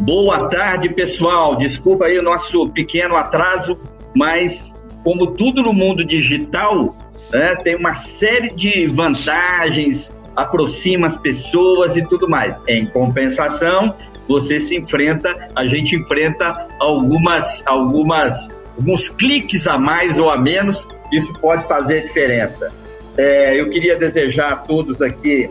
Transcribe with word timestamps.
Boa 0.00 0.48
tarde, 0.48 0.88
pessoal. 0.90 1.56
Desculpa 1.56 2.06
aí 2.06 2.16
o 2.18 2.22
nosso 2.22 2.68
pequeno 2.70 3.16
atraso, 3.16 3.80
mas 4.14 4.72
como 5.02 5.32
tudo 5.32 5.62
no 5.62 5.72
mundo 5.72 6.04
digital, 6.04 6.96
né, 7.32 7.56
tem 7.56 7.74
uma 7.74 7.94
série 7.96 8.50
de 8.50 8.86
vantagens, 8.86 10.16
aproxima 10.36 11.08
as 11.08 11.16
pessoas 11.16 11.96
e 11.96 12.02
tudo 12.02 12.28
mais. 12.28 12.60
Em 12.68 12.86
compensação, 12.86 13.96
você 14.28 14.60
se 14.60 14.76
enfrenta, 14.76 15.50
a 15.56 15.66
gente 15.66 15.96
enfrenta 15.96 16.68
algumas, 16.80 17.64
algumas, 17.66 18.50
alguns 18.78 19.08
cliques 19.08 19.66
a 19.66 19.76
mais 19.76 20.18
ou 20.18 20.30
a 20.30 20.36
menos. 20.36 20.86
Isso 21.12 21.32
pode 21.40 21.66
fazer 21.66 22.02
diferença. 22.02 22.72
É, 23.16 23.58
eu 23.58 23.70
queria 23.70 23.96
desejar 23.96 24.52
a 24.52 24.56
todos 24.56 25.00
aqui 25.00 25.50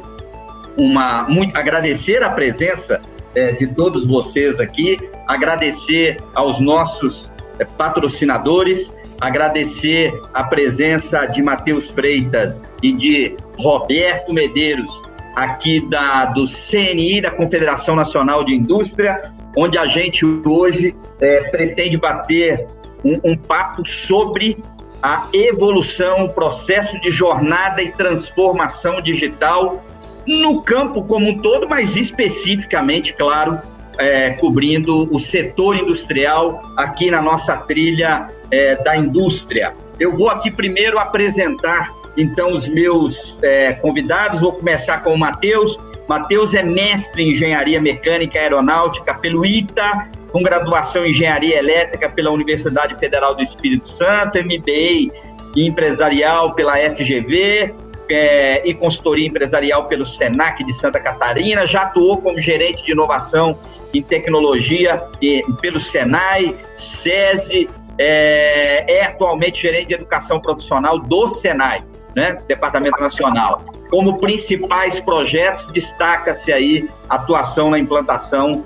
uma 0.78 1.24
muito 1.24 1.56
agradecer 1.58 2.22
a 2.22 2.30
presença 2.30 3.02
é, 3.34 3.52
de 3.54 3.68
todos 3.68 4.06
vocês 4.06 4.60
aqui, 4.60 4.98
agradecer 5.28 6.18
aos 6.34 6.60
nossos 6.60 7.32
é, 7.60 7.66
patrocinadores, 7.66 8.94
agradecer 9.20 10.14
a 10.34 10.44
presença 10.44 11.26
de 11.26 11.42
Matheus 11.42 11.90
Freitas 11.90 12.62
e 12.82 12.92
de 12.92 13.36
Roberto 13.58 14.34
Medeiros, 14.34 15.02
aqui 15.36 15.86
da, 15.90 16.26
do 16.26 16.46
CNI, 16.46 17.22
da 17.22 17.32
Confederação 17.32 17.96
Nacional 17.96 18.44
de 18.44 18.54
Indústria, 18.54 19.22
onde 19.58 19.78
a 19.78 19.86
gente 19.86 20.26
hoje 20.26 20.96
é, 21.20 21.42
pretende 21.50 21.98
bater 21.98 22.66
um, 23.04 23.32
um 23.32 23.38
papo 23.38 23.86
sobre 23.86 24.58
a 25.06 25.28
evolução, 25.32 26.26
o 26.26 26.34
processo 26.34 27.00
de 27.00 27.12
jornada 27.12 27.80
e 27.80 27.92
transformação 27.92 29.00
digital 29.00 29.86
no 30.26 30.64
campo 30.64 31.04
como 31.04 31.30
um 31.30 31.38
todo, 31.38 31.70
mas 31.70 31.96
especificamente, 31.96 33.14
claro, 33.14 33.62
é, 34.00 34.32
cobrindo 34.32 35.08
o 35.16 35.20
setor 35.20 35.78
industrial 35.78 36.60
aqui 36.76 37.12
na 37.12 37.22
nossa 37.22 37.56
trilha 37.56 38.26
é, 38.50 38.78
da 38.78 38.98
indústria. 38.98 39.76
Eu 40.00 40.18
vou 40.18 40.28
aqui 40.28 40.50
primeiro 40.50 40.98
apresentar 40.98 41.94
então 42.18 42.52
os 42.52 42.68
meus 42.68 43.38
é, 43.44 43.74
convidados. 43.74 44.42
Vou 44.42 44.54
começar 44.54 45.04
com 45.04 45.14
o 45.14 45.18
Matheus. 45.20 45.80
Matheus 46.08 46.56
é 46.56 46.64
mestre 46.64 47.22
em 47.22 47.34
engenharia 47.34 47.80
mecânica 47.80 48.40
aeronáutica 48.40 49.14
pelo 49.14 49.46
ITA, 49.46 50.10
com 50.36 50.44
graduação 50.44 51.06
em 51.06 51.12
engenharia 51.12 51.58
elétrica 51.58 52.10
pela 52.10 52.30
Universidade 52.30 52.94
Federal 52.96 53.36
do 53.36 53.42
Espírito 53.42 53.88
Santo, 53.88 54.38
MBA 54.38 55.08
empresarial 55.56 56.54
pela 56.54 56.76
FGV, 56.76 57.74
é, 58.10 58.62
e 58.68 58.74
consultoria 58.74 59.26
empresarial 59.26 59.88
pelo 59.88 60.06
SENAC 60.06 60.62
de 60.66 60.74
Santa 60.74 61.00
Catarina, 61.00 61.66
já 61.66 61.84
atuou 61.84 62.18
como 62.18 62.42
gerente 62.42 62.84
de 62.84 62.92
inovação 62.92 63.58
em 63.94 64.04
tecnologia 64.04 65.02
e, 65.22 65.42
pelo 65.62 65.80
SENAI, 65.80 66.54
SESI, 66.74 67.70
é, 67.98 68.94
é, 68.94 69.06
atualmente 69.06 69.62
gerente 69.62 69.88
de 69.88 69.94
educação 69.94 70.42
profissional 70.42 71.00
do 71.00 71.30
SENAI, 71.30 71.82
né, 72.14 72.36
Departamento 72.46 73.00
Nacional. 73.00 73.62
Como 73.90 74.20
principais 74.20 75.00
projetos, 75.00 75.66
destaca-se 75.68 76.52
aí 76.52 76.90
a 77.08 77.16
atuação 77.16 77.70
na 77.70 77.80
implantação 77.80 78.66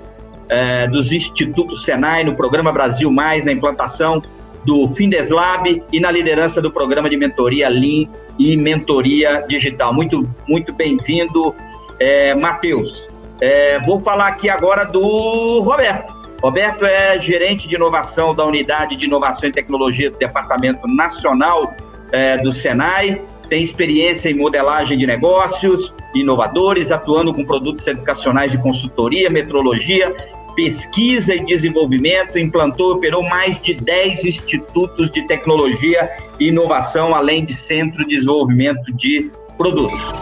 é, 0.50 0.86
dos 0.88 1.12
institutos 1.12 1.84
SENAI, 1.84 2.24
no 2.24 2.34
programa 2.34 2.72
Brasil 2.72 3.10
Mais, 3.10 3.44
na 3.44 3.52
implantação 3.52 4.20
do 4.64 4.88
Findeslab 4.88 5.82
e 5.90 6.00
na 6.00 6.10
liderança 6.10 6.60
do 6.60 6.70
programa 6.70 7.08
de 7.08 7.16
mentoria 7.16 7.68
Lean 7.68 8.08
e 8.38 8.56
mentoria 8.56 9.42
digital. 9.48 9.94
Muito, 9.94 10.28
muito 10.46 10.74
bem-vindo, 10.74 11.54
é, 11.98 12.34
Matheus. 12.34 13.08
É, 13.40 13.80
vou 13.80 14.02
falar 14.02 14.28
aqui 14.28 14.50
agora 14.50 14.84
do 14.84 15.60
Roberto. 15.60 16.20
Roberto 16.42 16.84
é 16.84 17.18
gerente 17.18 17.68
de 17.68 17.76
inovação 17.76 18.34
da 18.34 18.44
Unidade 18.44 18.96
de 18.96 19.06
Inovação 19.06 19.48
e 19.48 19.52
Tecnologia 19.52 20.10
do 20.10 20.18
Departamento 20.18 20.86
Nacional 20.88 21.74
é, 22.12 22.38
do 22.38 22.50
Senai, 22.50 23.22
tem 23.48 23.62
experiência 23.62 24.28
em 24.28 24.34
modelagem 24.34 24.96
de 24.96 25.06
negócios 25.06 25.94
inovadores, 26.14 26.90
atuando 26.90 27.32
com 27.32 27.44
produtos 27.44 27.86
educacionais 27.86 28.52
de 28.52 28.58
consultoria, 28.58 29.30
metrologia 29.30 30.14
pesquisa 30.54 31.34
e 31.34 31.44
desenvolvimento, 31.44 32.38
implantou 32.38 32.94
e 32.94 32.96
operou 32.98 33.22
mais 33.22 33.60
de 33.60 33.74
10 33.74 34.24
institutos 34.24 35.10
de 35.10 35.26
tecnologia 35.26 36.08
e 36.38 36.48
inovação, 36.48 37.14
além 37.14 37.44
de 37.44 37.54
centro 37.54 38.06
de 38.06 38.16
desenvolvimento 38.16 38.92
de 38.94 39.30
produtos. 39.56 40.12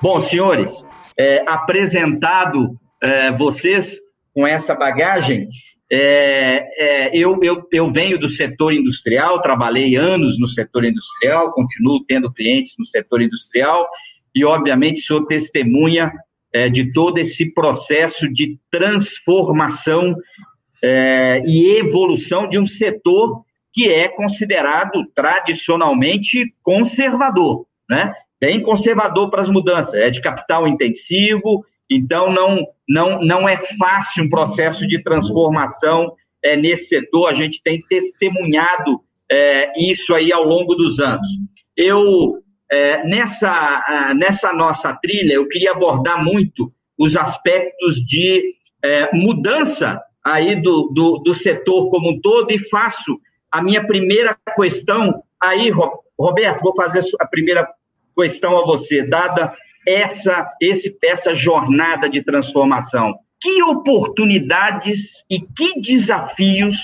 Bom, 0.00 0.20
senhores, 0.20 0.84
é, 1.18 1.44
apresentado 1.46 2.78
é, 3.02 3.30
vocês 3.32 3.98
com 4.34 4.46
essa 4.46 4.74
bagagem, 4.74 5.48
é, 5.90 6.66
é, 6.78 7.16
eu, 7.16 7.38
eu, 7.42 7.68
eu 7.70 7.92
venho 7.92 8.18
do 8.18 8.26
setor 8.26 8.72
industrial, 8.72 9.42
trabalhei 9.42 9.94
anos 9.94 10.38
no 10.40 10.46
setor 10.46 10.84
industrial, 10.84 11.52
continuo 11.52 12.02
tendo 12.06 12.32
clientes 12.32 12.74
no 12.78 12.84
setor 12.84 13.20
industrial 13.20 13.86
e, 14.34 14.42
obviamente, 14.44 15.00
sou 15.00 15.26
testemunha 15.26 16.10
é, 16.52 16.68
de 16.68 16.92
todo 16.92 17.18
esse 17.18 17.52
processo 17.52 18.30
de 18.32 18.58
transformação 18.70 20.14
é, 20.82 21.42
e 21.46 21.78
evolução 21.78 22.48
de 22.48 22.58
um 22.58 22.66
setor 22.66 23.44
que 23.72 23.88
é 23.88 24.08
considerado 24.08 25.04
tradicionalmente 25.14 26.54
conservador, 26.62 27.66
né? 27.88 28.12
Bem 28.38 28.60
conservador 28.60 29.30
para 29.30 29.40
as 29.40 29.48
mudanças, 29.48 29.94
é 29.94 30.10
de 30.10 30.20
capital 30.20 30.66
intensivo, 30.66 31.64
então 31.88 32.30
não, 32.30 32.66
não, 32.88 33.20
não 33.20 33.48
é 33.48 33.56
fácil 33.78 34.24
um 34.24 34.28
processo 34.28 34.86
de 34.86 35.02
transformação 35.02 36.12
é, 36.42 36.56
nesse 36.56 36.88
setor, 36.88 37.28
a 37.28 37.32
gente 37.32 37.62
tem 37.62 37.80
testemunhado 37.80 39.00
é, 39.30 39.72
isso 39.90 40.12
aí 40.12 40.32
ao 40.32 40.44
longo 40.44 40.74
dos 40.74 40.98
anos. 40.98 41.26
Eu 41.76 42.41
é, 42.72 43.04
nessa, 43.04 44.14
nessa 44.16 44.50
nossa 44.54 44.94
trilha, 44.94 45.34
eu 45.34 45.46
queria 45.46 45.72
abordar 45.72 46.24
muito 46.24 46.72
os 46.98 47.16
aspectos 47.16 47.96
de 47.96 48.54
é, 48.82 49.14
mudança 49.14 50.00
aí 50.24 50.56
do, 50.56 50.90
do, 50.94 51.18
do, 51.18 51.34
setor 51.34 51.90
como 51.90 52.10
um 52.10 52.20
todo 52.20 52.50
e 52.50 52.58
faço 52.58 53.20
a 53.50 53.62
minha 53.62 53.86
primeira 53.86 54.34
questão 54.56 55.22
aí, 55.38 55.70
Roberto, 56.18 56.62
vou 56.62 56.74
fazer 56.74 57.02
a 57.20 57.26
primeira 57.26 57.68
questão 58.16 58.56
a 58.56 58.64
você, 58.64 59.06
dada 59.06 59.54
essa, 59.86 60.42
esse, 60.60 60.96
essa 61.04 61.34
jornada 61.34 62.08
de 62.08 62.22
transformação. 62.22 63.14
Que 63.38 63.62
oportunidades 63.64 65.24
e 65.28 65.40
que 65.40 65.78
desafios 65.80 66.76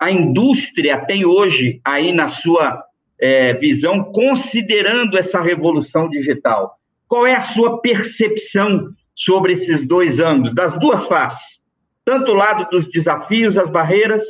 a 0.00 0.10
indústria 0.10 0.98
tem 0.98 1.24
hoje 1.24 1.80
aí 1.84 2.12
na 2.12 2.28
sua 2.28 2.82
é, 3.22 3.54
visão, 3.54 4.02
considerando 4.02 5.16
essa 5.16 5.40
revolução 5.40 6.08
digital. 6.08 6.76
Qual 7.06 7.24
é 7.24 7.36
a 7.36 7.40
sua 7.40 7.80
percepção 7.80 8.90
sobre 9.14 9.52
esses 9.52 9.86
dois 9.86 10.18
ângulos, 10.18 10.52
das 10.52 10.76
duas 10.76 11.04
faces? 11.04 11.62
Tanto 12.04 12.32
o 12.32 12.34
lado 12.34 12.68
dos 12.68 12.90
desafios, 12.90 13.56
as 13.56 13.70
barreiras, 13.70 14.24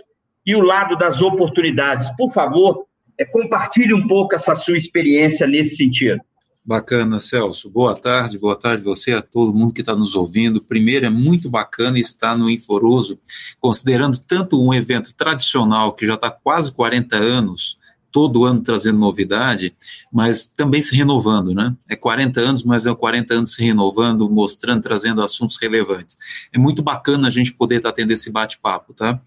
e 0.44 0.54
o 0.54 0.60
lado 0.60 0.94
das 0.97 1.22
oportunidades. 1.22 2.14
Por 2.19 2.31
favor, 2.32 2.86
é, 3.19 3.25
compartilhe 3.25 3.94
um 3.94 4.06
pouco 4.06 4.34
essa 4.34 4.54
sua 4.54 4.76
experiência 4.76 5.47
nesse 5.47 5.76
sentido. 5.76 6.20
Bacana, 6.64 7.19
Celso. 7.19 7.70
Boa 7.70 7.97
tarde, 7.97 8.38
boa 8.38 8.54
tarde 8.54 8.84
você 8.84 9.12
a 9.12 9.22
todo 9.22 9.54
mundo 9.54 9.72
que 9.72 9.81
está 9.81 9.97
nos 9.97 10.14
ouvindo. 10.14 10.62
Primeiro, 10.62 11.06
é 11.06 11.10
muito 11.10 11.50
bacana 11.50 11.98
estar 11.98 12.36
no 12.36 12.48
Inforoso, 12.48 13.19
considerando 13.58 14.19
tanto 14.19 14.62
um 14.62 14.72
evento 14.72 15.12
tradicional 15.14 15.92
que 15.92 16.06
já 16.06 16.14
está 16.14 16.31
quase 16.31 16.70
40 16.70 17.16
anos, 17.16 17.78
todo 18.12 18.44
ano 18.44 18.60
trazendo 18.60 18.98
novidade, 18.98 19.74
mas 20.12 20.46
também 20.46 20.82
se 20.82 20.94
renovando, 20.94 21.54
né? 21.54 21.74
É 21.88 21.96
40 21.96 22.40
anos, 22.40 22.62
mas 22.62 22.87
é 22.87 22.94
40 22.94 23.34
anos 23.34 23.54
se 23.54 23.64
renovando, 23.64 24.28
mostrando, 24.28 24.82
trazendo 24.82 25.22
assuntos 25.22 25.56
relevantes. 25.60 26.16
É 26.52 26.58
muito 26.58 26.82
bacana 26.82 27.28
a 27.28 27.31
gente 27.31 27.54
poder 27.54 27.76
estar 27.76 27.92
tendo 27.92 28.12
esse 28.12 28.31
bate-papo, 28.31 28.92
tá? 28.92 29.20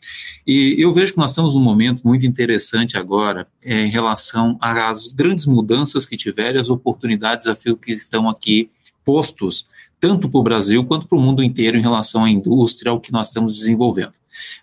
E 0.45 0.75
eu 0.77 0.93
vejo 0.93 1.13
que 1.13 1.17
nós 1.17 1.31
estamos 1.31 1.55
num 1.55 1.61
momento 1.61 2.03
muito 2.05 2.25
interessante 2.25 2.95
agora 2.97 3.47
é, 3.63 3.81
em 3.81 3.89
relação 3.89 4.57
às 4.61 5.11
grandes 5.11 5.47
mudanças 5.47 6.05
que 6.05 6.15
tiveram, 6.15 6.59
as 6.59 6.69
oportunidades, 6.69 7.45
desafios 7.45 7.79
que 7.81 7.91
estão 7.91 8.29
aqui 8.29 8.69
postos, 9.03 9.65
tanto 9.99 10.29
para 10.29 10.39
o 10.39 10.43
Brasil 10.43 10.85
quanto 10.85 11.07
para 11.07 11.17
o 11.17 11.21
mundo 11.21 11.41
inteiro 11.41 11.77
em 11.77 11.81
relação 11.81 12.23
à 12.23 12.29
indústria, 12.29 12.91
ao 12.91 12.99
que 12.99 13.11
nós 13.11 13.27
estamos 13.27 13.55
desenvolvendo. 13.55 14.13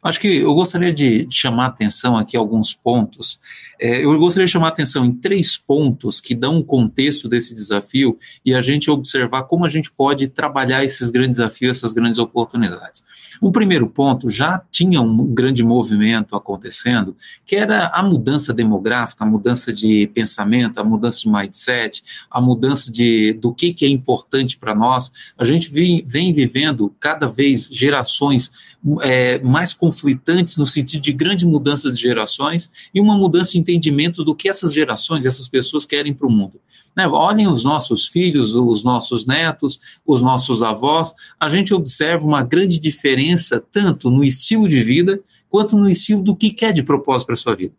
Acho 0.02 0.20
que 0.20 0.38
eu 0.38 0.54
gostaria 0.54 0.92
de 0.92 1.26
chamar 1.30 1.66
atenção 1.66 2.16
aqui 2.16 2.36
alguns 2.36 2.74
pontos. 2.74 3.38
É, 3.80 4.04
eu 4.04 4.18
gostaria 4.18 4.46
de 4.46 4.52
chamar 4.52 4.68
atenção 4.68 5.04
em 5.04 5.12
três 5.12 5.56
pontos 5.56 6.20
que 6.20 6.34
dão 6.34 6.56
um 6.56 6.62
contexto 6.62 7.28
desse 7.28 7.54
desafio 7.54 8.18
e 8.44 8.54
a 8.54 8.60
gente 8.60 8.90
observar 8.90 9.44
como 9.44 9.64
a 9.64 9.68
gente 9.68 9.90
pode 9.90 10.28
trabalhar 10.28 10.84
esses 10.84 11.10
grandes 11.10 11.38
desafios, 11.38 11.78
essas 11.78 11.92
grandes 11.92 12.18
oportunidades. 12.18 13.02
Um 13.40 13.50
primeiro 13.50 13.88
ponto, 13.88 14.28
já 14.30 14.62
tinha 14.70 15.00
um 15.00 15.26
grande 15.26 15.64
movimento 15.64 16.36
acontecendo, 16.36 17.16
que 17.46 17.56
era 17.56 17.88
a 17.88 18.02
mudança 18.02 18.52
demográfica, 18.52 19.24
a 19.24 19.26
mudança 19.26 19.72
de 19.72 20.06
pensamento, 20.14 20.78
a 20.78 20.84
mudança 20.84 21.20
de 21.20 21.28
mindset, 21.28 22.02
a 22.30 22.40
mudança 22.40 22.90
de, 22.90 23.32
do 23.32 23.52
que, 23.52 23.72
que 23.72 23.84
é 23.84 23.88
importante 23.88 24.56
para 24.56 24.74
nós. 24.74 25.10
A 25.36 25.44
gente 25.44 25.70
vem, 25.70 26.04
vem 26.06 26.32
vivendo 26.32 26.94
cada 27.00 27.26
vez 27.26 27.68
gerações 27.68 28.52
é, 29.00 29.38
mais 29.40 29.72
conflitantes 29.72 30.56
no 30.56 30.66
sentido 30.66 31.02
de 31.02 31.12
grandes 31.12 31.44
mudanças 31.44 31.96
de 31.96 32.02
gerações 32.02 32.70
e 32.92 33.00
uma 33.00 33.16
mudança 33.16 33.52
de 33.52 33.58
entendimento 33.58 34.24
do 34.24 34.34
que 34.34 34.48
essas 34.48 34.72
gerações, 34.72 35.24
essas 35.24 35.48
pessoas 35.48 35.86
querem 35.86 36.12
para 36.12 36.26
o 36.26 36.30
mundo. 36.30 36.60
Né? 36.96 37.06
Olhem 37.08 37.48
os 37.48 37.64
nossos 37.64 38.06
filhos, 38.08 38.54
os 38.54 38.84
nossos 38.84 39.26
netos, 39.26 39.80
os 40.06 40.20
nossos 40.20 40.62
avós, 40.62 41.14
a 41.38 41.48
gente 41.48 41.72
observa 41.72 42.26
uma 42.26 42.42
grande 42.42 42.78
diferença 42.78 43.62
tanto 43.70 44.10
no 44.10 44.24
estilo 44.24 44.68
de 44.68 44.82
vida 44.82 45.20
quanto 45.52 45.76
no 45.76 45.86
estilo 45.86 46.22
do 46.22 46.34
que 46.34 46.50
quer 46.50 46.72
de 46.72 46.82
propósito 46.82 47.26
para 47.26 47.34
a 47.34 47.36
sua 47.36 47.54
vida. 47.54 47.74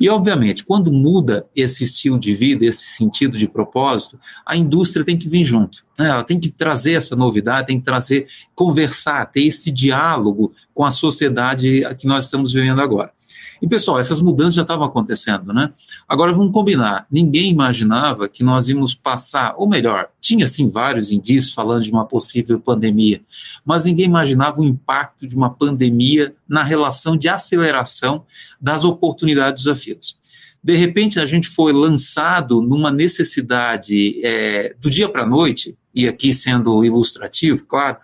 E, 0.00 0.08
obviamente, 0.08 0.64
quando 0.64 0.90
muda 0.90 1.46
esse 1.54 1.84
estilo 1.84 2.18
de 2.18 2.32
vida, 2.32 2.64
esse 2.64 2.86
sentido 2.86 3.36
de 3.36 3.46
propósito, 3.46 4.18
a 4.44 4.56
indústria 4.56 5.04
tem 5.04 5.16
que 5.16 5.28
vir 5.28 5.44
junto. 5.44 5.84
Né? 5.98 6.08
Ela 6.08 6.24
tem 6.24 6.40
que 6.40 6.50
trazer 6.50 6.94
essa 6.94 7.14
novidade, 7.14 7.66
tem 7.66 7.78
que 7.78 7.84
trazer, 7.84 8.26
conversar, 8.54 9.26
ter 9.26 9.42
esse 9.42 9.70
diálogo 9.70 10.52
com 10.74 10.84
a 10.84 10.90
sociedade 10.90 11.82
que 11.96 12.06
nós 12.06 12.24
estamos 12.24 12.52
vivendo 12.52 12.80
agora. 12.80 13.12
E, 13.60 13.68
pessoal, 13.68 13.98
essas 13.98 14.20
mudanças 14.20 14.54
já 14.54 14.62
estavam 14.62 14.86
acontecendo, 14.86 15.52
né? 15.52 15.72
Agora, 16.08 16.32
vamos 16.32 16.52
combinar. 16.52 17.06
Ninguém 17.10 17.50
imaginava 17.50 18.28
que 18.28 18.44
nós 18.44 18.68
íamos 18.68 18.94
passar, 18.94 19.54
ou 19.56 19.68
melhor, 19.68 20.08
tinha, 20.20 20.46
sim, 20.46 20.68
vários 20.68 21.10
indícios 21.10 21.52
falando 21.52 21.82
de 21.82 21.90
uma 21.90 22.06
possível 22.06 22.60
pandemia, 22.60 23.20
mas 23.64 23.84
ninguém 23.84 24.06
imaginava 24.06 24.60
o 24.60 24.64
impacto 24.64 25.26
de 25.26 25.34
uma 25.34 25.50
pandemia 25.50 26.34
na 26.48 26.62
relação 26.62 27.16
de 27.16 27.28
aceleração 27.28 28.24
das 28.60 28.84
oportunidades 28.84 29.62
e 29.62 29.64
desafios. 29.66 30.16
De 30.62 30.76
repente, 30.76 31.20
a 31.20 31.26
gente 31.26 31.48
foi 31.48 31.72
lançado 31.72 32.60
numa 32.60 32.90
necessidade 32.90 34.20
é, 34.24 34.74
do 34.80 34.90
dia 34.90 35.08
para 35.08 35.22
a 35.22 35.26
noite, 35.26 35.76
e 35.94 36.06
aqui 36.06 36.32
sendo 36.32 36.84
ilustrativo, 36.84 37.64
claro, 37.64 37.96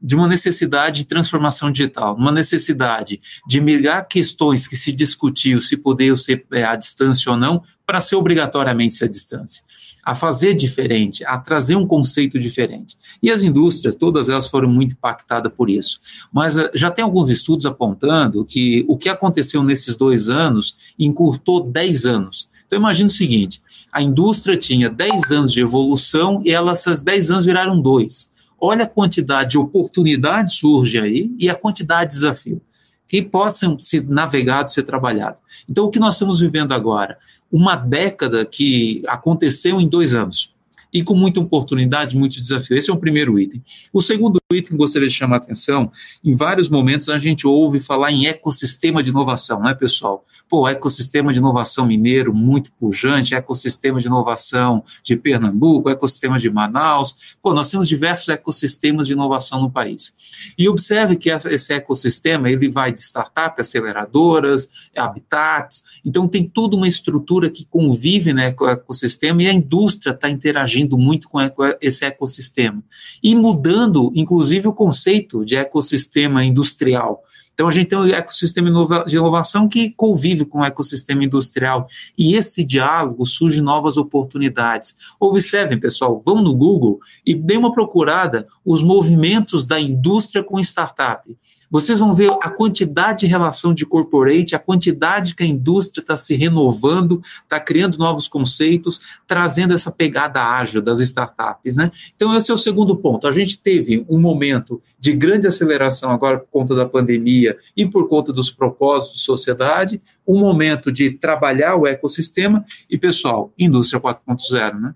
de 0.00 0.14
uma 0.14 0.28
necessidade 0.28 0.98
de 0.98 1.06
transformação 1.06 1.70
digital, 1.70 2.14
uma 2.14 2.30
necessidade 2.30 3.20
de 3.46 3.60
migrar 3.60 4.06
questões 4.06 4.66
que 4.66 4.76
se 4.76 4.92
discutiu 4.92 5.60
se 5.60 5.76
poder 5.76 6.16
ser 6.16 6.46
é, 6.52 6.64
à 6.64 6.76
distância 6.76 7.30
ou 7.32 7.36
não, 7.36 7.62
para 7.84 8.00
ser 8.00 8.16
obrigatoriamente 8.16 9.02
à 9.02 9.08
distância. 9.08 9.64
A 10.04 10.14
fazer 10.14 10.54
diferente, 10.54 11.24
a 11.24 11.36
trazer 11.38 11.74
um 11.76 11.86
conceito 11.86 12.38
diferente. 12.38 12.96
E 13.22 13.30
as 13.30 13.42
indústrias, 13.42 13.94
todas 13.94 14.28
elas 14.28 14.46
foram 14.46 14.68
muito 14.68 14.92
impactadas 14.92 15.52
por 15.52 15.68
isso. 15.68 16.00
Mas 16.32 16.56
uh, 16.56 16.70
já 16.74 16.90
tem 16.90 17.04
alguns 17.04 17.28
estudos 17.28 17.66
apontando 17.66 18.44
que 18.44 18.84
o 18.88 18.96
que 18.96 19.08
aconteceu 19.08 19.62
nesses 19.62 19.96
dois 19.96 20.30
anos 20.30 20.76
encurtou 20.98 21.62
10 21.62 22.06
anos. 22.06 22.48
Então 22.66 22.78
imagine 22.78 23.08
o 23.08 23.12
seguinte, 23.12 23.60
a 23.92 24.00
indústria 24.00 24.56
tinha 24.56 24.88
10 24.88 25.32
anos 25.32 25.52
de 25.52 25.60
evolução 25.60 26.40
e 26.44 26.50
elas, 26.50 26.80
essas 26.80 27.02
10 27.02 27.30
anos 27.30 27.44
viraram 27.44 27.80
dois 27.80 28.30
olha 28.60 28.84
a 28.84 28.88
quantidade 28.88 29.50
de 29.50 29.58
oportunidades 29.58 30.54
surge 30.54 30.98
aí 30.98 31.34
e 31.38 31.48
a 31.48 31.54
quantidade 31.54 32.10
de 32.10 32.16
desafio 32.16 32.60
que 33.06 33.22
possam 33.22 33.78
ser 33.78 34.06
navegados, 34.06 34.74
ser 34.74 34.82
trabalhados. 34.82 35.40
Então, 35.68 35.86
o 35.86 35.90
que 35.90 35.98
nós 35.98 36.14
estamos 36.14 36.40
vivendo 36.40 36.72
agora? 36.72 37.18
Uma 37.50 37.74
década 37.74 38.44
que 38.44 39.02
aconteceu 39.08 39.80
em 39.80 39.88
dois 39.88 40.14
anos 40.14 40.54
e 40.92 41.02
com 41.02 41.14
muita 41.14 41.40
oportunidade, 41.40 42.16
muito 42.16 42.40
desafio. 42.40 42.76
Esse 42.76 42.90
é 42.90 42.92
o 42.92 42.96
primeiro 42.96 43.38
item. 43.38 43.62
O 43.92 44.00
segundo 44.00 44.40
item 44.52 44.70
que 44.70 44.76
gostaria 44.76 45.08
de 45.08 45.14
chamar 45.14 45.36
a 45.36 45.38
atenção, 45.38 45.90
em 46.24 46.34
vários 46.34 46.70
momentos 46.70 47.08
a 47.08 47.18
gente 47.18 47.46
ouve 47.46 47.80
falar 47.80 48.10
em 48.10 48.26
ecossistema 48.26 49.02
de 49.02 49.10
inovação, 49.10 49.60
né, 49.60 49.74
pessoal? 49.74 50.24
Pô, 50.48 50.66
ecossistema 50.66 51.32
de 51.32 51.38
inovação 51.38 51.86
mineiro 51.86 52.34
muito 52.34 52.72
pujante, 52.72 53.34
ecossistema 53.34 54.00
de 54.00 54.06
inovação 54.06 54.82
de 55.02 55.16
Pernambuco, 55.16 55.90
ecossistema 55.90 56.38
de 56.38 56.48
Manaus. 56.48 57.36
Pô, 57.42 57.52
nós 57.52 57.70
temos 57.70 57.86
diversos 57.86 58.28
ecossistemas 58.28 59.06
de 59.06 59.12
inovação 59.12 59.60
no 59.60 59.70
país. 59.70 60.14
E 60.56 60.68
observe 60.68 61.16
que 61.16 61.28
esse 61.30 61.74
ecossistema, 61.74 62.50
ele 62.50 62.70
vai 62.70 62.92
de 62.92 63.00
startup, 63.00 63.60
aceleradoras, 63.60 64.70
habitats, 64.96 65.84
então 66.04 66.26
tem 66.26 66.48
toda 66.48 66.76
uma 66.76 66.88
estrutura 66.88 67.50
que 67.50 67.66
convive 67.66 68.32
no 68.32 68.40
ecossistema 68.40 69.42
e 69.42 69.48
a 69.48 69.52
indústria 69.52 70.12
está 70.12 70.30
interagindo 70.30 70.77
muito 70.98 71.28
com 71.28 71.38
esse 71.80 72.04
ecossistema. 72.04 72.82
E 73.22 73.34
mudando, 73.34 74.12
inclusive, 74.14 74.58
inclusive 74.58 74.68
o 74.68 74.72
conceito 74.72 75.44
de 75.44 75.56
ecossistema 75.56 76.44
industrial. 76.44 77.22
Então, 77.52 77.66
a 77.66 77.72
gente 77.72 77.88
tem 77.88 77.98
um 77.98 78.06
ecossistema 78.06 79.04
de 79.04 79.16
inovação 79.16 79.68
que 79.68 79.90
convive 79.90 80.44
com 80.44 80.60
o 80.60 80.64
ecossistema 80.64 81.24
industrial. 81.24 81.88
E 82.16 82.34
esse 82.36 82.64
diálogo 82.64 83.26
surge 83.26 83.60
novas 83.60 83.96
oportunidades. 83.96 84.94
Observem, 85.18 85.78
pessoal, 85.78 86.22
vão 86.24 86.40
no 86.40 86.54
Google 86.54 87.00
e 87.26 87.34
dêem 87.34 87.58
uma 87.58 87.72
procurada 87.72 88.46
os 88.64 88.82
movimentos 88.82 89.66
da 89.66 89.80
indústria 89.80 90.44
com 90.44 90.60
startup 90.60 91.36
vocês 91.70 91.98
vão 91.98 92.14
ver 92.14 92.30
a 92.40 92.50
quantidade 92.50 93.20
de 93.20 93.26
relação 93.26 93.74
de 93.74 93.84
corporate, 93.84 94.54
a 94.54 94.58
quantidade 94.58 95.34
que 95.34 95.42
a 95.42 95.46
indústria 95.46 96.00
está 96.02 96.16
se 96.16 96.34
renovando, 96.34 97.22
está 97.42 97.60
criando 97.60 97.98
novos 97.98 98.28
conceitos, 98.28 99.00
trazendo 99.26 99.74
essa 99.74 99.90
pegada 99.90 100.42
ágil 100.42 100.80
das 100.80 101.00
startups. 101.00 101.76
Né? 101.76 101.90
Então, 102.14 102.36
esse 102.36 102.50
é 102.50 102.54
o 102.54 102.58
segundo 102.58 102.96
ponto. 102.96 103.26
A 103.26 103.32
gente 103.32 103.58
teve 103.58 104.04
um 104.08 104.18
momento 104.18 104.82
de 104.98 105.12
grande 105.12 105.46
aceleração 105.46 106.10
agora 106.10 106.38
por 106.38 106.48
conta 106.48 106.74
da 106.74 106.86
pandemia 106.86 107.56
e 107.76 107.86
por 107.86 108.08
conta 108.08 108.32
dos 108.32 108.50
propósitos 108.50 109.18
de 109.18 109.24
sociedade, 109.24 110.02
um 110.26 110.38
momento 110.38 110.90
de 110.90 111.10
trabalhar 111.10 111.76
o 111.76 111.86
ecossistema 111.86 112.64
e, 112.90 112.98
pessoal, 112.98 113.52
indústria 113.58 114.00
4.0, 114.00 114.80
né? 114.80 114.94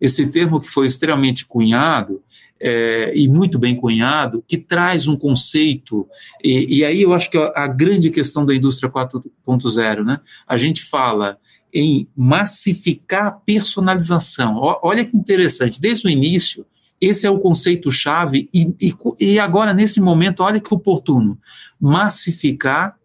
Esse 0.00 0.26
termo 0.30 0.60
que 0.60 0.68
foi 0.68 0.86
extremamente 0.86 1.46
cunhado, 1.46 2.22
é, 2.60 3.12
e 3.14 3.28
muito 3.28 3.58
bem 3.58 3.76
cunhado, 3.76 4.42
que 4.46 4.56
traz 4.56 5.06
um 5.06 5.16
conceito, 5.16 6.08
e, 6.42 6.78
e 6.78 6.84
aí 6.84 7.02
eu 7.02 7.12
acho 7.12 7.30
que 7.30 7.36
a, 7.36 7.66
grande 7.66 8.10
questão 8.10 8.46
da 8.46 8.54
indústria 8.54 8.90
4.0, 8.90 10.04
né? 10.04 10.18
A 10.46 10.56
gente 10.56 10.82
fala 10.82 11.38
em 11.72 12.08
massificar 12.16 13.26
a 13.26 13.32
personalização. 13.32 14.56
O, 14.56 14.80
olha 14.82 15.04
que 15.04 15.16
interessante, 15.16 15.80
desde 15.80 16.06
o 16.06 16.10
início, 16.10 16.64
esse 17.00 17.26
é 17.26 17.30
o 17.30 17.40
conceito-chave, 17.40 18.48
e, 18.54 18.74
e, 18.80 18.94
e 19.20 19.38
agora, 19.38 19.74
nesse 19.74 20.00
momento, 20.00 20.42
olha 20.42 20.60
que 20.60 20.72
oportuno, 20.72 21.38
massificar 21.78 22.96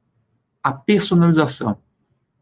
a 0.63 0.71
personalização 0.71 1.77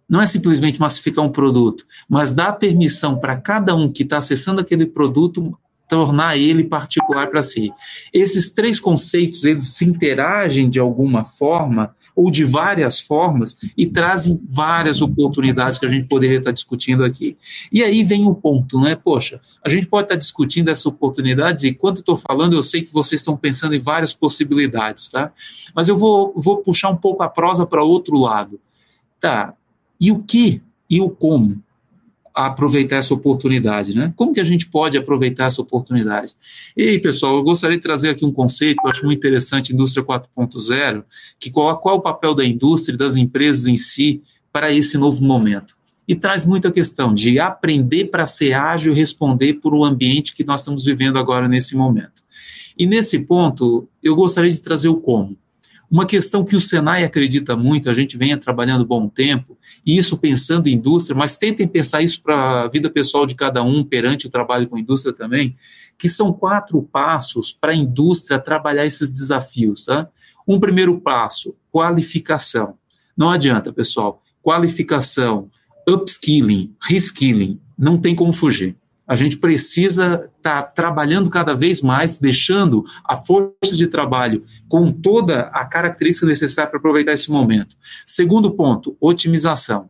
não 0.09 0.21
é 0.21 0.25
simplesmente 0.25 0.79
massificar 0.79 1.23
um 1.23 1.31
produto, 1.31 1.85
mas 2.07 2.33
dar 2.33 2.53
permissão 2.53 3.17
para 3.17 3.35
cada 3.35 3.75
um 3.75 3.91
que 3.91 4.03
está 4.03 4.17
acessando 4.17 4.61
aquele 4.61 4.85
produto 4.85 5.57
tornar 5.87 6.37
ele 6.37 6.63
particular 6.63 7.27
para 7.27 7.41
si. 7.41 7.71
Esses 8.13 8.49
três 8.49 8.79
conceitos, 8.79 9.45
eles 9.45 9.69
se 9.69 9.85
interagem 9.85 10.69
de 10.69 10.79
alguma 10.79 11.23
forma 11.23 11.95
ou 12.15 12.31
de 12.31 12.43
várias 12.43 12.99
formas 12.99 13.55
e 13.77 13.85
trazem 13.85 14.41
várias 14.49 15.01
oportunidades 15.03 15.77
que 15.77 15.85
a 15.85 15.89
gente 15.89 16.07
poderia 16.07 16.39
estar 16.39 16.51
discutindo 16.51 17.03
aqui. 17.03 17.37
E 17.71 17.83
aí 17.83 18.03
vem 18.03 18.25
o 18.25 18.33
ponto, 18.33 18.81
né? 18.81 18.95
Poxa, 18.95 19.39
a 19.63 19.69
gente 19.69 19.85
pode 19.85 20.05
estar 20.05 20.15
discutindo 20.15 20.69
essas 20.69 20.87
oportunidades 20.87 21.63
e 21.63 21.73
quando 21.73 21.99
estou 21.99 22.17
falando, 22.17 22.53
eu 22.53 22.63
sei 22.63 22.81
que 22.81 22.91
vocês 22.91 23.21
estão 23.21 23.37
pensando 23.37 23.75
em 23.75 23.79
várias 23.79 24.13
possibilidades, 24.13 25.09
tá? 25.09 25.31
Mas 25.75 25.87
eu 25.87 25.95
vou, 25.95 26.33
vou 26.35 26.57
puxar 26.57 26.89
um 26.89 26.97
pouco 26.97 27.21
a 27.21 27.29
prosa 27.29 27.67
para 27.67 27.83
outro 27.83 28.17
lado. 28.17 28.59
Tá, 29.19 29.53
e 29.99 30.11
o 30.11 30.19
que 30.19 30.61
e 30.89 31.01
o 31.01 31.09
como 31.09 31.61
aproveitar 32.33 32.97
essa 32.97 33.15
oportunidade, 33.15 33.95
né? 33.95 34.13
Como 34.15 34.31
que 34.31 34.39
a 34.39 34.43
gente 34.43 34.67
pode 34.67 34.95
aproveitar 34.95 35.45
essa 35.45 35.59
oportunidade? 35.59 36.35
E 36.75 36.83
aí, 36.83 36.99
pessoal, 36.99 37.37
eu 37.37 37.43
gostaria 37.43 37.77
de 37.77 37.81
trazer 37.81 38.09
aqui 38.09 38.23
um 38.23 38.31
conceito 38.31 38.79
que 38.79 38.85
eu 38.85 38.91
acho 38.91 39.05
muito 39.05 39.17
interessante, 39.17 39.73
indústria 39.73 40.05
4.0, 40.05 41.03
que 41.39 41.49
qual, 41.49 41.75
qual 41.79 41.95
é 41.95 41.97
o 41.97 42.01
papel 42.01 42.35
da 42.35 42.45
indústria 42.45 42.93
e 42.93 42.97
das 42.97 43.15
empresas 43.15 43.65
em 43.65 43.75
si 43.75 44.21
para 44.51 44.71
esse 44.71 44.99
novo 44.99 45.23
momento. 45.23 45.75
E 46.07 46.15
traz 46.15 46.45
muita 46.45 46.71
questão 46.71 47.11
de 47.11 47.39
aprender 47.39 48.05
para 48.05 48.27
ser 48.27 48.53
ágil 48.53 48.93
e 48.93 48.95
responder 48.95 49.55
por 49.55 49.73
um 49.73 49.83
ambiente 49.83 50.35
que 50.35 50.43
nós 50.43 50.61
estamos 50.61 50.85
vivendo 50.85 51.17
agora 51.17 51.47
nesse 51.47 51.75
momento. 51.75 52.23
E 52.77 52.85
nesse 52.85 53.19
ponto, 53.19 53.89
eu 54.01 54.15
gostaria 54.15 54.51
de 54.51 54.61
trazer 54.61 54.89
o 54.89 54.97
como. 54.97 55.35
Uma 55.89 56.05
questão 56.05 56.43
que 56.43 56.55
o 56.55 56.59
Senai 56.59 57.05
acredita 57.05 57.55
muito, 57.55 57.89
a 57.89 57.93
gente 57.93 58.17
vem 58.17 58.37
trabalhando 58.37 58.85
bom 58.85 59.07
tempo, 59.07 59.57
e 59.85 59.97
isso 59.97 60.17
pensando 60.17 60.67
em 60.67 60.73
indústria, 60.73 61.15
mas 61.15 61.37
tentem 61.37 61.67
pensar 61.67 62.01
isso 62.01 62.21
para 62.21 62.63
a 62.63 62.67
vida 62.67 62.89
pessoal 62.89 63.25
de 63.25 63.35
cada 63.35 63.63
um 63.63 63.83
perante 63.83 64.27
o 64.27 64.29
trabalho 64.29 64.67
com 64.67 64.75
a 64.75 64.79
indústria 64.79 65.13
também, 65.13 65.55
que 65.97 66.09
são 66.09 66.33
quatro 66.33 66.81
passos 66.83 67.53
para 67.53 67.71
a 67.71 67.75
indústria 67.75 68.37
trabalhar 68.37 68.85
esses 68.85 69.09
desafios. 69.09 69.85
Tá? 69.85 70.09
Um 70.45 70.59
primeiro 70.59 70.99
passo, 70.99 71.55
qualificação. 71.71 72.75
Não 73.15 73.31
adianta, 73.31 73.71
pessoal. 73.71 74.21
Qualificação, 74.43 75.49
upskilling, 75.87 76.75
reskilling, 76.81 77.59
não 77.77 77.97
tem 77.97 78.13
como 78.13 78.33
fugir. 78.33 78.75
A 79.07 79.15
gente 79.15 79.37
precisa 79.37 80.29
estar 80.37 80.63
tá 80.63 80.63
trabalhando 80.63 81.29
cada 81.29 81.55
vez 81.55 81.81
mais, 81.81 82.17
deixando 82.17 82.83
a 83.05 83.15
força 83.15 83.75
de 83.75 83.87
trabalho 83.87 84.43
com 84.67 84.91
toda 84.91 85.43
a 85.53 85.65
característica 85.65 86.25
necessária 86.25 86.69
para 86.69 86.79
aproveitar 86.79 87.13
esse 87.13 87.31
momento. 87.31 87.75
Segundo 88.05 88.51
ponto, 88.51 88.97
otimização. 88.99 89.89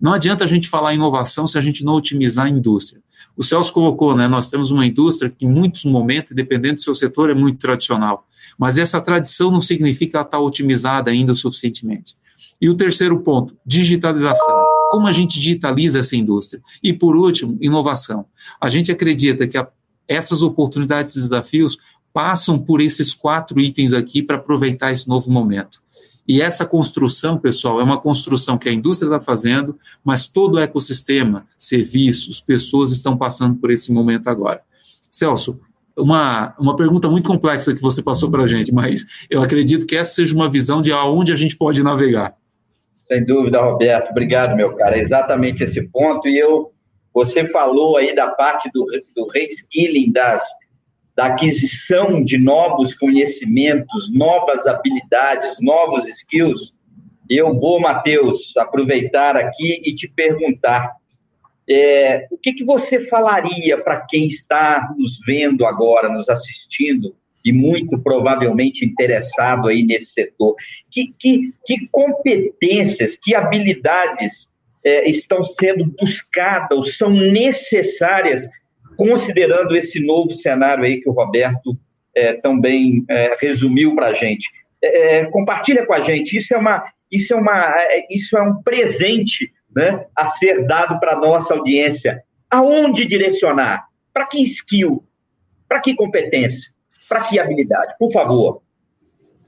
Não 0.00 0.12
adianta 0.12 0.44
a 0.44 0.46
gente 0.46 0.68
falar 0.68 0.92
em 0.92 0.96
inovação 0.96 1.46
se 1.46 1.58
a 1.58 1.60
gente 1.60 1.84
não 1.84 1.94
otimizar 1.94 2.46
a 2.46 2.50
indústria. 2.50 3.02
O 3.36 3.42
Celso 3.42 3.72
colocou, 3.72 4.16
né, 4.16 4.28
nós 4.28 4.48
temos 4.48 4.70
uma 4.70 4.86
indústria 4.86 5.30
que 5.30 5.44
em 5.44 5.50
muitos 5.50 5.84
momentos, 5.84 6.32
dependendo 6.34 6.76
do 6.76 6.82
seu 6.82 6.94
setor, 6.94 7.30
é 7.30 7.34
muito 7.34 7.58
tradicional. 7.58 8.26
Mas 8.56 8.78
essa 8.78 9.00
tradição 9.00 9.50
não 9.50 9.60
significa 9.60 10.18
ela 10.18 10.24
está 10.24 10.38
otimizada 10.38 11.10
ainda 11.10 11.34
suficientemente. 11.34 12.14
E 12.60 12.68
o 12.68 12.76
terceiro 12.76 13.18
ponto, 13.20 13.56
digitalização. 13.66 14.63
Como 14.94 15.08
a 15.08 15.12
gente 15.12 15.40
digitaliza 15.40 15.98
essa 15.98 16.14
indústria? 16.14 16.62
E 16.80 16.92
por 16.92 17.16
último, 17.16 17.58
inovação. 17.60 18.26
A 18.60 18.68
gente 18.68 18.92
acredita 18.92 19.44
que 19.48 19.58
a, 19.58 19.66
essas 20.06 20.40
oportunidades 20.40 21.16
e 21.16 21.20
desafios 21.20 21.78
passam 22.12 22.56
por 22.56 22.80
esses 22.80 23.12
quatro 23.12 23.58
itens 23.58 23.92
aqui 23.92 24.22
para 24.22 24.36
aproveitar 24.36 24.92
esse 24.92 25.08
novo 25.08 25.32
momento. 25.32 25.82
E 26.28 26.40
essa 26.40 26.64
construção, 26.64 27.36
pessoal, 27.36 27.80
é 27.80 27.82
uma 27.82 28.00
construção 28.00 28.56
que 28.56 28.68
a 28.68 28.72
indústria 28.72 29.08
está 29.08 29.20
fazendo, 29.20 29.76
mas 30.04 30.28
todo 30.28 30.54
o 30.54 30.58
ecossistema, 30.60 31.44
serviços, 31.58 32.38
pessoas 32.38 32.92
estão 32.92 33.16
passando 33.16 33.56
por 33.56 33.72
esse 33.72 33.92
momento 33.92 34.28
agora. 34.28 34.60
Celso, 35.10 35.58
uma, 35.96 36.54
uma 36.56 36.76
pergunta 36.76 37.10
muito 37.10 37.26
complexa 37.26 37.74
que 37.74 37.82
você 37.82 38.00
passou 38.00 38.30
para 38.30 38.44
a 38.44 38.46
gente, 38.46 38.72
mas 38.72 39.04
eu 39.28 39.42
acredito 39.42 39.86
que 39.86 39.96
essa 39.96 40.14
seja 40.14 40.36
uma 40.36 40.48
visão 40.48 40.80
de 40.80 40.92
aonde 40.92 41.32
a 41.32 41.36
gente 41.36 41.56
pode 41.56 41.82
navegar. 41.82 42.36
Sem 43.04 43.22
dúvida, 43.22 43.60
Roberto. 43.60 44.10
Obrigado, 44.10 44.56
meu 44.56 44.74
cara. 44.76 44.96
É 44.96 45.00
exatamente 45.00 45.62
esse 45.62 45.86
ponto. 45.88 46.26
E 46.26 46.38
eu, 46.38 46.72
você 47.12 47.46
falou 47.46 47.98
aí 47.98 48.14
da 48.14 48.30
parte 48.30 48.70
do, 48.72 48.82
do 49.14 49.28
reskilling, 49.28 50.10
das, 50.10 50.42
da 51.14 51.26
aquisição 51.26 52.24
de 52.24 52.38
novos 52.38 52.94
conhecimentos, 52.94 54.10
novas 54.14 54.66
habilidades, 54.66 55.58
novos 55.60 56.08
skills. 56.08 56.72
Eu 57.28 57.54
vou, 57.54 57.78
Matheus, 57.78 58.56
aproveitar 58.56 59.36
aqui 59.36 59.82
e 59.84 59.94
te 59.94 60.08
perguntar 60.08 60.96
é, 61.68 62.26
o 62.30 62.38
que, 62.38 62.54
que 62.54 62.64
você 62.64 63.00
falaria 63.00 63.82
para 63.82 64.00
quem 64.08 64.26
está 64.26 64.94
nos 64.96 65.18
vendo 65.26 65.66
agora, 65.66 66.08
nos 66.08 66.30
assistindo, 66.30 67.14
e 67.44 67.52
muito 67.52 68.00
provavelmente 68.00 68.84
interessado 68.84 69.68
aí 69.68 69.84
nesse 69.84 70.12
setor. 70.12 70.54
Que, 70.90 71.14
que, 71.18 71.52
que 71.64 71.88
competências, 71.90 73.18
que 73.20 73.34
habilidades 73.34 74.50
é, 74.82 75.08
estão 75.08 75.42
sendo 75.42 75.84
buscadas 75.98 76.76
ou 76.76 76.82
são 76.82 77.10
necessárias, 77.10 78.48
considerando 78.96 79.76
esse 79.76 80.04
novo 80.04 80.30
cenário 80.30 80.84
aí 80.84 81.00
que 81.00 81.08
o 81.08 81.12
Roberto 81.12 81.76
é, 82.14 82.32
também 82.34 83.04
é, 83.08 83.36
resumiu 83.40 83.94
para 83.94 84.06
a 84.06 84.12
gente? 84.12 84.48
É, 84.82 85.16
é, 85.18 85.24
compartilha 85.26 85.86
com 85.86 85.94
a 85.94 86.00
gente, 86.00 86.36
isso 86.36 86.54
é, 86.54 86.58
uma, 86.58 86.84
isso, 87.10 87.34
é 87.34 87.36
uma, 87.36 87.74
é, 87.78 88.06
isso 88.10 88.36
é 88.36 88.42
um 88.42 88.62
presente 88.62 89.52
né, 89.74 90.06
a 90.16 90.26
ser 90.26 90.66
dado 90.66 91.00
para 91.00 91.12
a 91.12 91.20
nossa 91.20 91.54
audiência. 91.54 92.22
Aonde 92.50 93.06
direcionar? 93.06 93.86
Para 94.12 94.26
que 94.26 94.40
skill? 94.42 95.02
Para 95.66 95.80
que 95.80 95.94
competência? 95.94 96.73
Para 97.08 97.22
que 97.22 97.38
habilidade? 97.38 97.94
Por 97.98 98.12
favor. 98.12 98.62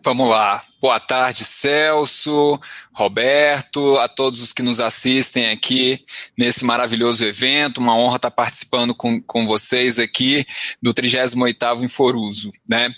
Vamos 0.06 0.28
lá. 0.28 0.62
Boa 0.80 1.00
tarde, 1.00 1.42
Celso, 1.42 2.60
Roberto, 2.92 3.98
a 3.98 4.06
todos 4.06 4.40
os 4.40 4.52
que 4.52 4.62
nos 4.62 4.78
assistem 4.78 5.50
aqui 5.50 6.04
nesse 6.38 6.64
maravilhoso 6.64 7.24
evento. 7.24 7.78
Uma 7.78 7.96
honra 7.96 8.14
estar 8.14 8.30
participando 8.30 8.94
com, 8.94 9.20
com 9.20 9.48
vocês 9.48 9.98
aqui 9.98 10.46
do 10.80 10.94
38º 10.94 11.82
Inforuso. 11.82 12.50
Né? 12.68 12.94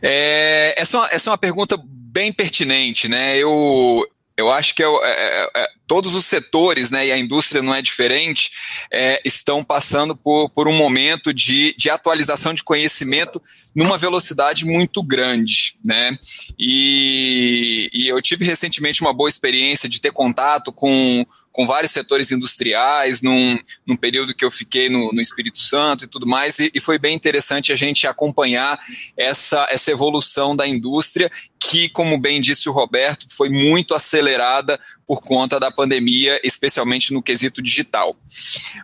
É, 0.00 0.80
essa, 0.80 1.08
é 1.10 1.16
essa 1.16 1.28
é 1.28 1.32
uma 1.32 1.38
pergunta 1.38 1.76
bem 1.84 2.32
pertinente. 2.32 3.08
Né? 3.08 3.36
Eu, 3.36 4.06
eu 4.38 4.52
acho 4.52 4.72
que 4.72 4.84
é, 4.84 4.86
é, 4.86 5.50
é, 5.56 5.68
todos 5.84 6.14
os 6.14 6.24
setores, 6.24 6.92
né, 6.92 7.08
e 7.08 7.12
a 7.12 7.18
indústria 7.18 7.60
não 7.60 7.74
é 7.74 7.82
diferente, 7.82 8.52
é, 8.88 9.20
estão 9.24 9.64
passando 9.64 10.16
por, 10.16 10.48
por 10.50 10.68
um 10.68 10.76
momento 10.76 11.34
de, 11.34 11.74
de 11.76 11.90
atualização 11.90 12.54
de 12.54 12.62
conhecimento 12.62 13.42
numa 13.74 13.98
velocidade 13.98 14.64
muito 14.64 15.02
grande, 15.02 15.74
né? 15.84 16.16
E, 16.56 17.90
e 17.92 18.06
eu 18.06 18.22
tive 18.22 18.44
recentemente 18.44 19.00
uma 19.00 19.12
boa 19.12 19.28
experiência 19.28 19.88
de 19.88 20.00
ter 20.00 20.12
contato 20.12 20.72
com 20.72 21.26
com 21.58 21.66
vários 21.66 21.90
setores 21.90 22.30
industriais, 22.30 23.20
num, 23.20 23.58
num 23.84 23.96
período 23.96 24.32
que 24.32 24.44
eu 24.44 24.50
fiquei 24.50 24.88
no, 24.88 25.10
no 25.12 25.20
Espírito 25.20 25.58
Santo 25.58 26.04
e 26.04 26.06
tudo 26.06 26.24
mais, 26.24 26.60
e, 26.60 26.70
e, 26.72 26.78
foi 26.78 27.00
bem 27.00 27.16
interessante 27.16 27.72
a 27.72 27.74
gente 27.74 28.06
acompanhar 28.06 28.78
essa, 29.16 29.66
essa 29.68 29.90
evolução 29.90 30.54
da 30.54 30.68
indústria, 30.68 31.28
que, 31.68 31.86
como 31.90 32.18
bem 32.18 32.40
disse 32.40 32.66
o 32.66 32.72
Roberto, 32.72 33.26
foi 33.28 33.50
muito 33.50 33.92
acelerada 33.92 34.80
por 35.06 35.20
conta 35.20 35.60
da 35.60 35.70
pandemia, 35.70 36.40
especialmente 36.42 37.12
no 37.12 37.22
quesito 37.22 37.60
digital. 37.60 38.16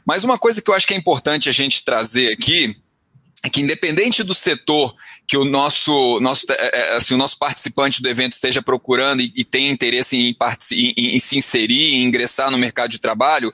Mas 0.04 0.22
uma 0.22 0.36
coisa 0.36 0.60
que 0.60 0.70
eu 0.70 0.74
acho 0.74 0.86
que 0.86 0.92
é 0.92 0.96
importante 0.96 1.48
a 1.48 1.52
gente 1.52 1.82
trazer 1.82 2.30
aqui 2.30 2.76
é 3.42 3.48
que 3.48 3.62
independente 3.62 4.22
do 4.22 4.34
setor 4.34 4.94
que 5.26 5.36
o 5.36 5.46
nosso, 5.46 6.20
nosso, 6.20 6.44
é, 6.50 6.56
é, 6.58 6.96
assim, 6.96 7.14
o 7.14 7.18
nosso 7.18 7.38
participante 7.38 8.02
do 8.02 8.08
evento 8.08 8.32
esteja 8.32 8.60
procurando 8.60 9.22
e, 9.22 9.32
e 9.34 9.44
tem 9.44 9.70
interesse 9.70 10.18
em, 10.18 10.36
em, 10.72 11.16
em 11.16 11.18
se 11.18 11.38
inserir, 11.38 11.94
em 11.94 12.04
ingressar 12.04 12.50
no 12.50 12.58
mercado 12.58 12.90
de 12.90 13.00
trabalho, 13.00 13.50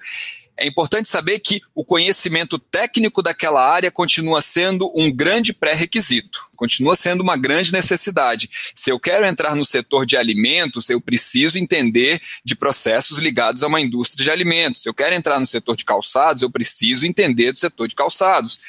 é 0.61 0.67
importante 0.67 1.09
saber 1.09 1.39
que 1.39 1.63
o 1.75 1.83
conhecimento 1.83 2.59
técnico 2.59 3.23
daquela 3.23 3.67
área 3.67 3.91
continua 3.91 4.43
sendo 4.43 4.93
um 4.95 5.11
grande 5.11 5.55
pré-requisito, 5.55 6.39
continua 6.55 6.95
sendo 6.95 7.23
uma 7.23 7.35
grande 7.35 7.73
necessidade. 7.73 8.51
Se 8.75 8.93
eu 8.93 9.01
quero 9.01 9.25
entrar 9.25 9.57
no 9.57 9.65
setor 9.65 10.05
de 10.05 10.19
alimentos, 10.19 10.91
eu 10.91 11.01
preciso 11.01 11.59
entender 11.59 12.21
de 12.45 12.55
processos 12.55 13.17
ligados 13.19 13.63
a 13.63 13.69
uma 13.69 13.81
indústria 13.81 14.23
de 14.23 14.31
alimentos. 14.31 14.83
Se 14.83 14.89
eu 14.89 14.93
quero 14.93 15.15
entrar 15.15 15.41
no 15.41 15.47
setor 15.47 15.75
de 15.75 15.85
calçados, 15.87 16.43
eu 16.43 16.51
preciso 16.51 17.07
entender 17.07 17.53
do 17.53 17.59
setor 17.59 17.89
de 17.89 17.95
calçados. 17.95 18.61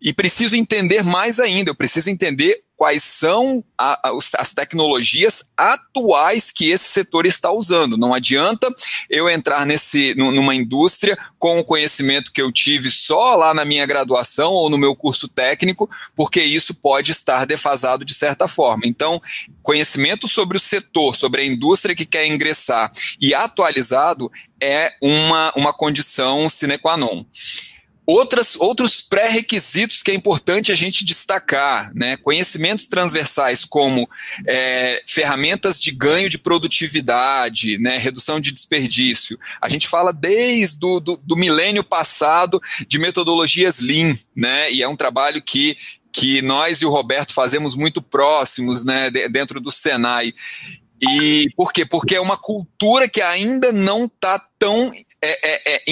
E 0.00 0.14
preciso 0.14 0.56
entender 0.56 1.04
mais 1.04 1.38
ainda, 1.38 1.70
eu 1.70 1.74
preciso 1.74 2.08
entender 2.08 2.63
quais 2.76 3.02
são 3.02 3.64
a, 3.78 4.10
as 4.38 4.52
tecnologias 4.52 5.44
atuais 5.56 6.50
que 6.50 6.70
esse 6.70 6.84
setor 6.84 7.26
está 7.26 7.52
usando. 7.52 7.96
Não 7.96 8.12
adianta 8.12 8.68
eu 9.08 9.28
entrar 9.28 9.64
nesse, 9.64 10.14
numa 10.14 10.54
indústria 10.54 11.16
com 11.38 11.58
o 11.58 11.64
conhecimento 11.64 12.32
que 12.32 12.42
eu 12.42 12.52
tive 12.52 12.90
só 12.90 13.36
lá 13.36 13.54
na 13.54 13.64
minha 13.64 13.86
graduação 13.86 14.52
ou 14.52 14.68
no 14.68 14.78
meu 14.78 14.94
curso 14.96 15.28
técnico, 15.28 15.88
porque 16.16 16.42
isso 16.42 16.74
pode 16.74 17.12
estar 17.12 17.46
defasado 17.46 18.04
de 18.04 18.14
certa 18.14 18.48
forma. 18.48 18.82
Então, 18.86 19.20
conhecimento 19.62 20.26
sobre 20.26 20.56
o 20.56 20.60
setor, 20.60 21.14
sobre 21.14 21.42
a 21.42 21.46
indústria 21.46 21.94
que 21.94 22.06
quer 22.06 22.26
ingressar 22.26 22.90
e 23.20 23.34
atualizado 23.34 24.30
é 24.60 24.92
uma, 25.00 25.52
uma 25.56 25.72
condição 25.72 26.48
sine 26.48 26.78
qua 26.78 26.96
non. 26.96 27.24
Outras, 28.06 28.54
outros 28.56 29.00
pré-requisitos 29.00 30.02
que 30.02 30.10
é 30.10 30.14
importante 30.14 30.70
a 30.70 30.74
gente 30.74 31.04
destacar, 31.04 31.90
né? 31.94 32.16
Conhecimentos 32.18 32.86
transversais 32.86 33.64
como 33.64 34.08
é, 34.46 35.02
ferramentas 35.06 35.80
de 35.80 35.90
ganho 35.90 36.28
de 36.28 36.36
produtividade, 36.36 37.78
né? 37.78 37.96
redução 37.96 38.38
de 38.38 38.52
desperdício. 38.52 39.38
A 39.60 39.68
gente 39.68 39.88
fala 39.88 40.12
desde 40.12 40.78
do, 40.78 41.00
do, 41.00 41.16
do 41.16 41.36
milênio 41.36 41.82
passado 41.82 42.60
de 42.86 42.98
metodologias 42.98 43.80
Lean, 43.80 44.14
né? 44.36 44.70
E 44.70 44.82
é 44.82 44.88
um 44.88 44.96
trabalho 44.96 45.42
que, 45.42 45.76
que 46.12 46.42
nós 46.42 46.82
e 46.82 46.86
o 46.86 46.90
Roberto 46.90 47.32
fazemos 47.32 47.74
muito 47.74 48.02
próximos, 48.02 48.84
né? 48.84 49.10
Dentro 49.10 49.60
do 49.60 49.72
Senai. 49.72 50.34
E 51.00 51.48
por 51.56 51.72
quê? 51.72 51.84
Porque 51.84 52.14
é 52.14 52.20
uma 52.20 52.36
cultura 52.36 53.08
que 53.08 53.20
ainda 53.20 53.72
não 53.72 54.04
está 54.04 54.38
tão 54.58 54.92
é, 55.22 55.72
é, 55.72 55.74
é, 55.74 55.82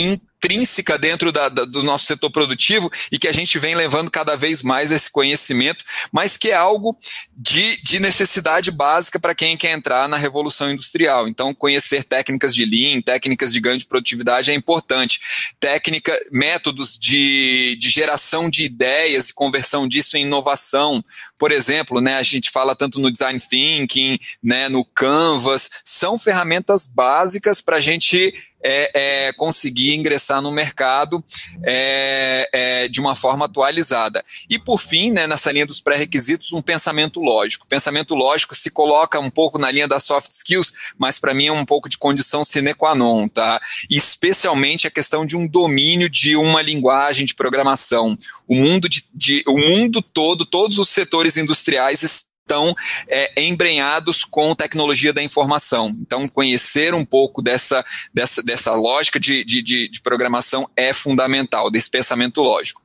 intrínseca 0.43 0.99
dentro 0.99 1.31
da, 1.31 1.49
da, 1.49 1.65
do 1.65 1.83
nosso 1.85 2.07
setor 2.07 2.31
produtivo 2.31 2.91
e 3.13 3.19
que 3.19 3.29
a 3.29 3.33
gente 3.33 3.59
vem 3.59 3.77
levando 3.77 4.11
cada 4.11 4.37
vez 4.37 4.63
mais 4.63 4.91
esse 4.91 5.09
conhecimento, 5.09 5.85
mas 6.11 6.37
que 6.37 6.51
é 6.51 6.55
algo 6.55 6.97
de, 7.37 7.81
de 7.83 8.01
necessidade 8.01 8.71
básica 8.73 9.21
para 9.21 9.35
quem 9.35 9.57
quer 9.57 9.73
entrar 9.73 10.09
na 10.09 10.17
revolução 10.17 10.71
industrial. 10.71 11.29
Então, 11.29 11.55
conhecer 11.55 12.03
técnicas 12.03 12.55
de 12.55 12.65
lean, 12.65 13.01
técnicas 13.01 13.53
de 13.53 13.61
ganho 13.61 13.79
de 13.79 13.87
produtividade 13.87 14.51
é 14.51 14.55
importante. 14.55 15.21
Técnica, 15.61 16.13
métodos 16.33 16.99
de, 16.99 17.77
de 17.79 17.89
geração 17.89 18.51
de 18.51 18.65
ideias 18.65 19.29
e 19.29 19.35
conversão 19.35 19.87
disso 19.87 20.17
em 20.17 20.23
inovação. 20.23 21.05
Por 21.39 21.53
exemplo, 21.53 22.01
né, 22.01 22.17
a 22.17 22.23
gente 22.23 22.51
fala 22.51 22.75
tanto 22.75 22.99
no 22.99 23.13
design 23.13 23.39
thinking, 23.39 24.19
né, 24.43 24.69
no 24.69 24.85
Canvas, 24.85 25.71
são 25.85 26.19
ferramentas 26.19 26.87
básicas 26.87 27.61
para 27.61 27.77
a 27.77 27.81
gente 27.81 28.35
é, 28.63 29.27
é 29.29 29.33
conseguir 29.33 29.95
ingressar 29.95 30.41
no 30.41 30.51
mercado 30.51 31.23
é, 31.65 32.49
é, 32.53 32.89
de 32.89 33.01
uma 33.01 33.15
forma 33.15 33.47
atualizada. 33.47 34.25
E 34.49 34.59
por 34.59 34.79
fim, 34.79 35.11
né, 35.11 35.27
nessa 35.27 35.51
linha 35.53 35.67
dos 35.67 35.81
pré-requisitos, 35.81 36.53
um 36.53 36.63
pensamento 36.63 37.21
lógico. 37.21 37.67
Pensamento 37.67 38.15
lógico 38.15 38.55
se 38.55 38.71
coloca 38.71 39.19
um 39.19 39.31
pouco 39.31 39.59
na 39.59 39.71
linha 39.71 39.89
das 39.89 40.05
soft 40.05 40.31
skills, 40.31 40.73
mas 40.99 41.19
para 41.19 41.35
mim 41.35 41.47
é 41.47 41.53
um 41.53 41.65
pouco 41.65 41.89
de 41.89 41.99
condição 41.99 42.45
sine 42.45 42.75
qua 42.75 42.95
non, 42.95 43.29
tá? 43.29 43.61
Especialmente 43.91 44.87
a 44.87 44.91
questão 44.91 45.25
de 45.27 45.37
um 45.37 45.47
domínio 45.47 46.09
de 46.09 46.37
uma 46.37 46.63
linguagem 46.63 47.27
de 47.27 47.35
programação. 47.35 48.17
O 48.47 48.55
mundo 48.55 48.89
de, 48.89 49.05
de 49.15 49.45
o 49.47 49.59
mundo 49.59 50.03
todo, 50.03 50.45
todos 50.45 50.79
os 50.79 50.89
setores 50.89 51.37
industriais 51.37 52.31
estão 52.43 52.75
é, 53.09 53.43
embrenhados 53.43 54.25
com 54.25 54.55
tecnologia 54.55 55.13
da 55.13 55.23
informação. 55.23 55.89
Então, 56.01 56.29
conhecer 56.29 56.95
um 56.95 57.05
pouco 57.05 57.41
dessa, 57.41 57.85
dessa, 58.13 58.43
dessa 58.43 58.73
lógica 58.73 59.19
de, 59.19 59.45
de, 59.45 59.63
de, 59.63 60.01
programação 60.03 60.69
é 60.77 60.93
fundamental, 60.93 61.71
desse 61.71 61.91
pensamento 61.91 62.43
lógico. 62.43 62.83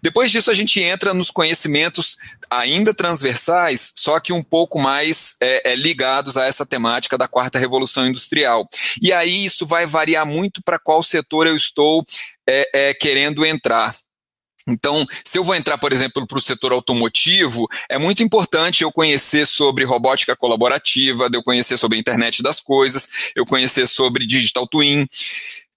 Depois 0.00 0.30
disso, 0.30 0.50
a 0.50 0.54
gente 0.54 0.80
entra 0.80 1.12
nos 1.12 1.30
conhecimentos 1.30 2.16
ainda 2.50 2.94
transversais, 2.94 3.92
só 3.96 4.20
que 4.20 4.32
um 4.32 4.42
pouco 4.42 4.78
mais 4.78 5.36
é, 5.40 5.72
é, 5.72 5.76
ligados 5.76 6.36
a 6.36 6.44
essa 6.44 6.64
temática 6.64 7.18
da 7.18 7.28
quarta 7.28 7.58
revolução 7.58 8.06
industrial. 8.06 8.68
E 9.02 9.12
aí 9.12 9.44
isso 9.44 9.66
vai 9.66 9.86
variar 9.86 10.24
muito 10.24 10.62
para 10.62 10.78
qual 10.78 11.02
setor 11.02 11.46
eu 11.46 11.56
estou 11.56 12.04
é, 12.46 12.90
é, 12.90 12.94
querendo 12.94 13.44
entrar. 13.44 13.92
Então, 14.66 15.06
se 15.24 15.38
eu 15.38 15.44
vou 15.44 15.54
entrar, 15.54 15.76
por 15.76 15.92
exemplo, 15.92 16.26
para 16.26 16.38
o 16.38 16.42
setor 16.42 16.72
automotivo, 16.72 17.68
é 17.88 17.98
muito 17.98 18.22
importante 18.22 18.82
eu 18.82 18.90
conhecer 18.90 19.46
sobre 19.46 19.84
robótica 19.84 20.34
colaborativa, 20.34 21.28
eu 21.32 21.42
conhecer 21.42 21.76
sobre 21.76 21.98
a 21.98 22.00
internet 22.00 22.42
das 22.42 22.60
coisas, 22.60 23.08
eu 23.36 23.44
conhecer 23.44 23.86
sobre 23.86 24.26
digital 24.26 24.66
twin. 24.66 25.06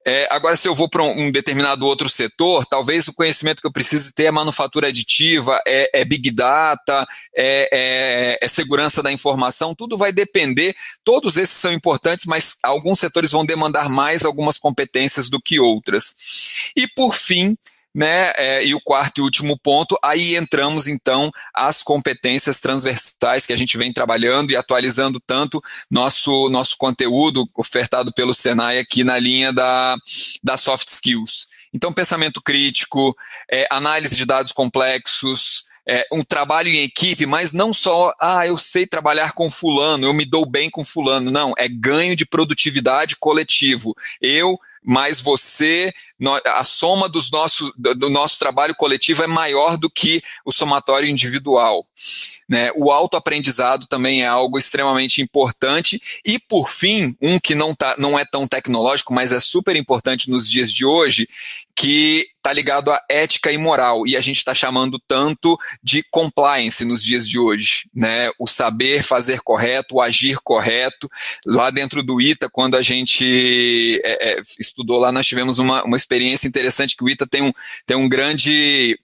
É, 0.07 0.25
agora, 0.31 0.55
se 0.55 0.65
eu 0.65 0.73
vou 0.73 0.87
para 0.87 1.03
um, 1.03 1.29
determinado 1.29 1.85
outro 1.85 2.07
setor, 2.07 2.65
talvez 2.65 3.09
o 3.09 3.13
conhecimento 3.13 3.59
que 3.59 3.67
eu 3.67 3.71
precise 3.73 4.13
ter 4.13 4.23
é 4.23 4.31
manufatura 4.31 4.87
aditiva, 4.87 5.59
é, 5.67 5.99
é 5.99 6.05
big 6.05 6.31
data, 6.31 7.05
é, 7.35 7.67
é, 7.73 8.37
é, 8.41 8.47
segurança 8.47 9.03
da 9.03 9.11
informação, 9.11 9.75
tudo 9.75 9.97
vai 9.97 10.13
depender. 10.13 10.73
Todos 11.03 11.35
esses 11.35 11.57
são 11.57 11.73
importantes, 11.73 12.23
mas 12.25 12.55
alguns 12.63 12.99
setores 12.99 13.31
vão 13.31 13.45
demandar 13.45 13.89
mais 13.89 14.23
algumas 14.23 14.57
competências 14.57 15.27
do 15.27 15.41
que 15.41 15.59
outras. 15.59 16.15
E, 16.73 16.87
por 16.87 17.13
fim, 17.13 17.57
né? 17.97 18.31
É, 18.37 18.63
e 18.63 18.75
o 18.75 18.79
quarto 18.79 19.17
e 19.17 19.21
último 19.23 19.57
ponto, 19.57 19.97
aí 20.03 20.35
entramos 20.35 20.87
então 20.87 21.31
as 21.51 21.81
competências 21.81 22.59
transversais 22.59 23.47
que 23.47 23.51
a 23.51 23.55
gente 23.55 23.75
vem 23.75 23.91
trabalhando 23.91 24.51
e 24.51 24.55
atualizando 24.55 25.19
tanto 25.19 25.59
nosso, 25.89 26.47
nosso 26.49 26.77
conteúdo 26.77 27.49
ofertado 27.55 28.13
pelo 28.13 28.35
Senai 28.35 28.77
aqui 28.77 29.03
na 29.03 29.17
linha 29.17 29.51
da, 29.51 29.97
da 30.43 30.57
soft 30.57 30.89
skills. 30.89 31.47
Então, 31.73 31.91
pensamento 31.91 32.39
crítico, 32.39 33.17
é, 33.51 33.65
análise 33.71 34.15
de 34.15 34.25
dados 34.25 34.51
complexos, 34.51 35.65
é, 35.89 36.05
um 36.11 36.23
trabalho 36.23 36.69
em 36.69 36.83
equipe, 36.83 37.25
mas 37.25 37.51
não 37.51 37.73
só, 37.73 38.13
ah, 38.21 38.45
eu 38.45 38.57
sei 38.57 38.85
trabalhar 38.85 39.31
com 39.31 39.49
fulano, 39.49 40.05
eu 40.05 40.13
me 40.13 40.23
dou 40.23 40.45
bem 40.45 40.69
com 40.69 40.85
fulano. 40.85 41.31
Não, 41.31 41.51
é 41.57 41.67
ganho 41.67 42.15
de 42.15 42.27
produtividade 42.27 43.15
coletivo. 43.15 43.95
Eu 44.21 44.59
mais 44.87 45.19
você 45.19 45.93
a 46.45 46.63
soma 46.63 47.07
dos 47.07 47.29
nossos, 47.29 47.71
do 47.77 48.09
nosso 48.09 48.39
trabalho 48.39 48.73
coletivo 48.73 49.23
é 49.23 49.27
maior 49.27 49.77
do 49.77 49.89
que 49.89 50.23
o 50.43 50.51
somatório 50.51 51.07
individual. 51.07 51.85
Né? 52.49 52.71
O 52.75 52.91
autoaprendizado 52.91 53.85
também 53.85 54.23
é 54.23 54.25
algo 54.25 54.57
extremamente 54.57 55.21
importante. 55.21 56.01
E, 56.25 56.39
por 56.39 56.69
fim, 56.69 57.15
um 57.21 57.39
que 57.39 57.53
não, 57.53 57.75
tá, 57.75 57.95
não 57.99 58.17
é 58.17 58.25
tão 58.25 58.47
tecnológico, 58.47 59.13
mas 59.13 59.31
é 59.31 59.39
super 59.39 59.75
importante 59.75 60.29
nos 60.29 60.49
dias 60.49 60.71
de 60.71 60.85
hoje, 60.85 61.27
que 61.77 62.27
está 62.35 62.51
ligado 62.51 62.91
à 62.91 62.99
ética 63.07 63.51
e 63.51 63.57
moral. 63.57 64.07
E 64.07 64.17
a 64.17 64.21
gente 64.21 64.37
está 64.37 64.51
chamando 64.51 64.99
tanto 65.07 65.55
de 65.83 66.01
compliance 66.09 66.83
nos 66.83 67.03
dias 67.03 67.29
de 67.29 67.37
hoje. 67.37 67.87
Né? 67.93 68.31
O 68.39 68.47
saber 68.47 69.03
fazer 69.03 69.41
correto, 69.41 69.95
o 69.95 70.01
agir 70.01 70.39
correto. 70.43 71.07
Lá 71.45 71.69
dentro 71.69 72.01
do 72.01 72.19
ITA, 72.19 72.49
quando 72.49 72.75
a 72.75 72.81
gente 72.81 74.01
é, 74.03 74.31
é, 74.31 74.41
estudou 74.59 74.97
lá, 74.97 75.11
nós 75.11 75.27
tivemos 75.27 75.59
uma, 75.59 75.83
uma 75.83 75.95
experiência 75.95 76.47
interessante 76.47 76.97
que 76.97 77.03
o 77.03 77.09
ITA 77.09 77.27
tem 77.27 77.43
um, 77.43 77.53
tem 77.85 77.95
um 77.95 78.09
grande 78.09 78.99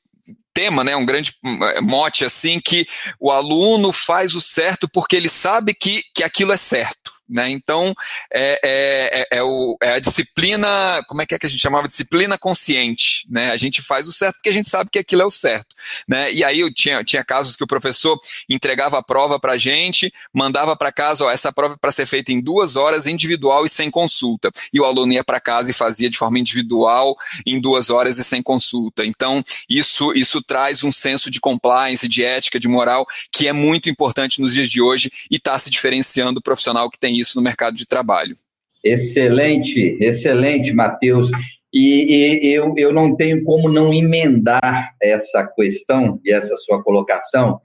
tema, 0.51 0.83
né, 0.83 0.95
um 0.95 1.05
grande 1.05 1.35
eh, 1.43 1.81
mote 1.81 2.23
assim 2.23 2.59
que 2.59 2.87
o 3.19 3.31
aluno 3.31 3.91
faz 3.91 4.35
o 4.35 4.41
certo 4.41 4.87
porque 4.87 5.15
ele 5.15 5.27
sabe 5.27 5.73
que, 5.73 6.03
que 6.13 6.23
aquilo 6.23 6.51
é 6.51 6.57
certo. 6.57 7.12
Né? 7.27 7.49
Então, 7.49 7.93
é, 8.31 8.59
é, 8.63 9.19
é, 9.21 9.37
é, 9.37 9.43
o, 9.43 9.77
é 9.81 9.93
a 9.93 9.99
disciplina, 9.99 11.01
como 11.07 11.21
é 11.21 11.25
que, 11.25 11.33
é 11.33 11.39
que 11.39 11.45
a 11.45 11.49
gente 11.49 11.61
chamava? 11.61 11.87
Disciplina 11.87 12.37
consciente. 12.37 13.25
Né? 13.29 13.51
A 13.51 13.57
gente 13.57 13.81
faz 13.81 14.07
o 14.07 14.11
certo 14.11 14.35
porque 14.35 14.49
a 14.49 14.53
gente 14.53 14.69
sabe 14.69 14.89
que 14.91 14.99
aquilo 14.99 15.21
é 15.21 15.25
o 15.25 15.31
certo. 15.31 15.73
Né? 16.07 16.33
E 16.33 16.43
aí 16.43 16.59
eu 16.59 16.73
tinha, 16.73 17.03
tinha 17.03 17.23
casos 17.23 17.55
que 17.55 17.63
o 17.63 17.67
professor 17.67 18.19
entregava 18.49 18.97
a 18.97 19.03
prova 19.03 19.39
para 19.39 19.53
a 19.53 19.57
gente, 19.57 20.13
mandava 20.33 20.75
para 20.75 20.91
casa, 20.91 21.25
ó, 21.25 21.31
essa 21.31 21.51
prova 21.51 21.77
para 21.77 21.91
ser 21.91 22.05
feita 22.05 22.31
em 22.31 22.41
duas 22.41 22.75
horas, 22.75 23.07
individual 23.07 23.65
e 23.65 23.69
sem 23.69 23.89
consulta. 23.89 24.51
E 24.73 24.79
o 24.79 24.85
aluno 24.85 25.13
ia 25.13 25.23
para 25.23 25.39
casa 25.39 25.71
e 25.71 25.73
fazia 25.73 26.09
de 26.09 26.17
forma 26.17 26.39
individual, 26.39 27.15
em 27.45 27.59
duas 27.59 27.89
horas 27.89 28.17
e 28.17 28.23
sem 28.23 28.41
consulta. 28.41 29.05
Então, 29.05 29.43
isso, 29.69 30.13
isso 30.13 30.41
traz 30.41 30.83
um 30.83 30.91
senso 30.91 31.31
de 31.31 31.39
compliance, 31.39 32.07
de 32.07 32.23
ética, 32.23 32.59
de 32.59 32.67
moral, 32.67 33.07
que 33.31 33.47
é 33.47 33.53
muito 33.53 33.89
importante 33.89 34.41
nos 34.41 34.53
dias 34.53 34.69
de 34.69 34.81
hoje 34.81 35.11
e 35.31 35.37
está 35.37 35.57
se 35.57 35.69
diferenciando 35.69 36.39
o 36.39 36.43
profissional 36.43 36.89
que 36.89 36.99
tem 36.99 37.12
isso 37.19 37.37
no 37.37 37.43
mercado 37.43 37.75
de 37.75 37.87
trabalho. 37.87 38.35
Excelente, 38.83 39.97
excelente, 40.01 40.73
Matheus. 40.73 41.31
E, 41.73 42.43
e, 42.43 42.53
eu, 42.53 42.73
eu 42.77 42.93
não 42.93 43.15
tenho 43.15 43.43
como 43.43 43.69
não 43.69 43.93
emendar 43.93 44.93
essa 45.01 45.47
questão 45.47 46.19
e 46.23 46.31
essa 46.31 46.55
sua 46.57 46.83
colocação. 46.83 47.59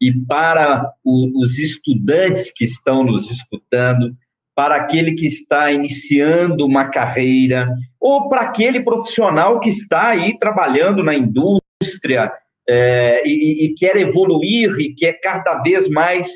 E 0.00 0.12
para 0.12 0.92
o, 1.04 1.42
os 1.42 1.58
estudantes 1.58 2.52
que 2.52 2.64
estão 2.64 3.04
nos 3.04 3.30
escutando, 3.30 4.14
para 4.54 4.76
aquele 4.76 5.12
que 5.12 5.26
está 5.26 5.72
iniciando 5.72 6.66
uma 6.66 6.90
carreira, 6.90 7.68
ou 7.98 8.28
para 8.28 8.42
aquele 8.42 8.80
profissional 8.80 9.58
que 9.58 9.68
está 9.68 10.08
aí 10.08 10.38
trabalhando 10.38 11.02
na 11.02 11.14
indústria 11.14 12.30
é, 12.68 13.22
e, 13.26 13.66
e 13.66 13.74
quer 13.74 13.96
evoluir 13.96 14.74
e 14.78 14.94
quer 14.94 15.14
cada 15.20 15.62
vez 15.62 15.88
mais 15.88 16.32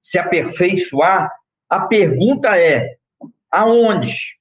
se 0.00 0.18
aperfeiçoar, 0.18 1.30
a 1.68 1.80
pergunta 1.80 2.58
é: 2.58 2.96
aonde? 3.50 4.38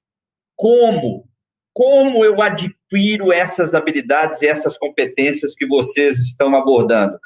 Como? 0.56 1.28
Como 1.74 2.26
eu 2.26 2.42
adquiro 2.42 3.32
essas 3.32 3.76
habilidades 3.76 4.42
e 4.42 4.48
essas 4.48 4.78
competências 4.78 5.54
que 5.54 5.68
vocês 5.68 6.18
estão 6.18 6.56
abordando? 6.56 7.20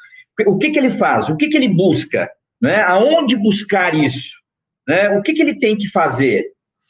O 0.46 0.58
que, 0.58 0.70
que 0.70 0.78
ele 0.78 0.90
faz? 0.90 1.28
O 1.28 1.36
que, 1.36 1.48
que 1.48 1.56
ele 1.56 1.68
busca? 1.68 2.30
Né? 2.60 2.82
Aonde 2.82 3.36
buscar 3.36 3.94
isso? 3.94 4.42
Né? 4.86 5.10
O 5.10 5.22
que, 5.22 5.32
que 5.32 5.42
ele 5.42 5.58
tem 5.58 5.76
que 5.76 5.88
fazer? 5.88 6.44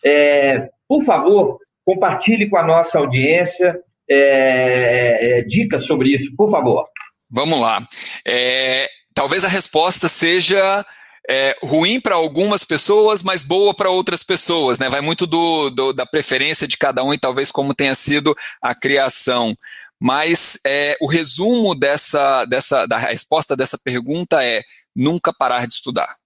É, 0.05 0.69
por 0.89 1.05
favor, 1.05 1.59
compartilhe 1.85 2.49
com 2.49 2.57
a 2.57 2.67
nossa 2.67 2.99
audiência 2.99 3.81
é, 4.09 5.39
é, 5.39 5.43
dicas 5.43 5.85
sobre 5.85 6.11
isso, 6.11 6.35
por 6.37 6.51
favor. 6.51 6.87
Vamos 7.31 7.61
lá. 7.61 7.87
É, 8.27 8.89
talvez 9.15 9.45
a 9.45 9.49
resposta 9.49 10.09
seja 10.09 10.85
é, 11.29 11.57
ruim 11.63 12.01
para 12.01 12.15
algumas 12.15 12.65
pessoas, 12.65 13.23
mas 13.23 13.43
boa 13.43 13.75
para 13.75 13.91
outras 13.91 14.23
pessoas, 14.25 14.79
né? 14.79 14.89
Vai 14.89 15.01
muito 15.01 15.27
do, 15.27 15.71
do, 15.71 15.93
da 15.93 16.05
preferência 16.05 16.67
de 16.67 16.77
cada 16.77 17.03
um 17.05 17.15
e 17.15 17.19
talvez 17.19 17.51
como 17.51 17.75
tenha 17.75 17.95
sido 17.95 18.37
a 18.61 18.75
criação. 18.75 19.57
Mas 20.01 20.59
é, 20.67 20.97
o 21.01 21.07
resumo 21.07 21.75
dessa, 21.75 22.45
dessa, 22.47 22.87
da 22.87 22.99
resposta 22.99 23.57
dessa 23.57 23.79
pergunta 23.79 24.45
é 24.45 24.63
nunca 24.95 25.33
parar 25.33 25.67
de 25.67 25.75
estudar. 25.75 26.17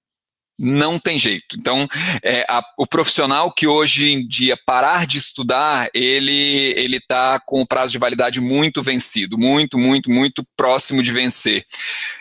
Não 0.59 0.99
tem 0.99 1.19
jeito. 1.19 1.57
Então, 1.59 1.87
é, 2.23 2.45
a, 2.49 2.65
o 2.79 2.87
profissional 2.87 3.53
que 3.53 3.67
hoje 3.67 4.11
em 4.11 4.27
dia 4.27 4.59
parar 4.67 5.07
de 5.07 5.19
estudar, 5.19 5.89
ele 5.93 6.73
ele 6.77 6.97
está 6.97 7.39
com 7.41 7.61
o 7.61 7.67
prazo 7.67 7.93
de 7.93 7.99
validade 7.99 8.41
muito 8.41 8.83
vencido, 8.83 9.37
muito, 9.37 9.79
muito, 9.79 10.11
muito 10.11 10.47
próximo 10.57 11.03
de 11.03 11.13
vencer. 11.13 11.65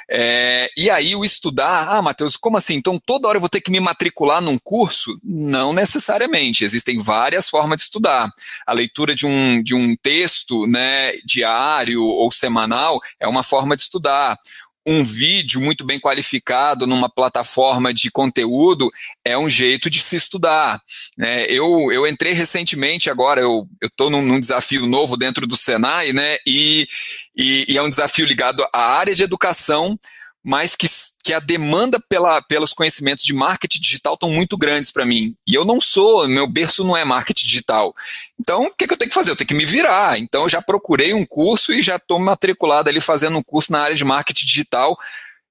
É, 0.09 0.69
e 0.77 0.89
aí 0.89 1.15
o 1.15 1.25
estudar, 1.25 1.87
ah, 1.89 2.01
Matheus, 2.01 2.37
como 2.37 2.57
assim? 2.57 2.75
Então 2.75 2.99
toda 3.03 3.27
hora 3.27 3.37
eu 3.37 3.41
vou 3.41 3.49
ter 3.49 3.61
que 3.61 3.71
me 3.71 3.79
matricular 3.79 4.41
num 4.41 4.57
curso? 4.57 5.17
Não 5.23 5.73
necessariamente. 5.73 6.63
Existem 6.63 7.01
várias 7.01 7.49
formas 7.49 7.77
de 7.77 7.83
estudar. 7.83 8.29
A 8.67 8.73
leitura 8.73 9.15
de 9.15 9.25
um, 9.25 9.63
de 9.63 9.73
um 9.73 9.95
texto 9.95 10.67
né, 10.67 11.13
diário 11.25 12.03
ou 12.03 12.31
semanal 12.31 12.99
é 13.19 13.27
uma 13.27 13.43
forma 13.43 13.75
de 13.75 13.81
estudar 13.81 14.37
um 14.85 15.03
vídeo 15.03 15.59
muito 15.59 15.83
bem 15.83 15.99
qualificado 15.99 16.85
numa 16.85 17.09
plataforma 17.09 17.93
de 17.93 18.11
conteúdo 18.11 18.91
é 19.23 19.37
um 19.37 19.49
jeito 19.49 19.89
de 19.89 19.99
se 19.99 20.15
estudar. 20.15 20.79
Né? 21.17 21.45
Eu, 21.45 21.91
eu 21.91 22.05
entrei 22.05 22.33
recentemente 22.33 23.09
agora, 23.09 23.41
eu 23.41 23.67
estou 23.81 24.09
num, 24.09 24.21
num, 24.21 24.39
desafio 24.39 24.85
novo 24.85 25.17
dentro 25.17 25.47
do 25.47 25.57
Senai, 25.57 26.13
né? 26.13 26.37
E, 26.45 26.87
e, 27.35 27.65
e, 27.67 27.77
é 27.77 27.81
um 27.81 27.89
desafio 27.89 28.25
ligado 28.25 28.63
à 28.71 28.97
área 28.97 29.15
de 29.15 29.23
educação, 29.23 29.97
mas 30.43 30.75
que 30.75 30.87
que 31.25 31.33
a 31.33 31.39
demanda 31.39 31.99
pela, 32.07 32.39
pelos 32.43 32.71
conhecimentos 32.71 33.25
de 33.25 33.33
marketing 33.33 33.81
digital 33.81 34.13
estão 34.13 34.29
muito 34.29 34.55
grandes 34.55 34.91
para 34.91 35.03
mim. 35.03 35.35
E 35.47 35.55
eu 35.55 35.65
não 35.65 35.81
sou, 35.81 36.27
meu 36.27 36.45
berço 36.45 36.83
não 36.83 36.95
é 36.95 37.03
marketing 37.03 37.45
digital. 37.45 37.95
Então, 38.39 38.65
o 38.65 38.71
que, 38.71 38.85
que, 38.85 38.93
eu 38.93 38.97
tenho 38.97 39.09
que 39.09 39.15
fazer? 39.15 39.31
Eu 39.31 39.35
tenho 39.35 39.47
que 39.47 39.55
me 39.55 39.65
virar. 39.65 40.19
Então, 40.19 40.43
eu 40.43 40.49
já 40.49 40.61
procurei 40.61 41.15
um 41.15 41.25
curso 41.25 41.73
e 41.73 41.81
já 41.81 41.95
estou 41.95 42.19
matriculado 42.19 42.89
ali 42.89 43.01
fazendo 43.01 43.39
um 43.39 43.41
curso 43.41 43.71
na 43.71 43.81
área 43.81 43.95
de 43.95 44.05
marketing 44.05 44.45
digital, 44.45 44.95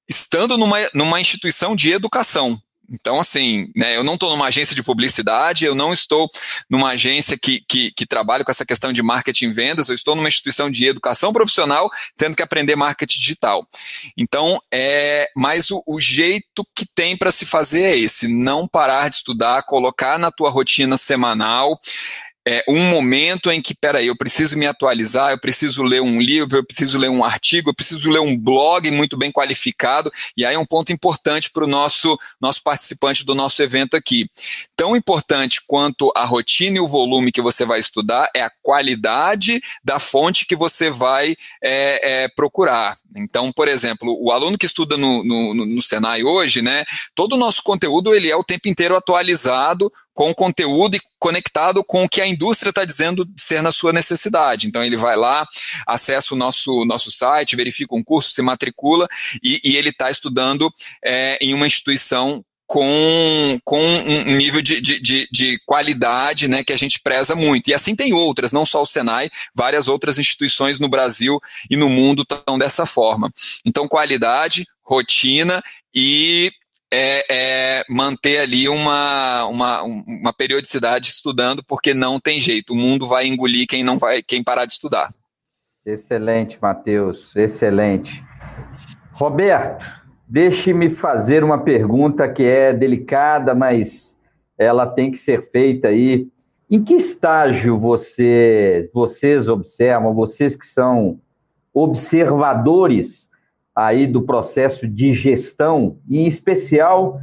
estando 0.08 0.56
numa, 0.56 0.76
numa 0.94 1.20
instituição 1.20 1.74
de 1.74 1.90
educação. 1.90 2.56
Então, 2.90 3.18
assim, 3.18 3.70
né, 3.75 3.97
eu 3.97 4.05
não 4.05 4.14
estou 4.14 4.31
numa 4.31 4.47
agência 4.47 4.75
de 4.75 4.83
publicidade, 4.83 5.64
eu 5.64 5.75
não 5.75 5.92
estou 5.92 6.31
numa 6.68 6.90
agência 6.90 7.38
que, 7.38 7.62
que, 7.68 7.90
que, 7.92 8.07
trabalha 8.07 8.44
com 8.44 8.51
essa 8.51 8.66
questão 8.66 8.92
de 8.92 9.03
marketing 9.03 9.47
e 9.47 9.53
vendas, 9.53 9.88
eu 9.88 9.94
estou 9.94 10.14
numa 10.14 10.29
instituição 10.29 10.70
de 10.70 10.87
educação 10.87 11.33
profissional 11.33 11.90
tendo 12.16 12.37
que 12.37 12.42
aprender 12.42 12.77
marketing 12.77 13.18
digital. 13.18 13.66
Então, 14.16 14.61
é, 14.73 15.29
mas 15.37 15.70
o, 15.70 15.83
o 15.87 16.01
jeito 16.01 16.66
que 16.75 16.87
tem 16.87 17.16
para 17.16 17.33
se 17.33 17.47
fazer 17.47 17.83
é 17.83 17.99
esse, 17.99 18.29
não 18.29 18.68
parar 18.68 19.09
de 19.09 19.16
estudar, 19.16 19.62
colocar 19.62 20.18
na 20.18 20.31
tua 20.31 20.51
rotina 20.51 20.97
semanal, 20.97 21.81
é, 22.46 22.62
um 22.68 22.88
momento 22.90 23.50
em 23.50 23.61
que, 23.61 23.74
peraí, 23.74 24.07
eu 24.07 24.16
preciso 24.16 24.57
me 24.57 24.66
atualizar, 24.66 25.30
eu 25.30 25.38
preciso 25.38 25.83
ler 25.83 26.02
um 26.02 26.18
livro, 26.18 26.59
eu 26.59 26.64
preciso 26.64 26.98
ler 26.98 27.09
um 27.09 27.24
artigo, 27.24 27.70
eu 27.70 27.74
preciso 27.74 28.11
ler 28.11 28.20
um 28.20 28.37
blog 28.37 28.90
muito 28.90 29.16
bem 29.16 29.33
qualificado, 29.33 30.12
e 30.37 30.44
aí 30.44 30.54
é 30.54 30.59
um 30.59 30.66
ponto 30.66 30.92
importante 30.92 31.50
para 31.50 31.64
o 31.64 31.68
nosso, 31.68 32.18
nosso 32.40 32.62
participante 32.62 33.24
do 33.24 33.35
nosso 33.35 33.62
evento 33.62 33.96
aqui. 33.96 34.28
Tão 34.76 34.94
importante 34.94 35.61
quanto 35.66 36.12
a 36.14 36.24
rotina 36.24 36.76
e 36.76 36.80
o 36.80 36.88
volume 36.88 37.33
que 37.33 37.40
você 37.40 37.64
vai 37.64 37.80
estudar 37.80 38.28
é 38.35 38.42
a 38.42 38.52
qualidade 38.62 39.61
da 39.83 39.98
fonte 39.98 40.46
que 40.46 40.57
você 40.57 40.90
vai 40.90 41.37
é, 41.62 42.24
é, 42.24 42.28
procurar. 42.28 42.98
Então, 43.16 43.52
por 43.52 43.68
exemplo, 43.68 44.16
o 44.20 44.30
aluno 44.30 44.59
que 44.59 44.66
estuda 44.66 44.96
no, 44.96 45.24
no, 45.24 45.54
no 45.54 45.83
Senai 45.83 46.22
hoje, 46.22 46.61
né, 46.61 46.85
todo 47.14 47.35
o 47.35 47.38
nosso 47.38 47.62
conteúdo 47.62 48.14
ele 48.14 48.30
é 48.30 48.37
o 48.37 48.44
tempo 48.44 48.68
inteiro 48.68 48.96
atualizado, 48.96 49.90
com 50.14 50.33
conteúdo 50.33 50.96
e 50.96 51.00
conectado 51.18 51.83
com 51.85 52.05
o 52.05 52.09
que 52.09 52.20
a 52.20 52.27
indústria 52.27 52.70
está 52.70 52.85
dizendo 52.85 53.29
ser 53.37 53.61
na 53.61 53.72
sua 53.72 53.92
necessidade. 53.92 54.68
Então 54.68 54.85
ele 54.85 54.96
vai 54.96 55.16
lá, 55.16 55.46
acessa 55.87 56.35
o 56.35 56.38
nosso, 56.38 56.85
nosso 56.85 57.11
site, 57.11 57.57
verifica 57.57 57.94
um 57.94 58.05
curso, 58.05 58.31
se 58.31 58.40
matricula 58.40 59.09
e, 59.42 59.61
e 59.64 59.77
ele 59.77 59.90
está 59.90 60.11
estudando 60.11 60.72
é, 61.05 61.37
em 61.40 61.53
uma 61.53 61.66
instituição 61.66 62.42
com, 62.66 63.59
com 63.62 63.79
um 63.79 64.37
nível 64.37 64.62
de, 64.62 64.81
de, 64.81 65.00
de, 65.00 65.29
de, 65.31 65.61
qualidade 65.66 66.48
né, 66.48 66.64
que 66.64 66.72
a 66.72 66.77
gente 66.77 67.00
preza 67.00 67.35
muito. 67.35 67.68
E 67.68 67.74
assim 67.74 67.94
tem 67.94 68.14
outras, 68.14 68.53
não 68.53 68.64
só 68.64 68.83
o 68.83 68.87
Senai, 68.87 69.31
várias 69.55 69.87
outras 69.87 70.18
instituições 70.18 70.81
no 70.81 70.88
Brasil 70.88 71.38
e 71.68 71.77
no 71.77 71.88
mundo 71.88 72.22
estão 72.22 72.59
dessa 72.59 72.87
forma. 72.87 73.31
Então, 73.64 73.87
qualidade, 73.87 74.66
rotina 74.83 75.62
e 75.94 76.53
é, 76.94 77.24
é, 77.28 77.85
manter 77.88 78.38
ali 78.38 78.68
uma, 78.68 79.46
uma, 79.46 79.83
uma 79.83 80.33
periodicidade 80.33 81.09
estudando, 81.09 81.62
porque 81.64 81.92
não 81.92 82.20
tem 82.20 82.38
jeito. 82.38 82.72
O 82.72 82.76
mundo 82.76 83.07
vai 83.07 83.26
engolir 83.26 83.66
quem 83.66 83.83
não 83.83 83.98
vai, 83.98 84.22
quem 84.22 84.44
parar 84.44 84.64
de 84.64 84.74
estudar. 84.74 85.12
Excelente, 85.85 86.57
Matheus, 86.62 87.35
excelente. 87.35 88.22
Roberto, 89.12 89.85
deixe-me 90.26 90.88
fazer 90.88 91.42
uma 91.42 91.59
pergunta 91.59 92.28
que 92.28 92.44
é 92.44 92.72
delicada, 92.72 93.54
mas 93.54 94.16
ela 94.57 94.87
tem 94.87 95.11
que 95.11 95.18
ser 95.18 95.50
feita 95.50 95.88
aí. 95.88 96.28
Em 96.70 96.83
que 96.83 96.94
estágio 96.94 97.78
você, 97.78 98.88
vocês 98.94 99.48
observam, 99.48 100.14
vocês 100.14 100.54
que 100.54 100.66
são 100.66 101.20
observadores 101.72 103.28
aí 103.74 104.06
do 104.06 104.22
processo 104.22 104.87
de 104.87 105.12
gestão, 105.12 105.98
e 106.08 106.18
em 106.18 106.26
especial 106.26 107.20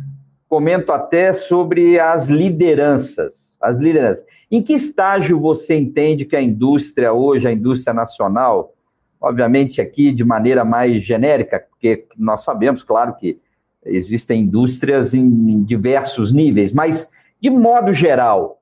comento 0.48 0.92
até 0.92 1.34
sobre 1.34 1.98
as 1.98 2.28
lideranças. 2.28 3.56
As 3.62 3.80
lideranças. 3.80 4.26
Em 4.52 4.62
que 4.62 4.74
estágio 4.74 5.40
você 5.40 5.76
entende 5.76 6.26
que 6.26 6.36
a 6.36 6.42
indústria 6.42 7.14
hoje, 7.14 7.48
a 7.48 7.52
indústria 7.54 7.94
nacional, 7.94 8.74
obviamente 9.20 9.80
aqui 9.80 10.12
de 10.12 10.26
maneira 10.26 10.66
mais 10.66 11.02
genérica, 11.04 11.66
porque 11.70 12.06
nós 12.18 12.44
sabemos, 12.44 12.84
claro, 12.84 13.16
que 13.16 13.40
existem 13.86 14.42
indústrias 14.42 15.14
em 15.14 15.64
diversos 15.64 16.34
níveis, 16.34 16.74
mas 16.74 17.10
de 17.40 17.50
modo 17.50 17.94
geral, 17.94 18.62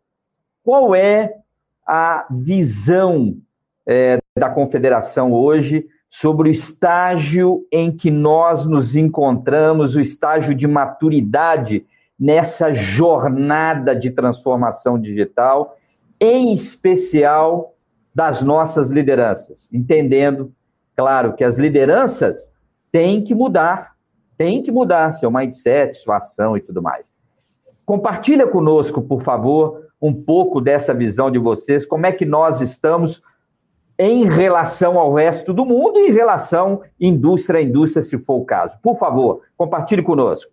qual 0.64 0.94
é 0.94 1.34
a 1.88 2.28
visão 2.30 3.36
é, 3.86 4.20
da 4.38 4.50
confederação 4.50 5.34
hoje 5.34 5.88
sobre 6.10 6.50
o 6.50 6.52
estágio 6.52 7.66
em 7.72 7.96
que 7.96 8.10
nós 8.10 8.66
nos 8.66 8.96
encontramos, 8.96 9.96
o 9.96 10.02
estágio 10.02 10.56
de 10.56 10.68
maturidade 10.68 11.86
nessa 12.20 12.74
jornada 12.74 13.96
de 13.96 14.10
transformação 14.12 15.00
digital, 15.00 15.78
em 16.20 16.52
especial 16.52 17.76
das 18.14 18.42
nossas 18.42 18.90
lideranças, 18.90 19.72
entendendo, 19.72 20.52
claro, 20.98 21.34
que 21.34 21.44
as 21.44 21.58
lideranças 21.58 22.52
têm 22.92 23.24
que 23.24 23.34
mudar, 23.34 23.96
têm 24.38 24.62
que 24.62 24.72
mudar 24.72 25.14
seu 25.14 25.32
mindset, 25.32 25.98
sua 25.98 26.18
ação 26.18 26.58
e 26.58 26.62
tudo 26.62 26.82
mais. 26.82 27.06
Compartilha 27.86 28.48
conosco, 28.48 29.02
por 29.02 29.22
favor, 29.22 29.88
um 30.02 30.14
pouco 30.14 30.60
dessa 30.60 30.94
visão 30.94 31.30
de 31.32 31.40
vocês, 31.40 31.86
como 31.86 32.06
é 32.06 32.12
que 32.12 32.26
nós 32.26 32.62
estamos 32.62 33.22
em 34.00 34.26
relação 34.26 34.98
ao 34.98 35.14
resto 35.14 35.52
do 35.54 35.66
mundo 35.66 36.00
e 36.00 36.10
em 36.10 36.14
relação 36.14 36.82
indústria 36.98 37.60
a 37.60 37.64
indústria, 37.64 38.02
se 38.02 38.18
for 38.18 38.36
o 38.36 38.46
caso. 38.46 38.78
Por 38.82 38.98
favor, 38.98 39.42
compartilhe 39.58 40.02
conosco. 40.02 40.50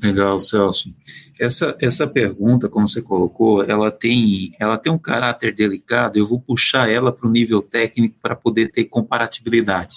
Legal, 0.00 0.38
Celso. 0.38 0.94
Essa, 1.40 1.76
essa 1.80 2.06
pergunta, 2.06 2.68
como 2.68 2.86
você 2.86 3.02
colocou, 3.02 3.64
ela 3.64 3.90
tem, 3.90 4.54
ela 4.60 4.78
tem 4.78 4.92
um 4.92 4.98
caráter 4.98 5.54
delicado. 5.54 6.18
Eu 6.18 6.26
vou 6.26 6.40
puxar 6.40 6.88
ela 6.88 7.12
para 7.12 7.26
o 7.26 7.30
nível 7.30 7.60
técnico 7.60 8.16
para 8.22 8.36
poder 8.36 8.70
ter 8.70 8.84
comparatibilidade. 8.84 9.96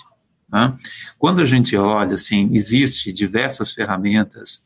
Tá? 0.49 0.75
Quando 1.19 1.41
a 1.41 1.45
gente 1.45 1.77
olha, 1.77 2.15
assim, 2.15 2.49
existe 2.51 3.13
diversas 3.13 3.71
ferramentas. 3.71 4.61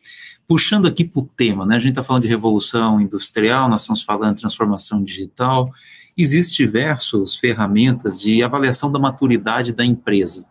Puxando 0.47 0.87
aqui 0.87 1.03
para 1.03 1.21
o 1.21 1.29
tema, 1.35 1.65
né? 1.65 1.75
A 1.75 1.79
gente 1.79 1.91
está 1.91 2.03
falando 2.03 2.23
de 2.23 2.29
revolução 2.29 2.99
industrial, 3.01 3.69
nós 3.69 3.81
estamos 3.81 4.03
falando 4.03 4.35
de 4.35 4.41
transformação 4.41 5.03
digital, 5.03 5.69
Existem 6.17 6.65
diversas 6.65 7.35
ferramentas 7.35 8.21
de 8.21 8.43
avaliação 8.43 8.91
da 8.91 8.99
maturidade 8.99 9.73
da 9.73 9.83
empresa. 9.83 10.45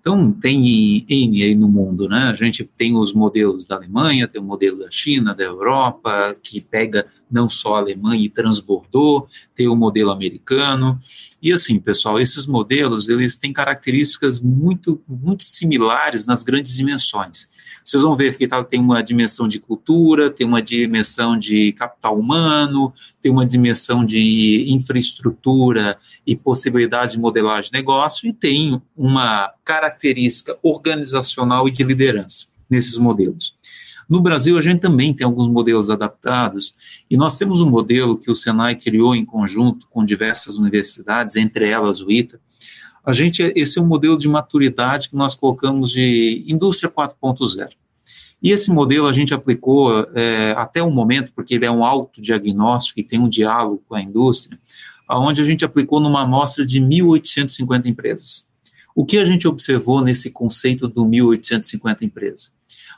Então, 0.00 0.30
tem 0.32 1.04
N 1.08 1.42
aí 1.42 1.54
no 1.54 1.68
mundo, 1.68 2.08
né? 2.08 2.24
A 2.24 2.34
gente 2.34 2.62
tem 2.62 2.94
os 2.94 3.14
modelos 3.14 3.66
da 3.66 3.76
Alemanha, 3.76 4.28
tem 4.28 4.40
o 4.40 4.44
modelo 4.44 4.78
da 4.80 4.90
China, 4.90 5.34
da 5.34 5.44
Europa, 5.44 6.36
que 6.42 6.60
pega 6.60 7.06
não 7.34 7.48
só 7.48 7.74
a 7.74 7.78
Alemanha 7.78 8.24
e 8.24 8.30
transbordou, 8.30 9.26
tem 9.56 9.66
o 9.66 9.74
modelo 9.74 10.12
americano. 10.12 11.00
E 11.42 11.52
assim, 11.52 11.80
pessoal, 11.80 12.20
esses 12.20 12.46
modelos, 12.46 13.08
eles 13.08 13.34
têm 13.34 13.52
características 13.52 14.38
muito, 14.38 15.02
muito 15.08 15.42
similares 15.42 16.26
nas 16.26 16.44
grandes 16.44 16.76
dimensões. 16.76 17.48
Vocês 17.84 18.02
vão 18.02 18.16
ver 18.16 18.38
que 18.38 18.46
tá, 18.46 18.62
tem 18.62 18.80
uma 18.80 19.02
dimensão 19.02 19.48
de 19.48 19.58
cultura, 19.58 20.30
tem 20.30 20.46
uma 20.46 20.62
dimensão 20.62 21.36
de 21.36 21.72
capital 21.72 22.18
humano, 22.18 22.94
tem 23.20 23.30
uma 23.30 23.44
dimensão 23.44 24.06
de 24.06 24.66
infraestrutura 24.68 25.98
e 26.26 26.34
possibilidade 26.36 27.12
de 27.12 27.18
modelagem 27.18 27.70
de 27.70 27.76
negócio, 27.76 28.28
e 28.28 28.32
tem 28.32 28.80
uma 28.96 29.52
característica 29.64 30.56
organizacional 30.62 31.68
e 31.68 31.72
de 31.72 31.82
liderança 31.82 32.46
nesses 32.70 32.96
modelos. 32.96 33.54
No 34.08 34.20
Brasil, 34.20 34.58
a 34.58 34.62
gente 34.62 34.80
também 34.80 35.12
tem 35.14 35.24
alguns 35.24 35.48
modelos 35.48 35.90
adaptados, 35.90 36.74
e 37.10 37.16
nós 37.16 37.38
temos 37.38 37.60
um 37.60 37.68
modelo 37.68 38.18
que 38.18 38.30
o 38.30 38.34
Senai 38.34 38.76
criou 38.76 39.14
em 39.14 39.24
conjunto 39.24 39.86
com 39.88 40.04
diversas 40.04 40.56
universidades, 40.56 41.36
entre 41.36 41.68
elas 41.68 42.00
o 42.00 42.10
ITA, 42.10 42.40
a 43.04 43.12
gente, 43.12 43.42
esse 43.54 43.78
é 43.78 43.82
um 43.82 43.86
modelo 43.86 44.16
de 44.16 44.26
maturidade 44.26 45.10
que 45.10 45.16
nós 45.16 45.34
colocamos 45.34 45.90
de 45.90 46.42
indústria 46.48 46.90
4.0. 46.90 47.68
E 48.42 48.50
esse 48.50 48.70
modelo 48.70 49.06
a 49.06 49.12
gente 49.12 49.34
aplicou 49.34 50.06
é, 50.14 50.52
até 50.56 50.82
o 50.82 50.90
momento, 50.90 51.32
porque 51.34 51.54
ele 51.54 51.66
é 51.66 51.70
um 51.70 51.84
autodiagnóstico 51.84 53.00
e 53.00 53.04
tem 53.04 53.18
um 53.18 53.28
diálogo 53.28 53.82
com 53.86 53.94
a 53.94 54.00
indústria, 54.00 54.58
onde 55.10 55.42
a 55.42 55.44
gente 55.44 55.64
aplicou 55.64 56.00
numa 56.00 56.22
amostra 56.22 56.64
de 56.64 56.80
1.850 56.80 57.86
empresas. 57.86 58.44
O 58.94 59.04
que 59.04 59.18
a 59.18 59.24
gente 59.24 59.46
observou 59.46 60.00
nesse 60.00 60.30
conceito 60.30 60.88
do 60.88 61.04
1.850 61.04 62.02
empresas? 62.02 62.53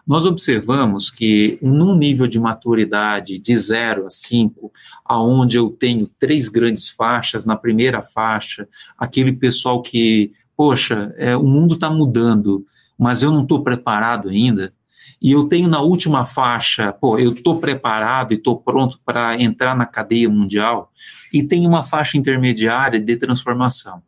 Nós 0.06 0.24
observamos 0.24 1.10
que 1.10 1.58
num 1.60 1.96
nível 1.96 2.28
de 2.28 2.38
maturidade 2.38 3.40
de 3.40 3.56
0 3.56 4.06
a 4.06 4.10
5, 4.10 4.72
aonde 5.04 5.56
eu 5.56 5.68
tenho 5.70 6.06
três 6.06 6.48
grandes 6.48 6.90
faixas, 6.90 7.44
na 7.44 7.56
primeira 7.56 8.02
faixa, 8.02 8.68
aquele 8.96 9.32
pessoal 9.32 9.82
que, 9.82 10.32
poxa, 10.56 11.12
é, 11.16 11.36
o 11.36 11.42
mundo 11.42 11.74
está 11.74 11.90
mudando, 11.90 12.64
mas 12.96 13.22
eu 13.22 13.32
não 13.32 13.42
estou 13.42 13.64
preparado 13.64 14.28
ainda, 14.28 14.72
e 15.20 15.32
eu 15.32 15.48
tenho 15.48 15.68
na 15.68 15.80
última 15.80 16.24
faixa, 16.24 16.92
pô, 16.92 17.18
eu 17.18 17.32
estou 17.32 17.58
preparado 17.58 18.32
e 18.32 18.36
estou 18.36 18.60
pronto 18.60 19.00
para 19.04 19.40
entrar 19.42 19.76
na 19.76 19.86
cadeia 19.86 20.28
mundial, 20.28 20.92
e 21.32 21.42
tem 21.42 21.66
uma 21.66 21.82
faixa 21.82 22.16
intermediária 22.16 23.00
de 23.00 23.16
transformação. 23.16 24.00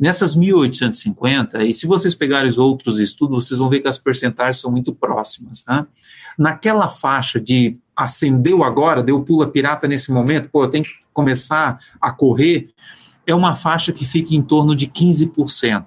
Nessas 0.00 0.34
1.850, 0.34 1.60
e 1.60 1.74
se 1.74 1.86
vocês 1.86 2.14
pegarem 2.14 2.48
os 2.48 2.56
outros 2.56 2.98
estudos, 2.98 3.44
vocês 3.44 3.58
vão 3.58 3.68
ver 3.68 3.80
que 3.80 3.88
as 3.88 3.98
percentagens 3.98 4.58
são 4.58 4.70
muito 4.70 4.94
próximas, 4.94 5.62
tá? 5.62 5.86
Naquela 6.38 6.88
faixa 6.88 7.38
de 7.38 7.76
acendeu 7.94 8.64
agora, 8.64 9.02
deu 9.02 9.22
pula 9.22 9.46
pirata 9.46 9.86
nesse 9.86 10.10
momento, 10.10 10.48
pô, 10.48 10.66
tenho 10.66 10.84
que 10.84 10.90
começar 11.12 11.78
a 12.00 12.10
correr, 12.10 12.70
é 13.26 13.34
uma 13.34 13.54
faixa 13.54 13.92
que 13.92 14.06
fica 14.06 14.34
em 14.34 14.40
torno 14.40 14.74
de 14.74 14.86
15%. 14.86 15.84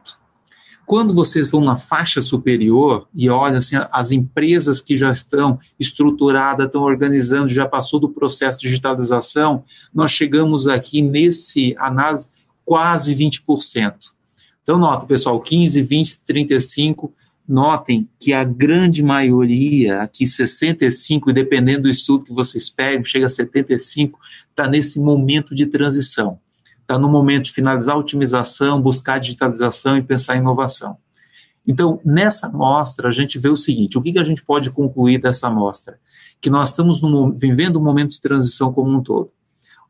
Quando 0.86 1.12
vocês 1.12 1.49
vão 1.49 1.62
na 1.62 1.76
faixa 1.76 2.21
superior 2.21 3.08
e 3.15 3.32
olham 3.32 3.58
assim, 3.58 3.78
as 3.91 4.12
empresas 4.12 4.80
que 4.80 4.95
já 4.95 5.10
estão 5.10 5.58
estruturadas, 5.80 6.67
estão 6.67 6.84
organizando, 6.84 7.49
já 7.49 7.65
passou 7.65 7.99
do 7.99 8.10
processo 8.10 8.60
de 8.60 8.67
digitalização, 8.67 9.63
nós 9.91 10.12
chegamos 10.12 10.67
aqui 10.67 11.02
nesse 11.02 11.76
análise 11.80 12.28
quase 12.65 13.15
20%. 13.15 13.95
Então, 14.62 14.78
nota, 14.78 15.06
pessoal, 15.06 15.39
15, 15.39 15.82
20, 15.82 16.19
35, 16.21 17.13
notem 17.47 18.08
que 18.19 18.34
a 18.34 18.43
grande 18.43 19.04
maioria, 19.04 20.02
aqui 20.02 20.26
65, 20.26 21.30
e 21.30 21.34
dependendo 21.34 21.84
do 21.84 21.89
estudo 21.89 22.26
que 22.26 22.34
vocês 22.34 22.69
pegam, 22.69 23.04
chega 23.04 23.28
a 23.28 23.30
75, 23.30 24.17
está 24.49 24.67
nesse 24.67 24.99
momento 24.99 25.54
de 25.54 25.65
transição 25.65 26.39
está 26.84 26.99
no 26.99 27.10
momento 27.10 27.45
de 27.45 27.54
finalizar 27.54 27.95
a 27.95 27.99
otimização, 27.99 28.82
buscar 28.82 29.15
a 29.15 29.19
digitalização 29.19 29.97
e 29.97 30.04
pensar 30.04 30.36
em 30.36 30.39
inovação. 30.39 30.97
Então, 31.65 31.99
nessa 32.06 32.47
amostra, 32.47 33.08
a 33.08 33.12
gente 33.12 33.39
vê 33.39 33.49
o 33.49 33.56
seguinte: 33.56 33.97
o 33.97 34.02
que, 34.02 34.12
que 34.12 34.19
a 34.19 34.23
gente 34.23 34.43
pode 34.43 34.69
concluir 34.69 35.17
dessa 35.17 35.47
amostra? 35.47 35.97
Que 36.41 36.49
nós 36.49 36.69
estamos 36.69 37.02
no, 37.02 37.32
vivendo 37.32 37.80
um 37.80 37.84
momento 37.84 38.12
de 38.12 38.21
transição 38.21 38.71
como 38.71 38.91
um 38.91 39.02
todo. 39.02 39.32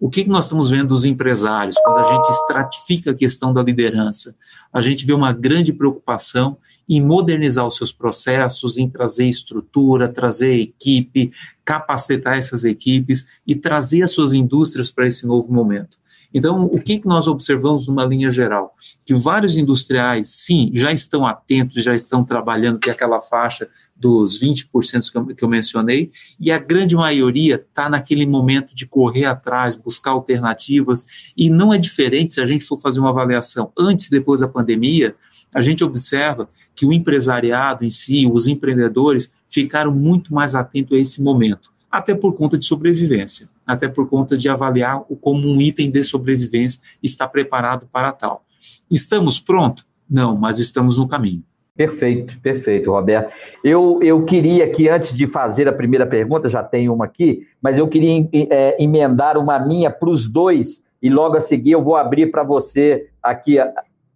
O 0.04 0.10
que, 0.10 0.26
que 0.26 0.30
nós 0.30 0.44
estamos 0.44 0.70
vendo 0.70 0.90
dos 0.90 1.06
empresários 1.06 1.78
quando 1.82 2.00
a 2.00 2.04
gente 2.04 2.30
estratifica 2.30 3.12
a 3.12 3.14
questão 3.14 3.54
da 3.54 3.64
liderança? 3.64 4.36
A 4.74 4.82
gente 4.82 5.06
vê 5.06 5.14
uma 5.14 5.32
grande 5.32 5.72
preocupação 5.72 6.58
em 6.90 7.02
modernizar 7.02 7.66
os 7.66 7.78
seus 7.78 7.94
processos, 7.94 8.78
em 8.78 8.90
trazer 8.90 9.30
estrutura, 9.30 10.10
trazer 10.10 10.60
equipe, 10.60 11.32
capacitar 11.64 12.38
essas 12.38 12.66
equipes 12.66 13.26
e 13.48 13.56
trazer 13.56 14.02
as 14.04 14.12
suas 14.12 14.34
indústrias 14.34 14.92
para 14.92 15.08
esse 15.08 15.26
novo 15.26 15.50
momento. 15.54 15.98
Então, 16.34 16.66
o 16.66 16.82
que, 16.82 17.00
que 17.00 17.08
nós 17.08 17.26
observamos 17.30 17.88
numa 17.88 18.04
linha 18.04 18.30
geral? 18.30 18.74
Que 19.06 19.16
vários 19.16 19.56
industriais, 19.56 20.32
sim, 20.32 20.70
já 20.74 20.92
estão 20.92 21.26
atentos, 21.26 21.82
já 21.82 21.96
estão 21.96 22.26
trabalhando, 22.26 22.78
é 22.86 22.92
aquela 22.92 23.22
faixa 23.22 23.70
dos 24.04 24.42
20% 24.44 25.34
que 25.36 25.44
eu, 25.44 25.50
mencionei, 25.50 26.12
e 26.38 26.52
a 26.52 26.60
grande 26.60 26.94
maioria 26.94 27.56
está 27.56 27.90
naquele 27.90 28.26
momento 28.26 28.76
de 28.76 28.86
correr 28.86 29.24
atrás, 29.24 29.76
buscar 29.76 30.12
alternativas, 30.12 31.06
e 31.38 31.50
não 31.50 31.74
é 31.74 31.78
diferente 31.78 32.34
se 32.34 32.42
a 32.42 32.46
gente 32.46 32.66
for 32.66 32.78
fazer 32.78 33.00
uma 33.00 33.10
avaliação 33.10 33.72
antes 33.80 34.08
e 34.08 34.12
depois 34.12 34.42
da 34.42 34.48
pandemia, 34.48 35.16
a 35.54 35.62
gente 35.62 35.84
observa 35.84 36.50
que 36.76 36.86
o 36.86 36.92
empresariado 36.92 37.86
em 37.86 37.90
si, 37.90 38.30
os 38.32 38.48
empreendedores, 38.48 39.32
ficaram 39.48 39.94
muito 39.94 40.34
mais 40.34 40.54
atentos 40.54 40.98
a 40.98 41.00
esse 41.00 41.22
momento, 41.22 41.72
até 41.90 42.14
por 42.14 42.36
conta 42.36 42.58
de 42.58 42.66
sobrevivência 42.66 43.48
até 43.66 43.88
por 43.88 44.10
conta 44.10 44.38
de 44.38 44.50
avaliar 44.50 45.00
como 45.22 45.48
um 45.48 45.62
item 45.62 45.90
de 45.90 46.04
sobrevivência 46.04 46.82
está 47.02 47.26
preparado 47.26 47.88
para 47.90 48.12
tal. 48.12 48.46
Estamos 48.92 49.40
prontos? 49.40 49.86
Não, 50.10 50.36
mas 50.36 50.60
estamos 50.60 50.98
no 50.98 51.08
caminho. 51.08 51.44
Perfeito, 51.76 52.40
perfeito, 52.40 52.92
Roberto. 52.92 53.34
Eu, 53.64 54.00
eu 54.04 54.24
queria 54.26 54.70
que, 54.70 54.88
antes 54.88 55.14
de 55.14 55.26
fazer 55.26 55.68
a 55.68 55.74
primeira 55.74 56.06
pergunta, 56.06 56.48
já 56.48 56.64
tenho 56.64 56.94
uma 56.94 57.06
aqui, 57.06 57.48
mas 57.60 57.78
eu 57.78 57.88
queria 57.88 58.30
é, 58.52 58.82
emendar 58.82 59.38
uma 59.38 59.60
minha 59.60 59.90
para 59.90 60.10
os 60.10 60.28
dois, 60.28 60.84
e 61.02 61.10
logo 61.10 61.36
a 61.36 61.42
seguir 61.42 61.72
eu 61.72 61.84
vou 61.84 61.96
abrir 61.96 62.28
para 62.28 62.44
você 62.44 63.10
aqui, 63.22 63.58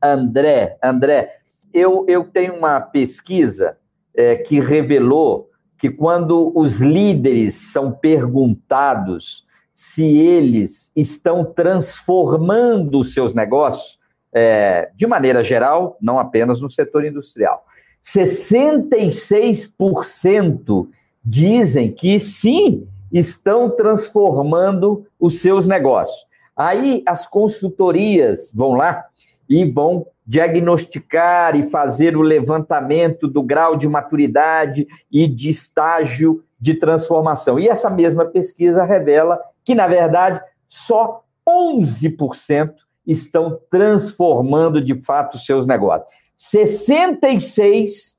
André. 0.01 0.77
André, 0.83 1.39
eu, 1.73 2.05
eu 2.07 2.23
tenho 2.23 2.53
uma 2.53 2.79
pesquisa 2.79 3.77
é, 4.15 4.35
que 4.35 4.59
revelou 4.59 5.49
que 5.79 5.89
quando 5.89 6.51
os 6.55 6.79
líderes 6.79 7.55
são 7.55 7.91
perguntados 7.91 9.45
se 9.73 10.03
eles 10.03 10.91
estão 10.95 11.43
transformando 11.43 12.99
os 12.99 13.13
seus 13.13 13.33
negócios, 13.33 13.99
é, 14.33 14.89
de 14.95 15.05
maneira 15.07 15.43
geral, 15.43 15.97
não 16.01 16.17
apenas 16.19 16.61
no 16.61 16.69
setor 16.69 17.03
industrial, 17.05 17.65
66% 18.03 20.87
dizem 21.23 21.91
que 21.91 22.19
sim, 22.19 22.87
estão 23.11 23.69
transformando 23.69 25.05
os 25.19 25.39
seus 25.39 25.67
negócios. 25.67 26.25
Aí 26.55 27.03
as 27.07 27.27
consultorias 27.27 28.51
vão 28.53 28.73
lá 28.73 29.05
e 29.49 29.65
vão 29.65 30.05
diagnosticar 30.25 31.55
e 31.55 31.69
fazer 31.69 32.17
o 32.17 32.21
levantamento 32.21 33.27
do 33.27 33.41
grau 33.41 33.77
de 33.77 33.87
maturidade 33.87 34.87
e 35.11 35.27
de 35.27 35.49
estágio 35.49 36.43
de 36.59 36.73
transformação. 36.73 37.59
E 37.59 37.69
essa 37.69 37.89
mesma 37.89 38.25
pesquisa 38.25 38.83
revela 38.83 39.39
que, 39.63 39.75
na 39.75 39.87
verdade, 39.87 40.41
só 40.67 41.23
11% 41.47 42.73
estão 43.07 43.59
transformando 43.71 44.81
de 44.81 45.01
fato 45.01 45.37
seus 45.37 45.65
negócios. 45.65 46.11
66% 46.37 48.15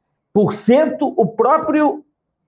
o 1.01 1.27
próprio 1.27 2.05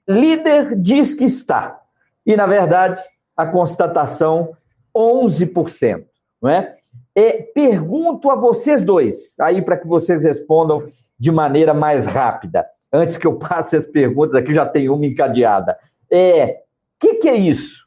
líder 0.08 0.74
diz 0.76 1.14
que 1.14 1.24
está. 1.24 1.80
E, 2.26 2.34
na 2.34 2.46
verdade, 2.46 3.00
a 3.36 3.46
constatação 3.46 4.56
11%, 4.94 6.04
não 6.42 6.50
é? 6.50 6.76
É, 7.14 7.42
pergunto 7.42 8.30
a 8.30 8.34
vocês 8.34 8.84
dois, 8.84 9.34
aí 9.38 9.60
para 9.62 9.76
que 9.76 9.86
vocês 9.86 10.22
respondam 10.24 10.86
de 11.18 11.30
maneira 11.30 11.74
mais 11.74 12.06
rápida. 12.06 12.66
Antes 12.92 13.16
que 13.16 13.26
eu 13.26 13.36
passe 13.36 13.76
as 13.76 13.86
perguntas, 13.86 14.36
aqui 14.36 14.54
já 14.54 14.66
tem 14.66 14.88
uma 14.88 15.06
encadeada. 15.06 15.76
É, 16.10 16.62
o 16.96 16.98
que, 16.98 17.14
que, 17.16 17.28
é 17.28 17.36
isso? 17.36 17.86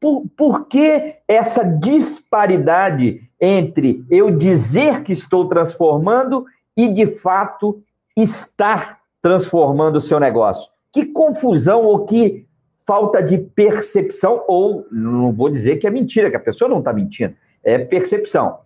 Por, 0.00 0.24
por 0.36 0.66
que 0.66 1.16
essa 1.26 1.64
disparidade 1.64 3.22
entre 3.44 4.04
eu 4.10 4.30
dizer 4.30 5.02
que 5.02 5.12
estou 5.12 5.48
transformando 5.48 6.46
e, 6.76 6.88
de 6.88 7.06
fato, 7.06 7.82
estar 8.16 9.00
transformando 9.20 9.96
o 9.96 10.00
seu 10.00 10.18
negócio? 10.18 10.72
Que 10.92 11.06
confusão 11.06 11.84
ou 11.84 12.04
que 12.04 12.46
falta 12.86 13.22
de 13.22 13.38
percepção, 13.38 14.44
ou 14.46 14.86
não 14.90 15.32
vou 15.32 15.48
dizer 15.48 15.76
que 15.76 15.86
é 15.86 15.90
mentira, 15.90 16.30
que 16.30 16.36
a 16.36 16.40
pessoa 16.40 16.68
não 16.68 16.78
está 16.78 16.92
mentindo, 16.92 17.34
é 17.62 17.78
percepção. 17.78 18.58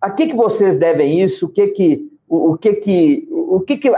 A 0.00 0.10
que, 0.10 0.26
que 0.26 0.34
vocês 0.34 0.78
devem 0.78 1.22
isso? 1.22 1.46
O 1.46 1.48
que 1.48 1.68
que, 1.68 2.10
o, 2.28 2.52
o 2.52 2.58
que 2.58 2.74
que, 2.74 3.28
o 3.30 3.60
que 3.60 3.76
que, 3.76 3.90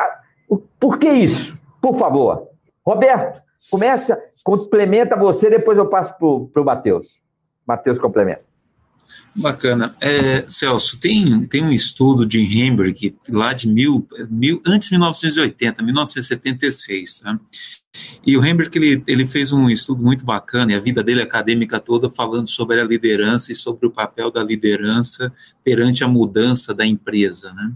o, 0.49 0.59
por 0.79 0.99
que 0.99 1.09
isso? 1.09 1.59
Por 1.81 1.95
favor. 1.95 2.49
Roberto, 2.85 3.41
começa, 3.71 4.21
complementa 4.45 5.17
você, 5.17 5.49
depois 5.49 5.79
eu 5.79 5.87
passo 5.87 6.17
para 6.19 6.63
o 6.63 6.65
Matheus. 6.65 7.21
Matheus 7.67 7.99
complementa. 7.99 8.48
Bacana. 9.37 9.95
É, 10.01 10.45
Celso, 10.49 10.99
tem, 10.99 11.47
tem 11.47 11.63
um 11.63 11.73
estudo 11.73 12.27
de 12.27 12.41
Hamburg, 12.41 13.17
lá 13.31 13.53
de 13.53 13.69
mil, 13.69 14.07
mil, 14.29 14.61
antes 14.67 14.89
de 14.89 14.95
1980, 14.95 15.83
1976, 15.83 17.21
tá? 17.21 17.39
E 18.25 18.37
o 18.37 18.43
Hamburg, 18.43 18.71
ele, 18.77 19.03
ele 19.07 19.27
fez 19.27 19.53
um 19.53 19.69
estudo 19.69 20.03
muito 20.03 20.25
bacana, 20.25 20.73
e 20.73 20.75
a 20.75 20.81
vida 20.81 21.03
dele 21.03 21.23
acadêmica 21.23 21.81
toda 21.81 22.11
falando 22.11 22.49
sobre 22.49 22.81
a 22.81 22.85
liderança 22.85 23.53
e 23.53 23.55
sobre 23.55 23.87
o 23.87 23.91
papel 23.91 24.31
da 24.31 24.43
liderança 24.43 25.33
perante 25.65 26.05
a 26.05 26.09
mudança 26.09 26.75
da 26.75 26.87
empresa, 26.87 27.53
né? 27.55 27.73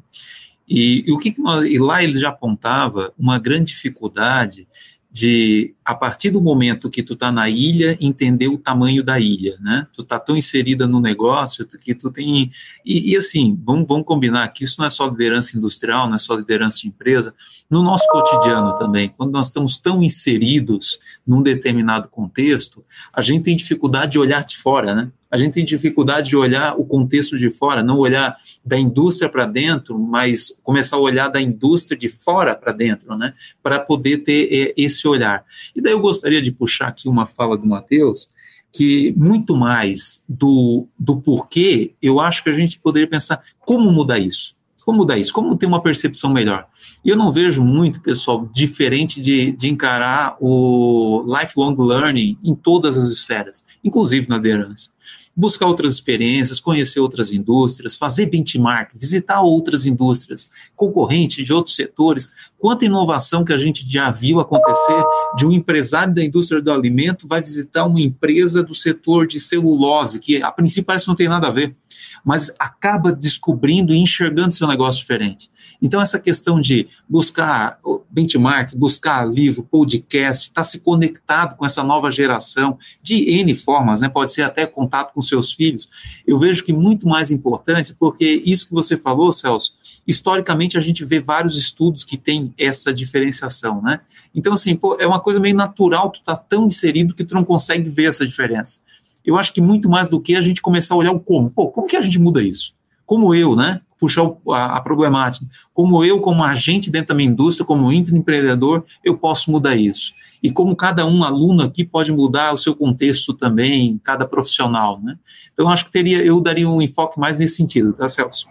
E, 0.69 1.05
e 1.07 1.13
o 1.13 1.19
que, 1.19 1.33
que 1.33 1.41
nós, 1.41 1.65
e 1.65 1.79
lá 1.79 2.03
ele 2.03 2.19
já 2.19 2.29
apontava 2.29 3.13
uma 3.19 3.39
grande 3.39 3.73
dificuldade 3.73 4.67
de, 5.13 5.75
a 5.85 5.95
partir 5.95 6.31
do 6.31 6.41
momento 6.41 6.89
que 6.89 7.03
tu 7.03 7.15
tá 7.15 7.31
na 7.31 7.47
ilha, 7.47 7.99
entender 8.01 8.49
o 8.49 8.57
tamanho 8.57 9.03
da 9.03 9.21
ilha, 9.21 9.59
né? 9.61 9.87
Tu 9.93 10.03
tá 10.03 10.19
tão 10.19 10.35
inserida 10.35 10.87
no 10.87 11.01
negócio 11.01 11.67
que 11.67 11.95
tu 11.95 12.11
tem... 12.11 12.51
E, 12.83 13.13
e 13.13 13.17
assim, 13.17 13.61
vamos, 13.63 13.87
vamos 13.87 14.07
combinar 14.07 14.49
que 14.49 14.65
isso 14.65 14.77
não 14.79 14.87
é 14.87 14.91
só 14.91 15.07
liderança 15.07 15.59
industrial, 15.59 16.09
não 16.09 16.15
é 16.15 16.19
só 16.19 16.35
liderança 16.35 16.79
de 16.79 16.89
empresa, 16.89 17.35
no 17.69 17.83
nosso 17.83 18.09
cotidiano 18.09 18.75
também, 18.77 19.11
quando 19.11 19.33
nós 19.33 19.49
estamos 19.49 19.79
tão 19.79 20.03
inseridos 20.03 20.99
num 21.27 21.43
determinado 21.43 22.09
contexto, 22.09 22.83
a 23.13 23.21
gente 23.21 23.45
tem 23.45 23.55
dificuldade 23.55 24.13
de 24.13 24.19
olhar 24.19 24.43
de 24.45 24.57
fora, 24.57 24.95
né? 24.95 25.11
A 25.33 25.39
gente 25.39 25.55
tem 25.55 25.65
dificuldade 25.65 26.29
de 26.29 26.37
olhar 26.37 26.79
o 26.79 26.85
contexto 26.85 27.39
de 27.39 27.51
fora, 27.51 27.83
não 27.83 27.97
olhar 27.97 28.37
da 28.63 28.79
indústria 28.79 29.31
para 29.31 29.47
dentro, 29.47 29.99
mas 29.99 30.55
começar 30.63 30.97
a 30.97 31.01
olhar 31.01 31.29
da 31.29 31.41
indústria 31.41 31.99
de 31.99 32.11
fora 32.11 32.55
para 32.55 32.71
dentro, 32.71 33.17
né? 33.17 33.33
Para 33.63 33.81
poder 33.81 34.19
ter 34.19 34.49
é, 34.53 34.75
esse 34.77 35.09
olhar. 35.09 35.43
E 35.75 35.81
daí 35.81 35.95
eu 35.95 36.01
gostaria 36.01 36.43
de 36.43 36.53
puxar 36.53 36.89
aqui 36.89 37.09
uma 37.09 37.25
fala 37.25 37.57
do 37.57 37.67
Matheus, 37.67 38.29
que 38.71 39.15
muito 39.17 39.57
mais 39.57 40.23
do, 40.29 40.87
do 40.99 41.19
porquê, 41.23 41.95
eu 42.03 42.21
acho 42.21 42.45
que 42.45 42.51
a 42.51 42.55
gente 42.55 42.79
poderia 42.79 43.09
pensar 43.09 43.43
como 43.61 43.91
mudar 43.91 44.19
isso. 44.19 44.55
Como 44.85 44.99
mudar 44.99 45.17
isso? 45.17 45.33
Como 45.33 45.57
ter 45.57 45.65
uma 45.65 45.83
percepção 45.83 46.31
melhor? 46.31 46.67
E 47.03 47.09
eu 47.09 47.17
não 47.17 47.33
vejo 47.33 47.65
muito, 47.65 48.03
pessoal, 48.03 48.47
diferente 48.53 49.19
de, 49.19 49.53
de 49.53 49.71
encarar 49.71 50.37
o 50.41 51.25
lifelong 51.27 51.75
learning 51.79 52.37
em 52.45 52.55
todas 52.55 52.99
as 52.99 53.09
esferas, 53.09 53.65
inclusive 53.83 54.29
na 54.29 54.37
liderança. 54.37 54.91
Buscar 55.35 55.67
outras 55.67 55.95
experiências, 55.95 56.61
conhecer 56.61 57.01
outras 57.01 57.33
indústrias, 57.33 57.97
fazer 57.97 58.27
benchmark, 58.27 58.91
visitar 58.95 59.41
outras 59.41 59.87
indústrias 59.87 60.51
concorrentes 60.77 61.45
de 61.45 61.53
outros 61.53 61.75
setores. 61.75 62.29
Quanta 62.59 62.85
inovação 62.85 63.45
que 63.45 63.53
a 63.53 63.59
gente 63.59 63.91
já 63.91 64.11
viu 64.11 64.41
acontecer 64.41 65.05
de 65.37 65.47
um 65.47 65.53
empresário 65.53 66.15
da 66.15 66.23
indústria 66.23 66.61
do 66.61 66.71
alimento 66.71 67.27
vai 67.27 67.41
visitar 67.41 67.87
uma 67.87 68.01
empresa 68.01 68.63
do 68.63 68.75
setor 68.75 69.27
de 69.27 69.41
celulose, 69.41 70.21
que 70.21 70.43
a 70.43 70.53
princípio 70.53 70.85
parece 70.85 71.09
não 71.09 71.17
tem 71.17 71.29
nada 71.29 71.49
a 71.49 71.51
ver 71.51 71.75
mas 72.25 72.53
acaba 72.59 73.13
descobrindo 73.13 73.95
e 73.95 73.99
enxergando 73.99 74.55
seu 74.55 74.67
negócio 74.69 75.01
diferente. 75.01 75.51
Então, 75.81 76.01
essa 76.01 76.19
questão 76.19 76.61
de 76.61 76.89
buscar 77.09 77.79
benchmark, 78.11 78.75
buscar 78.75 79.25
livro, 79.25 79.63
podcast, 79.65 80.45
estar 80.45 80.61
tá 80.61 80.65
se 80.65 80.81
conectado 80.81 81.57
com 81.57 81.67
essa 81.67 81.83
nova 81.83 82.11
geração 82.11 82.79
de 83.03 83.29
N 83.41 83.55
formas, 83.55 84.01
né? 84.01 84.09
pode 84.09 84.33
ser 84.33 84.43
até 84.43 84.67
contato 84.67 85.13
com 85.13 85.21
seus 85.21 85.53
filhos, 85.53 85.89
eu 86.27 86.39
vejo 86.39 86.65
que 86.65 86.73
muito 86.73 87.09
mais 87.09 87.31
importante, 87.31 87.95
porque 87.99 88.43
isso 88.45 88.69
que 88.69 88.75
você 88.75 88.97
falou, 88.97 89.33
Celso, 89.33 89.73
historicamente 90.07 90.79
a 90.79 90.81
gente 90.81 91.05
vê 91.05 91.21
vários 91.21 91.57
estudos 91.57 92.05
que 92.05 92.17
têm 92.17 92.53
essa 92.59 92.93
diferenciação, 92.93 93.83
né? 93.83 94.01
Então, 94.35 94.55
assim, 94.55 94.75
pô, 94.75 94.97
é 94.99 95.07
uma 95.07 95.21
coisa 95.21 95.39
meio 95.39 95.55
natural, 95.55 96.11
tu 96.11 96.23
tá 96.23 96.35
tão 96.35 96.67
inserido 96.67 97.15
que 97.15 97.25
tu 97.25 97.35
não 97.35 97.45
consegue 97.45 97.89
ver 97.89 98.07
essa 98.07 98.27
diferença 98.27 98.81
eu 99.25 99.39
acho 99.39 99.53
que 99.53 99.61
muito 99.61 99.89
mais 99.89 100.09
do 100.09 100.21
que 100.21 100.37
a 100.37 100.41
gente 100.41 100.61
começar 100.61 100.95
a 100.95 100.99
olhar 100.99 101.13
o 101.13 101.21
como. 101.21 101.51
Pô, 101.51 101.69
como 101.69 101.87
que 101.87 101.97
a 101.97 102.01
gente 102.03 102.19
muda 102.19 102.43
isso? 102.43 102.75
Como 103.07 103.35
eu, 103.35 103.55
né? 103.55 103.81
Puxar 103.99 104.25
a, 104.51 104.77
a 104.77 104.81
problemática. 104.81 105.45
Como 105.75 106.05
eu, 106.05 106.21
como 106.21 106.43
agente 106.43 106.91
dentro 106.91 107.09
da 107.09 107.15
minha 107.15 107.31
indústria, 107.31 107.67
como 107.67 107.93
empreendedor, 107.93 108.85
eu 109.05 109.17
posso 109.17 109.51
mudar 109.51 109.77
isso. 109.77 110.13
E 110.43 110.51
como 110.51 110.75
cada 110.75 111.07
um 111.07 111.23
aluno 111.23 111.63
aqui 111.63 111.85
pode 111.85 112.11
mudar 112.11 112.53
o 112.53 112.59
seu 112.59 112.75
contexto 112.75 113.33
também, 113.33 114.01
cada 114.03 114.27
profissional, 114.27 115.01
né? 115.01 115.17
Então, 115.53 115.69
acho 115.69 115.85
que 115.85 115.91
teria, 115.93 116.25
eu 116.25 116.41
daria 116.41 116.69
um 116.69 116.83
enfoque 116.83 117.21
mais 117.21 117.39
nesse 117.39 117.55
sentido, 117.57 117.93
tá, 117.93 118.09
Celso? 118.09 118.49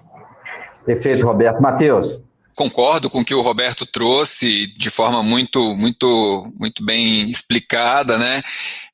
Perfeito, 0.85 1.25
Roberto. 1.25 1.61
Matheus? 1.61 2.17
Concordo 2.61 3.09
com 3.09 3.21
o 3.21 3.25
que 3.25 3.33
o 3.33 3.41
Roberto 3.41 3.87
trouxe 3.87 4.67
de 4.67 4.91
forma 4.91 5.23
muito, 5.23 5.75
muito, 5.75 6.53
muito 6.59 6.85
bem 6.85 7.27
explicada, 7.27 8.19
né? 8.19 8.43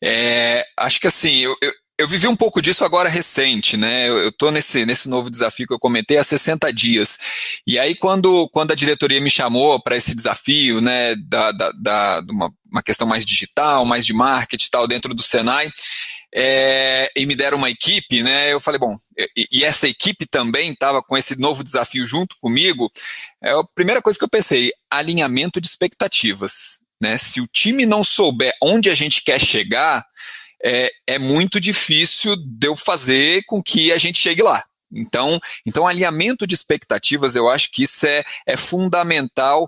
É, 0.02 0.66
acho 0.78 1.02
que 1.02 1.08
assim, 1.08 1.40
eu, 1.40 1.54
eu, 1.62 1.74
eu, 1.98 2.08
vivi 2.08 2.28
um 2.28 2.36
pouco 2.36 2.62
disso 2.62 2.86
agora 2.86 3.10
recente, 3.10 3.76
né? 3.76 4.08
Eu 4.08 4.30
estou 4.30 4.52
nesse, 4.52 4.86
nesse 4.86 5.10
novo 5.10 5.30
desafio 5.30 5.68
que 5.68 5.74
eu 5.74 5.80
comentei 5.80 6.18
há 6.18 6.24
60 6.24 6.72
dias. 6.72 7.18
E 7.68 7.78
aí, 7.78 7.94
quando, 7.94 8.48
quando 8.54 8.72
a 8.72 8.76
diretoria 8.76 9.20
me 9.20 9.30
chamou 9.30 9.82
para 9.82 9.98
esse 9.98 10.16
desafio, 10.16 10.80
né, 10.80 11.14
da, 11.28 11.52
da, 11.52 11.72
da 11.72 12.24
uma, 12.30 12.50
uma 12.72 12.84
questão 12.84 13.06
mais 13.06 13.26
digital, 13.26 13.86
mais 13.86 14.06
de 14.06 14.14
marketing 14.14 14.70
tal, 14.72 14.88
dentro 14.88 15.14
do 15.14 15.22
Senai, 15.22 15.70
é, 16.40 17.10
e 17.16 17.26
me 17.26 17.36
deram 17.36 17.58
uma 17.58 17.72
equipe, 17.72 18.22
né? 18.22 18.54
Eu 18.54 18.60
falei, 18.60 18.78
bom, 18.78 18.96
e, 19.36 19.48
e 19.52 19.64
essa 19.64 19.88
equipe 19.88 20.28
também 20.28 20.72
estava 20.72 21.02
com 21.02 21.18
esse 21.18 21.36
novo 21.36 21.64
desafio 21.64 22.06
junto 22.06 22.36
comigo. 22.40 22.92
É 23.42 23.50
a 23.50 23.64
primeira 23.74 24.04
coisa 24.04 24.20
que 24.20 24.24
eu 24.24 24.30
pensei, 24.30 24.72
alinhamento 24.88 25.60
de 25.60 25.68
expectativas. 25.68 26.80
Né? 27.02 27.18
Se 27.18 27.42
o 27.42 27.48
time 27.48 27.88
não 27.88 28.04
souber 28.04 28.54
onde 28.62 28.88
a 28.88 28.94
gente 28.94 29.24
quer 29.24 29.42
chegar, 29.42 30.06
é, 30.64 30.92
é 31.08 31.18
muito 31.18 31.60
difícil 31.60 32.36
de 32.36 32.68
eu 32.68 32.76
fazer 32.76 33.44
com 33.48 33.60
que 33.64 33.92
a 33.92 33.98
gente 33.98 34.20
chegue 34.20 34.44
lá. 34.44 34.64
Então, 34.94 35.40
então 35.66 35.88
alinhamento 35.88 36.46
de 36.46 36.54
expectativas, 36.54 37.36
eu 37.36 37.50
acho 37.50 37.72
que 37.72 37.82
isso 37.82 38.06
é, 38.06 38.24
é 38.46 38.56
fundamental 38.56 39.68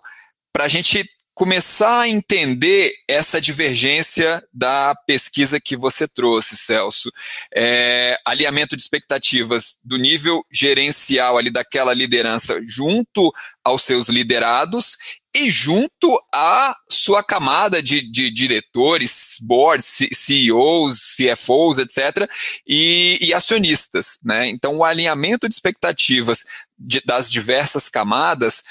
para 0.54 0.66
a 0.66 0.68
gente 0.68 1.04
começar 1.40 2.02
a 2.02 2.10
entender 2.10 2.92
essa 3.08 3.40
divergência 3.40 4.46
da 4.54 4.94
pesquisa 5.08 5.58
que 5.58 5.78
você 5.78 6.06
trouxe, 6.06 6.58
Celso. 6.58 7.10
É, 7.56 8.20
alinhamento 8.26 8.76
de 8.76 8.82
expectativas 8.82 9.80
do 9.82 9.96
nível 9.96 10.44
gerencial 10.52 11.38
ali 11.38 11.50
daquela 11.50 11.94
liderança 11.94 12.60
junto 12.62 13.34
aos 13.64 13.84
seus 13.84 14.10
liderados 14.10 14.98
e 15.34 15.50
junto 15.50 16.20
à 16.34 16.76
sua 16.90 17.24
camada 17.24 17.82
de, 17.82 18.02
de 18.02 18.30
diretores, 18.32 19.38
boards, 19.42 20.10
CEOs, 20.12 21.16
CFOs, 21.16 21.78
etc., 21.78 22.30
e, 22.68 23.18
e 23.22 23.34
acionistas. 23.34 24.20
Né? 24.26 24.50
Então, 24.50 24.78
o 24.78 24.84
alinhamento 24.84 25.48
de 25.48 25.56
expectativas 25.56 26.44
de, 26.78 27.02
das 27.06 27.32
diversas 27.32 27.88
camadas 27.88 28.64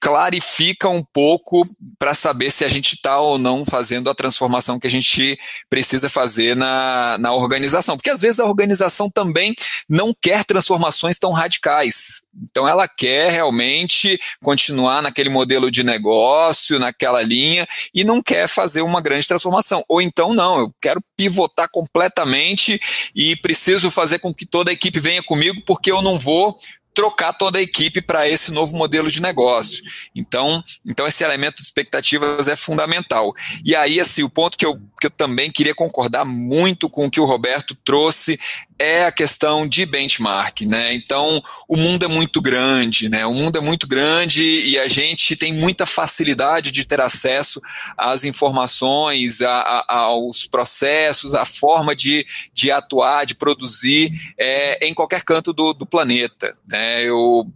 clarifica 0.00 0.88
um 0.88 1.02
pouco 1.02 1.64
para 1.98 2.14
saber 2.14 2.50
se 2.50 2.64
a 2.64 2.68
gente 2.68 2.94
está 2.94 3.20
ou 3.20 3.36
não 3.36 3.64
fazendo 3.64 4.08
a 4.08 4.14
transformação 4.14 4.78
que 4.78 4.86
a 4.86 4.90
gente 4.90 5.38
precisa 5.68 6.08
fazer 6.08 6.54
na, 6.54 7.16
na 7.18 7.34
organização. 7.34 7.96
Porque 7.96 8.10
às 8.10 8.20
vezes 8.20 8.38
a 8.38 8.44
organização 8.44 9.10
também 9.10 9.54
não 9.88 10.14
quer 10.14 10.44
transformações 10.44 11.18
tão 11.18 11.32
radicais. 11.32 12.22
Então 12.50 12.68
ela 12.68 12.86
quer 12.86 13.32
realmente 13.32 14.20
continuar 14.40 15.02
naquele 15.02 15.28
modelo 15.28 15.70
de 15.70 15.82
negócio, 15.82 16.78
naquela 16.78 17.20
linha, 17.22 17.66
e 17.92 18.04
não 18.04 18.22
quer 18.22 18.48
fazer 18.48 18.82
uma 18.82 19.00
grande 19.00 19.26
transformação. 19.26 19.84
Ou 19.88 20.00
então, 20.00 20.32
não, 20.32 20.60
eu 20.60 20.74
quero 20.80 21.02
pivotar 21.16 21.68
completamente 21.70 22.80
e 23.14 23.34
preciso 23.36 23.90
fazer 23.90 24.20
com 24.20 24.32
que 24.32 24.46
toda 24.46 24.70
a 24.70 24.74
equipe 24.74 25.00
venha 25.00 25.22
comigo, 25.22 25.60
porque 25.66 25.90
eu 25.90 26.00
não 26.02 26.18
vou 26.18 26.56
trocar 26.98 27.32
toda 27.32 27.60
a 27.60 27.62
equipe 27.62 28.02
para 28.02 28.28
esse 28.28 28.50
novo 28.50 28.76
modelo 28.76 29.08
de 29.08 29.22
negócio. 29.22 29.84
Então, 30.16 30.64
então 30.84 31.06
esse 31.06 31.22
elemento 31.22 31.58
de 31.58 31.62
expectativas 31.62 32.48
é 32.48 32.56
fundamental. 32.56 33.32
E 33.64 33.76
aí, 33.76 34.00
assim, 34.00 34.24
o 34.24 34.28
ponto 34.28 34.58
que 34.58 34.66
eu, 34.66 34.74
que 35.00 35.06
eu 35.06 35.10
também 35.10 35.48
queria 35.48 35.76
concordar 35.76 36.24
muito 36.24 36.90
com 36.90 37.06
o 37.06 37.10
que 37.10 37.20
o 37.20 37.24
Roberto 37.24 37.76
trouxe 37.84 38.36
é 38.78 39.04
a 39.04 39.12
questão 39.12 39.66
de 39.66 39.84
benchmark, 39.84 40.60
né? 40.60 40.94
Então, 40.94 41.42
o 41.68 41.76
mundo 41.76 42.04
é 42.04 42.08
muito 42.08 42.40
grande, 42.40 43.08
né? 43.08 43.26
O 43.26 43.34
mundo 43.34 43.58
é 43.58 43.60
muito 43.60 43.88
grande 43.88 44.42
e 44.42 44.78
a 44.78 44.86
gente 44.86 45.34
tem 45.34 45.52
muita 45.52 45.84
facilidade 45.84 46.70
de 46.70 46.84
ter 46.84 47.00
acesso 47.00 47.60
às 47.96 48.22
informações, 48.22 49.42
a, 49.42 49.50
a, 49.50 49.96
aos 50.02 50.46
processos, 50.46 51.34
à 51.34 51.44
forma 51.44 51.94
de, 51.94 52.24
de 52.54 52.70
atuar, 52.70 53.26
de 53.26 53.34
produzir 53.34 54.12
é, 54.38 54.86
em 54.86 54.94
qualquer 54.94 55.24
canto 55.24 55.52
do, 55.52 55.72
do 55.72 55.84
planeta, 55.84 56.56
né? 56.66 57.02
Eu, 57.02 57.46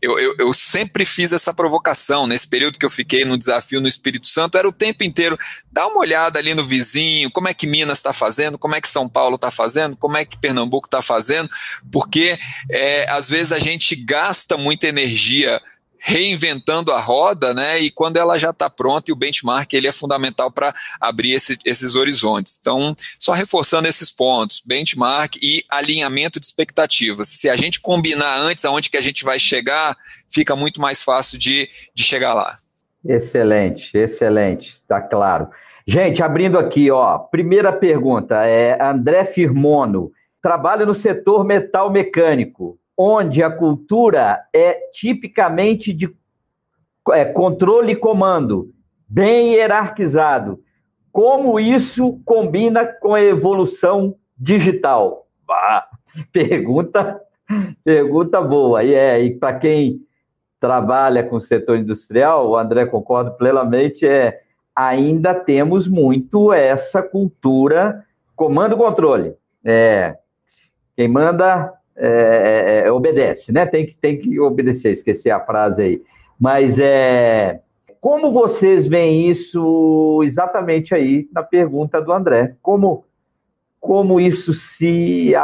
eu, 0.00 0.36
eu, 0.38 0.54
sempre 0.54 1.04
fiz 1.04 1.32
essa 1.32 1.52
provocação 1.52 2.26
nesse 2.26 2.48
período 2.48 2.78
que 2.78 2.86
eu 2.86 2.90
fiquei 2.90 3.24
no 3.24 3.36
desafio 3.36 3.80
no 3.80 3.88
Espírito 3.88 4.28
Santo, 4.28 4.56
era 4.56 4.68
o 4.68 4.72
tempo 4.72 5.04
inteiro, 5.04 5.38
dá 5.70 5.86
uma 5.86 6.00
olhada 6.00 6.38
ali 6.38 6.54
no 6.54 6.64
vizinho, 6.64 7.30
como 7.30 7.48
é 7.48 7.54
que 7.54 7.66
Minas 7.66 7.98
está 7.98 8.14
fazendo, 8.14 8.58
como 8.58 8.74
é 8.74 8.80
que 8.80 8.88
São 8.88 9.06
Paulo 9.06 9.36
está 9.36 9.50
fazendo, 9.50 9.94
como 9.96 10.16
é 10.16 10.24
que 10.24 10.38
Pernambuco 10.38 10.69
Pernambuco 10.70 10.86
está 10.86 11.02
fazendo, 11.02 11.50
porque 11.90 12.38
é, 12.70 13.10
às 13.10 13.28
vezes 13.28 13.52
a 13.52 13.58
gente 13.58 13.96
gasta 13.96 14.56
muita 14.56 14.86
energia 14.86 15.60
reinventando 16.02 16.92
a 16.92 16.98
roda, 16.98 17.52
né? 17.52 17.78
E 17.78 17.90
quando 17.90 18.16
ela 18.16 18.38
já 18.38 18.50
está 18.50 18.70
pronta, 18.70 19.10
e 19.10 19.12
o 19.12 19.16
benchmark 19.16 19.70
ele 19.74 19.86
é 19.86 19.92
fundamental 19.92 20.50
para 20.50 20.74
abrir 20.98 21.32
esse, 21.32 21.58
esses 21.62 21.94
horizontes. 21.94 22.56
Então, 22.58 22.96
só 23.18 23.32
reforçando 23.32 23.86
esses 23.86 24.10
pontos, 24.10 24.62
benchmark 24.64 25.36
e 25.42 25.62
alinhamento 25.68 26.40
de 26.40 26.46
expectativas. 26.46 27.28
Se 27.28 27.50
a 27.50 27.56
gente 27.56 27.80
combinar 27.80 28.38
antes 28.38 28.64
aonde 28.64 28.88
que 28.88 28.96
a 28.96 29.02
gente 29.02 29.24
vai 29.24 29.38
chegar, 29.38 29.94
fica 30.30 30.56
muito 30.56 30.80
mais 30.80 31.02
fácil 31.02 31.38
de, 31.38 31.68
de 31.94 32.02
chegar 32.02 32.32
lá. 32.32 32.56
Excelente, 33.04 33.96
excelente, 33.96 34.80
está 34.82 35.02
claro. 35.02 35.48
Gente, 35.86 36.22
abrindo 36.22 36.58
aqui, 36.58 36.90
ó, 36.90 37.18
primeira 37.18 37.72
pergunta 37.72 38.46
é 38.46 38.78
André 38.80 39.24
Firmono 39.24 40.12
trabalha 40.42 40.86
no 40.86 40.94
setor 40.94 41.44
metal 41.44 41.90
mecânico, 41.90 42.78
onde 42.96 43.42
a 43.42 43.50
cultura 43.50 44.44
é 44.52 44.74
tipicamente 44.92 45.92
de 45.92 46.14
é, 47.12 47.24
controle 47.24 47.92
e 47.92 47.96
comando, 47.96 48.72
bem 49.08 49.54
hierarquizado. 49.54 50.60
Como 51.10 51.58
isso 51.58 52.20
combina 52.24 52.86
com 52.86 53.14
a 53.14 53.22
evolução 53.22 54.16
digital? 54.38 55.26
Pergunta, 56.32 57.20
pergunta 57.84 58.40
boa. 58.40 58.82
E, 58.84 58.94
é, 58.94 59.20
e 59.20 59.34
para 59.36 59.58
quem 59.58 60.00
trabalha 60.60 61.22
com 61.24 61.36
o 61.36 61.40
setor 61.40 61.78
industrial, 61.78 62.48
o 62.50 62.56
André 62.56 62.86
concorda 62.86 63.30
plenamente, 63.30 64.06
é 64.06 64.42
ainda 64.74 65.34
temos 65.34 65.88
muito 65.88 66.52
essa 66.52 67.02
cultura 67.02 68.04
comando-controle. 68.36 69.34
É, 69.64 70.16
quem 71.00 71.08
manda 71.08 71.72
é, 71.96 72.82
é, 72.82 72.86
é, 72.86 72.92
obedece, 72.92 73.50
né? 73.52 73.64
Tem 73.64 73.86
que, 73.86 73.96
tem 73.96 74.18
que 74.18 74.38
obedecer, 74.38 74.92
esqueci 74.92 75.30
a 75.30 75.40
frase 75.40 75.82
aí. 75.82 76.02
Mas 76.38 76.78
é 76.78 77.60
como 78.02 78.30
vocês 78.30 78.86
veem 78.86 79.30
isso 79.30 80.20
exatamente 80.22 80.94
aí 80.94 81.26
na 81.32 81.42
pergunta 81.42 82.02
do 82.02 82.12
André? 82.12 82.54
Como, 82.60 83.04
como 83.80 84.20
isso 84.20 84.52
se 84.52 85.34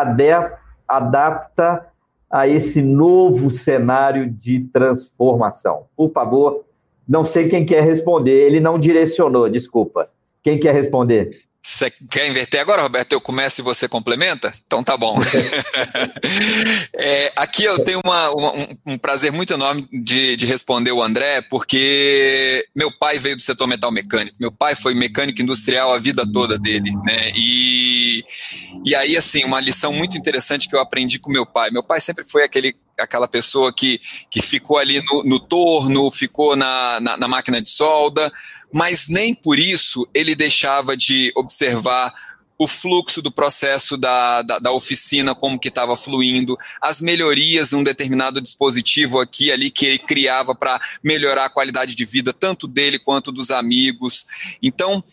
adapta 0.86 1.86
a 2.30 2.46
esse 2.46 2.82
novo 2.82 3.50
cenário 3.50 4.30
de 4.30 4.60
transformação? 4.70 5.86
Por 5.96 6.12
favor, 6.12 6.66
não 7.08 7.24
sei 7.24 7.48
quem 7.48 7.64
quer 7.64 7.82
responder, 7.82 8.46
ele 8.46 8.60
não 8.60 8.78
direcionou, 8.78 9.48
desculpa. 9.48 10.06
Quem 10.42 10.60
quer 10.60 10.74
responder? 10.74 11.30
Você 11.66 11.90
quer 11.90 12.28
inverter 12.28 12.60
agora, 12.60 12.80
Roberto? 12.80 13.12
Eu 13.12 13.20
começo 13.20 13.60
e 13.60 13.64
você 13.64 13.88
complementa? 13.88 14.54
Então 14.64 14.84
tá 14.84 14.96
bom. 14.96 15.18
é, 16.94 17.32
aqui 17.34 17.64
eu 17.64 17.82
tenho 17.82 18.00
uma, 18.04 18.30
uma, 18.30 18.68
um, 18.86 18.96
prazer 18.96 19.32
muito 19.32 19.52
enorme 19.52 19.84
de, 19.92 20.36
de, 20.36 20.46
responder 20.46 20.92
o 20.92 21.02
André, 21.02 21.42
porque 21.42 22.64
meu 22.72 22.92
pai 22.92 23.18
veio 23.18 23.36
do 23.36 23.42
setor 23.42 23.66
metal 23.66 23.90
mecânico. 23.90 24.36
Meu 24.38 24.52
pai 24.52 24.76
foi 24.76 24.94
mecânico 24.94 25.42
industrial 25.42 25.92
a 25.92 25.98
vida 25.98 26.24
toda 26.24 26.56
dele, 26.56 26.92
né? 27.04 27.32
E, 27.34 28.24
e 28.84 28.94
aí, 28.94 29.16
assim, 29.16 29.42
uma 29.42 29.58
lição 29.58 29.92
muito 29.92 30.16
interessante 30.16 30.68
que 30.68 30.76
eu 30.76 30.80
aprendi 30.80 31.18
com 31.18 31.32
meu 31.32 31.44
pai. 31.44 31.72
Meu 31.72 31.82
pai 31.82 32.00
sempre 32.00 32.24
foi 32.24 32.44
aquele 32.44 32.76
aquela 32.98 33.28
pessoa 33.28 33.72
que, 33.74 34.00
que 34.30 34.40
ficou 34.40 34.78
ali 34.78 35.02
no, 35.04 35.22
no 35.24 35.40
torno, 35.40 36.10
ficou 36.10 36.56
na, 36.56 36.98
na, 37.00 37.16
na 37.16 37.28
máquina 37.28 37.60
de 37.60 37.68
solda, 37.68 38.32
mas 38.72 39.08
nem 39.08 39.34
por 39.34 39.58
isso 39.58 40.08
ele 40.12 40.34
deixava 40.34 40.96
de 40.96 41.32
observar 41.36 42.12
o 42.58 42.66
fluxo 42.66 43.20
do 43.20 43.30
processo 43.30 43.96
da, 43.96 44.42
da, 44.42 44.58
da 44.58 44.72
oficina, 44.72 45.34
como 45.34 45.58
que 45.58 45.68
estava 45.68 45.94
fluindo, 45.96 46.56
as 46.80 47.00
melhorias 47.00 47.70
num 47.70 47.84
determinado 47.84 48.40
dispositivo 48.40 49.20
aqui 49.20 49.52
ali 49.52 49.70
que 49.70 49.84
ele 49.84 49.98
criava 49.98 50.54
para 50.54 50.80
melhorar 51.02 51.46
a 51.46 51.50
qualidade 51.50 51.94
de 51.94 52.04
vida, 52.04 52.32
tanto 52.32 52.66
dele 52.66 52.98
quanto 52.98 53.30
dos 53.30 53.50
amigos. 53.50 54.26
Então, 54.62 55.04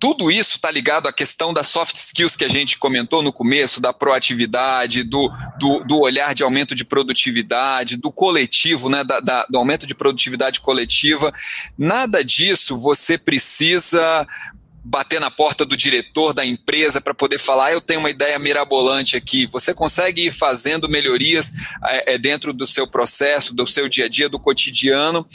tudo 0.00 0.30
isso 0.30 0.56
está 0.56 0.70
ligado 0.70 1.06
à 1.06 1.12
questão 1.12 1.52
das 1.52 1.68
soft 1.68 1.94
skills 1.96 2.34
que 2.34 2.44
a 2.44 2.48
gente 2.48 2.78
comentou 2.78 3.22
no 3.22 3.30
começo, 3.30 3.82
da 3.82 3.92
proatividade, 3.92 5.04
do, 5.04 5.30
do, 5.58 5.84
do 5.84 6.00
olhar 6.00 6.34
de 6.34 6.42
aumento 6.42 6.74
de 6.74 6.86
produtividade, 6.86 7.98
do 7.98 8.10
coletivo, 8.10 8.88
né, 8.88 9.04
da, 9.04 9.20
da, 9.20 9.44
do 9.44 9.58
aumento 9.58 9.86
de 9.86 9.94
produtividade 9.94 10.60
coletiva. 10.60 11.34
Nada 11.76 12.24
disso 12.24 12.78
você 12.78 13.18
precisa 13.18 14.26
bater 14.82 15.20
na 15.20 15.30
porta 15.30 15.66
do 15.66 15.76
diretor 15.76 16.32
da 16.32 16.46
empresa 16.46 16.98
para 17.02 17.12
poder 17.12 17.38
falar, 17.38 17.66
ah, 17.66 17.72
eu 17.72 17.82
tenho 17.82 18.00
uma 18.00 18.08
ideia 18.08 18.38
mirabolante 18.38 19.18
aqui. 19.18 19.46
Você 19.48 19.74
consegue 19.74 20.28
ir 20.28 20.30
fazendo 20.30 20.88
melhorias 20.88 21.52
é, 21.84 22.16
dentro 22.16 22.54
do 22.54 22.66
seu 22.66 22.86
processo, 22.86 23.54
do 23.54 23.66
seu 23.66 23.86
dia 23.86 24.06
a 24.06 24.08
dia, 24.08 24.30
do 24.30 24.40
cotidiano, 24.40 25.26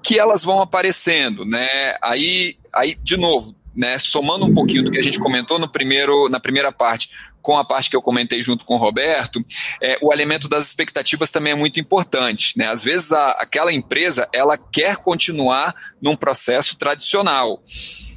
que 0.00 0.16
elas 0.16 0.44
vão 0.44 0.62
aparecendo, 0.62 1.44
né? 1.44 1.96
Aí, 2.00 2.56
aí 2.72 2.94
de 2.94 3.16
novo, 3.16 3.56
né, 3.74 3.98
somando 3.98 4.44
um 4.44 4.54
pouquinho 4.54 4.84
do 4.84 4.90
que 4.90 4.98
a 4.98 5.02
gente 5.02 5.18
comentou 5.18 5.58
no 5.58 5.68
primeiro, 5.68 6.28
na 6.28 6.38
primeira 6.38 6.70
parte, 6.70 7.10
com 7.40 7.58
a 7.58 7.64
parte 7.64 7.90
que 7.90 7.96
eu 7.96 8.02
comentei 8.02 8.40
junto 8.40 8.64
com 8.64 8.74
o 8.74 8.78
Roberto, 8.78 9.44
é, 9.82 9.98
o 10.00 10.12
alimento 10.12 10.48
das 10.48 10.66
expectativas 10.66 11.30
também 11.30 11.52
é 11.52 11.56
muito 11.56 11.80
importante. 11.80 12.56
Né? 12.56 12.68
Às 12.68 12.84
vezes 12.84 13.12
a, 13.12 13.32
aquela 13.32 13.72
empresa 13.72 14.28
ela 14.32 14.56
quer 14.56 14.96
continuar 14.96 15.74
num 16.00 16.14
processo 16.14 16.76
tradicional. 16.76 17.62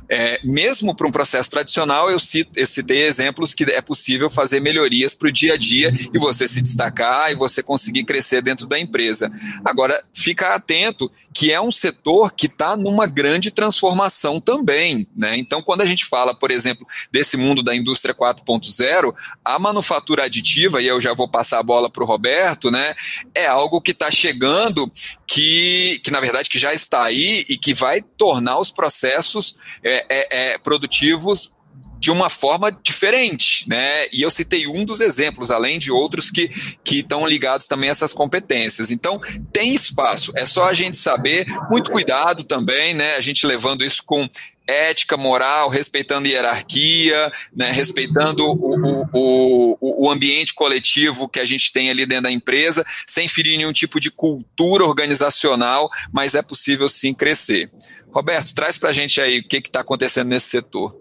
É, 0.10 0.40
mesmo 0.44 0.96
para 0.96 1.08
um 1.08 1.12
processo 1.12 1.50
tradicional, 1.50 2.10
eu, 2.10 2.20
cito, 2.20 2.52
eu 2.56 2.66
citei 2.66 3.04
exemplos 3.04 3.54
que 3.54 3.64
é 3.64 3.82
possível 3.82 4.30
fazer 4.30 4.60
melhorias 4.60 5.16
para 5.16 5.28
o 5.28 5.32
dia 5.32 5.54
a 5.54 5.58
dia 5.58 5.94
e 6.14 6.20
você 6.20 6.48
se 6.48 6.62
destacar 6.62 7.32
e 7.32 7.36
você 7.36 7.64
conseguir 7.64 8.04
crescer 8.04 8.42
dentro 8.42 8.68
da 8.68 8.80
empresa. 8.80 9.32
Agora, 9.64 10.02
fica 10.14 10.54
atento 10.54 11.12
que 11.34 11.52
é 11.52 11.60
um 11.60 11.72
setor 11.72 12.32
que 12.32 12.46
está 12.46 12.78
numa 12.78 13.08
grande 13.08 13.52
transformação 13.52 14.40
também. 14.40 15.08
Né? 15.16 15.38
Então, 15.38 15.62
quando 15.62 15.82
a 15.82 15.86
gente 15.86 16.06
fala, 16.06 16.34
por 16.34 16.52
exemplo, 16.52 16.86
desse 17.12 17.36
mundo 17.38 17.64
da 17.64 17.76
indústria 17.76 18.14
4.0, 18.14 19.14
a 19.44 19.60
manufatura 19.60 20.26
aditiva, 20.26 20.82
e 20.82 20.88
eu 20.88 21.02
já 21.02 21.14
vou 21.14 21.28
passar 21.28 21.60
a 21.60 21.64
bola 21.64 21.90
para 21.90 22.04
o 22.04 22.08
Roberto, 22.08 22.70
né, 22.70 22.96
é 23.34 23.46
algo 23.46 23.82
que 23.82 23.92
está 23.92 24.12
chegando 24.12 24.92
que, 25.28 26.00
que, 26.04 26.12
na 26.12 26.20
verdade, 26.20 26.50
que 26.50 26.60
já 26.60 26.74
está 26.74 27.04
aí 27.04 27.46
e 27.50 27.58
que 27.58 27.74
vai 27.74 28.02
tornar 28.02 28.60
os 28.60 28.72
processos. 28.72 29.56
É, 29.84 29.95
é, 29.96 30.06
é, 30.10 30.54
é, 30.54 30.58
produtivos 30.58 31.54
de 31.98 32.12
uma 32.12 32.30
forma 32.30 32.72
diferente, 32.72 33.68
né? 33.68 34.08
E 34.12 34.22
eu 34.22 34.30
citei 34.30 34.68
um 34.68 34.86
dos 34.86 35.00
exemplos, 35.00 35.50
além 35.50 35.80
de 35.80 35.92
outros 35.92 36.30
que 36.30 36.50
que 36.84 37.00
estão 37.00 37.26
ligados 37.26 37.68
também 37.68 37.90
a 37.90 37.92
essas 37.92 38.14
competências. 38.14 38.92
Então, 38.92 39.20
tem 39.52 39.74
espaço, 39.74 40.32
é 40.36 40.46
só 40.46 40.70
a 40.70 40.74
gente 40.74 40.98
saber, 40.98 41.48
muito 41.70 41.90
cuidado 41.90 42.44
também, 42.44 42.94
né? 42.94 43.16
A 43.16 43.22
gente 43.22 43.48
levando 43.48 43.84
isso 43.84 44.04
com 44.06 44.30
ética, 44.68 45.16
moral, 45.16 45.70
respeitando 45.70 46.28
hierarquia, 46.28 47.32
né, 47.56 47.72
respeitando 47.72 48.44
o, 48.44 49.06
o, 49.14 49.78
o, 49.80 50.06
o, 50.06 50.12
ambiente 50.12 50.54
coletivo 50.54 51.30
que 51.30 51.40
a 51.40 51.46
gente 51.46 51.72
tem 51.72 51.90
ali 51.90 52.06
dentro 52.06 52.24
da 52.24 52.32
empresa, 52.32 52.86
sem 53.08 53.28
ferir 53.28 53.58
nenhum 53.58 53.74
tipo 53.74 54.00
de 54.00 54.10
cultura 54.10 54.84
organizacional, 54.84 55.90
mas 56.12 56.34
é 56.34 56.42
possível 56.42 56.90
sim 56.90 57.14
crescer. 57.14 57.70
Roberto, 58.16 58.56
traz 58.56 58.78
para 58.78 58.92
a 58.92 58.94
gente 58.94 59.20
aí 59.20 59.40
o 59.40 59.44
que 59.44 59.58
está 59.58 59.82
acontecendo 59.82 60.30
nesse 60.30 60.48
setor. 60.48 60.96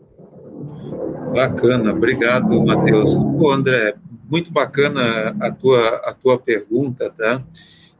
Bacana, 1.32 1.92
obrigado, 1.92 2.60
Matheus. 2.60 3.14
Pô, 3.14 3.52
André, 3.52 3.94
muito 4.28 4.50
bacana 4.50 5.36
a 5.38 5.52
tua, 5.52 5.88
a 6.04 6.12
tua 6.12 6.38
pergunta, 6.40 7.08
tá? 7.10 7.40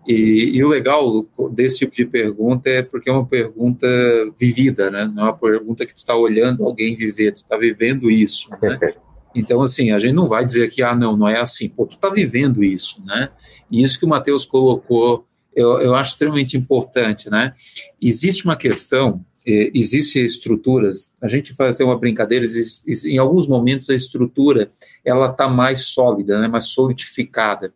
E, 0.07 0.57
e, 0.57 0.65
o 0.65 0.69
legal 0.69 1.25
desse 1.53 1.79
tipo 1.79 1.95
de 1.95 2.05
pergunta 2.05 2.69
é 2.69 2.83
porque 2.83 3.09
é 3.09 3.12
uma 3.12 3.25
pergunta 3.25 3.87
vivida, 4.37 4.91
né? 4.91 5.11
Não 5.15 5.23
é 5.23 5.27
uma 5.27 5.39
pergunta 5.39 5.87
que 5.87 5.95
tu 5.95 5.99
está 5.99 6.17
olhando 6.17 6.65
alguém 6.65 6.97
viver, 6.97 7.33
tu 7.33 7.37
está 7.37 7.57
vivendo 7.57 8.11
isso, 8.11 8.51
né? 8.61 8.79
Então, 9.33 9.62
assim, 9.62 9.93
a 9.93 9.99
gente 9.99 10.12
não 10.12 10.29
vai 10.29 10.45
dizer 10.45 10.69
que, 10.71 10.83
ah, 10.83 10.95
não, 10.95 11.17
não 11.17 11.29
é 11.29 11.41
assim. 11.41 11.69
Pô, 11.69 11.87
tu 11.87 11.95
está 11.95 12.11
vivendo 12.11 12.62
isso, 12.65 13.01
né? 13.07 13.31
E 13.71 13.83
isso 13.83 13.99
que 13.99 14.05
o 14.05 14.09
Matheus 14.09 14.45
colocou 14.45 15.25
eu, 15.55 15.80
eu 15.80 15.94
acho 15.94 16.12
extremamente 16.12 16.57
importante, 16.57 17.30
né? 17.30 17.52
Existe 18.00 18.44
uma 18.44 18.57
questão, 18.57 19.24
eh, 19.46 19.70
existem 19.74 20.24
estruturas, 20.24 21.12
a 21.20 21.28
gente 21.28 21.55
faz 21.55 21.78
uma 21.80 21.98
brincadeira, 21.98 22.44
existe, 22.44 23.09
em 23.09 23.18
alguns 23.18 23.46
momentos 23.46 23.90
a 23.90 23.94
estrutura, 23.94 24.70
ela 25.05 25.30
está 25.30 25.48
mais 25.48 25.86
sólida, 25.86 26.40
né, 26.40 26.48
mais 26.48 26.68
solidificada, 26.68 27.72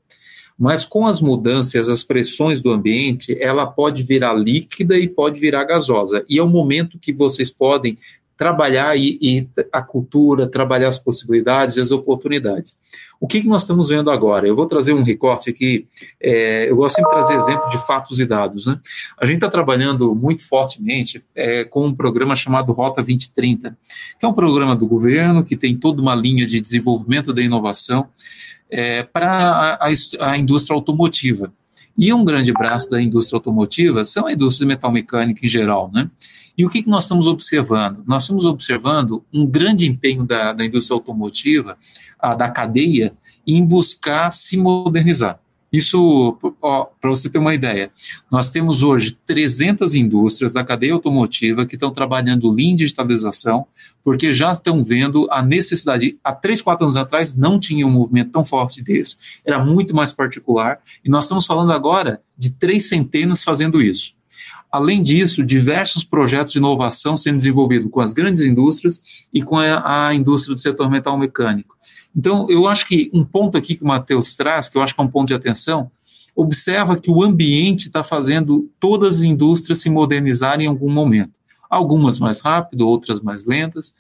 mas 0.59 0.85
com 0.85 1.07
as 1.07 1.21
mudanças, 1.21 1.89
as 1.89 2.03
pressões 2.03 2.61
do 2.61 2.73
ambiente, 2.73 3.37
ela 3.41 3.67
pode 3.67 4.03
virar 4.03 4.35
líquida 4.35 4.99
e 4.99 5.07
pode 5.07 5.39
virar 5.39 5.65
gasosa, 5.65 6.25
e 6.29 6.39
é 6.39 6.43
o 6.43 6.49
momento 6.49 6.99
que 6.99 7.13
vocês 7.13 7.51
podem 7.51 7.99
trabalhar 8.39 8.97
e, 8.97 9.19
e, 9.21 9.49
a 9.73 9.83
cultura, 9.83 10.47
trabalhar 10.47 10.87
as 10.87 10.99
possibilidades 10.99 11.77
e 11.77 11.81
as 11.81 11.91
oportunidades. 11.91 12.79
O 13.21 13.27
que, 13.27 13.43
que 13.43 13.49
nós 13.49 13.63
estamos 13.63 13.89
vendo 13.89 14.13
agora? 14.13 14.47
Eu 14.47 14.55
vou 14.55 14.65
trazer 14.65 14.93
um 14.93 15.03
recorte 15.03 15.51
aqui, 15.51 15.89
é, 16.23 16.71
eu 16.71 16.77
gosto 16.77 16.95
sempre 16.95 17.11
de 17.11 17.17
trazer 17.17 17.37
exemplo 17.37 17.69
de 17.69 17.85
fatos 17.85 18.21
e 18.21 18.25
dados. 18.25 18.67
Né? 18.67 18.79
A 19.21 19.27
gente 19.27 19.35
está 19.37 19.51
trabalhando 19.51 20.15
muito 20.15 20.47
fortemente 20.47 21.23
é, 21.35 21.65
com 21.65 21.85
um 21.85 21.95
programa 21.95 22.37
chamado 22.37 22.73
Rota 22.73 23.03
2030, 23.03 23.77
que 24.17 24.25
é 24.25 24.29
um 24.29 24.33
programa 24.33 24.77
do 24.77 24.87
governo 24.87 25.43
que 25.43 25.57
tem 25.57 25.77
toda 25.77 26.01
uma 26.01 26.15
linha 26.15 26.47
de 26.47 26.61
desenvolvimento 26.61 27.35
da 27.35 27.43
inovação 27.43 28.09
é, 28.71 29.03
para 29.03 29.33
a, 29.33 29.89
a, 29.89 30.31
a 30.31 30.39
indústria 30.39 30.77
automotiva. 30.77 31.53
E 31.99 32.13
um 32.13 32.25
grande 32.25 32.53
braço 32.53 32.89
da 32.89 33.03
indústria 33.03 33.39
automotiva 33.39 34.05
são 34.05 34.29
a 34.29 34.33
indústria 34.33 34.69
metal 34.69 34.93
mecânica 34.93 35.45
em 35.45 35.49
geral, 35.49 35.91
né? 35.93 36.09
E 36.57 36.65
o 36.65 36.69
que, 36.69 36.83
que 36.83 36.89
nós 36.89 37.05
estamos 37.05 37.27
observando? 37.27 38.05
Nós 38.07 38.23
estamos 38.23 38.47
observando 38.47 39.25
um 39.33 39.45
grande 39.45 39.87
empenho 39.87 40.25
da, 40.25 40.53
da 40.53 40.65
indústria 40.65 40.95
automotiva, 40.95 41.77
a, 42.19 42.35
da 42.35 42.49
cadeia, 42.49 43.13
em 43.45 43.65
buscar 43.67 44.31
se 44.31 44.57
modernizar. 44.57 45.41
Isso, 45.73 46.39
para 47.01 47.11
você 47.11 47.29
ter 47.29 47.39
uma 47.39 47.55
ideia, 47.55 47.91
nós 48.31 48.49
temos 48.49 48.83
hoje 48.83 49.19
300 49.27 49.95
indústrias 49.95 50.53
da 50.53 50.65
cadeia 50.65 50.95
automotiva 50.95 51.67
que 51.67 51.77
estão 51.77 51.91
trabalhando 51.91 52.51
Lean 52.51 52.75
digitalização, 52.75 53.67
porque 54.03 54.33
já 54.33 54.53
estão 54.53 54.83
vendo 54.83 55.29
a 55.31 55.43
necessidade. 55.43 56.19
Há 56.25 56.33
três, 56.33 56.63
quatro 56.63 56.85
anos 56.85 56.97
atrás 56.97 57.35
não 57.35 57.61
tinha 57.61 57.87
um 57.87 57.91
movimento 57.91 58.31
tão 58.31 58.45
forte 58.45 58.83
desse, 58.83 59.17
era 59.45 59.63
muito 59.63 59.95
mais 59.95 60.13
particular, 60.13 60.79
e 61.05 61.11
nós 61.11 61.25
estamos 61.25 61.45
falando 61.45 61.73
agora 61.73 62.23
de 62.37 62.51
três 62.51 62.89
centenas 62.89 63.45
fazendo 63.45 63.83
isso. 63.83 64.17
Além 64.71 65.01
disso, 65.03 65.43
diversos 65.43 66.05
projetos 66.05 66.53
de 66.53 66.59
inovação 66.59 67.17
sendo 67.17 67.37
desenvolvidos 67.37 67.91
com 67.91 68.01
as 68.01 68.13
grandes 68.13 68.43
indústrias 68.43 69.03
e 69.33 69.43
com 69.43 69.59
a, 69.59 70.09
a 70.09 70.15
indústria 70.15 70.55
do 70.55 70.61
setor 70.61 70.91
metal 70.91 71.19
mecânico. 71.19 71.78
Então, 72.19 72.51
eu 72.51 72.67
acho 72.67 72.85
que 72.89 73.09
um 73.15 73.25
ponto 73.25 73.57
aqui 73.57 73.77
que 73.77 73.85
o 73.85 73.87
Matheus 73.87 74.35
traz, 74.35 74.69
que 74.69 74.77
eu 74.77 74.83
acho 74.83 74.93
que 74.93 75.01
é 75.01 75.05
um 75.05 75.09
ponto 75.09 75.29
de 75.29 75.35
atenção, 75.35 75.89
observa 76.35 76.99
que 76.99 77.09
o 77.09 77.23
ambiente 77.23 77.87
está 77.87 78.03
fazendo 78.03 78.69
todas 78.81 79.19
as 79.19 79.23
indústrias 79.23 79.79
se 79.79 79.89
modernizarem 79.89 80.67
em 80.67 80.69
algum 80.69 80.91
momento. 80.91 81.31
Algumas 81.71 82.19
mais 82.19 82.41
rápido, 82.41 82.89
outras 82.89 83.21
mais 83.21 83.47
lentas. 83.47 83.95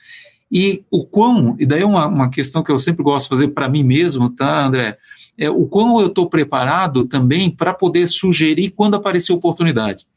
E 0.51 0.83
o 0.91 1.05
quão, 1.05 1.55
e 1.61 1.65
daí 1.65 1.83
é 1.83 1.87
uma, 1.87 2.09
uma 2.09 2.29
questão 2.29 2.61
que 2.61 2.73
eu 2.73 2.79
sempre 2.81 3.05
gosto 3.05 3.27
de 3.27 3.29
fazer 3.29 3.49
para 3.49 3.69
mim 3.69 3.85
mesmo, 3.85 4.31
tá, 4.31 4.67
André? 4.67 4.99
É 5.37 5.49
o 5.49 5.67
quão 5.67 6.01
eu 6.01 6.09
estou 6.09 6.29
preparado 6.29 7.05
também 7.05 7.49
para 7.49 7.73
poder 7.73 8.09
sugerir 8.09 8.71
quando 8.71 8.97
aparecer 8.97 9.33
oportunidade. 9.33 10.09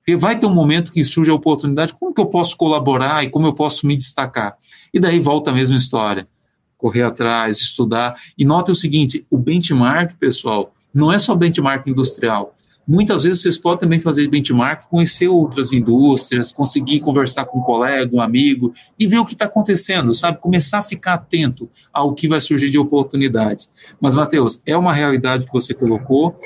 Porque 0.00 0.14
vai 0.14 0.38
ter 0.38 0.44
um 0.44 0.54
momento 0.54 0.92
que 0.92 1.02
surge 1.02 1.30
a 1.30 1.34
oportunidade, 1.34 1.94
como 1.94 2.12
que 2.12 2.20
eu 2.20 2.26
posso 2.26 2.54
colaborar 2.54 3.24
e 3.24 3.30
como 3.30 3.46
eu 3.46 3.54
posso 3.54 3.86
me 3.86 3.96
destacar? 3.96 4.58
E 4.92 5.00
daí 5.00 5.18
volta 5.18 5.50
a 5.50 5.54
mesma 5.54 5.78
história. 5.78 6.28
Correr 6.76 7.02
atrás, 7.02 7.60
estudar. 7.60 8.16
E 8.36 8.44
nota 8.44 8.72
o 8.72 8.74
seguinte: 8.74 9.26
o 9.30 9.38
benchmark, 9.38 10.14
pessoal, 10.18 10.72
não 10.92 11.12
é 11.12 11.18
só 11.18 11.34
benchmark 11.34 11.86
industrial. 11.86 12.56
Muitas 12.88 13.24
vezes 13.24 13.42
vocês 13.42 13.58
podem 13.58 13.80
também 13.80 13.98
fazer 13.98 14.28
benchmark, 14.28 14.88
conhecer 14.88 15.26
outras 15.26 15.72
indústrias, 15.72 16.52
conseguir 16.52 17.00
conversar 17.00 17.44
com 17.44 17.58
um 17.58 17.62
colega, 17.62 18.14
um 18.14 18.20
amigo 18.20 18.72
e 18.96 19.08
ver 19.08 19.18
o 19.18 19.24
que 19.24 19.32
está 19.32 19.46
acontecendo, 19.46 20.14
sabe? 20.14 20.38
Começar 20.38 20.78
a 20.78 20.82
ficar 20.84 21.14
atento 21.14 21.68
ao 21.92 22.14
que 22.14 22.28
vai 22.28 22.40
surgir 22.40 22.70
de 22.70 22.78
oportunidades. 22.78 23.72
Mas, 24.00 24.14
Matheus, 24.14 24.62
é 24.64 24.76
uma 24.76 24.92
realidade 24.92 25.46
que 25.46 25.52
você 25.52 25.74
colocou, 25.74 26.38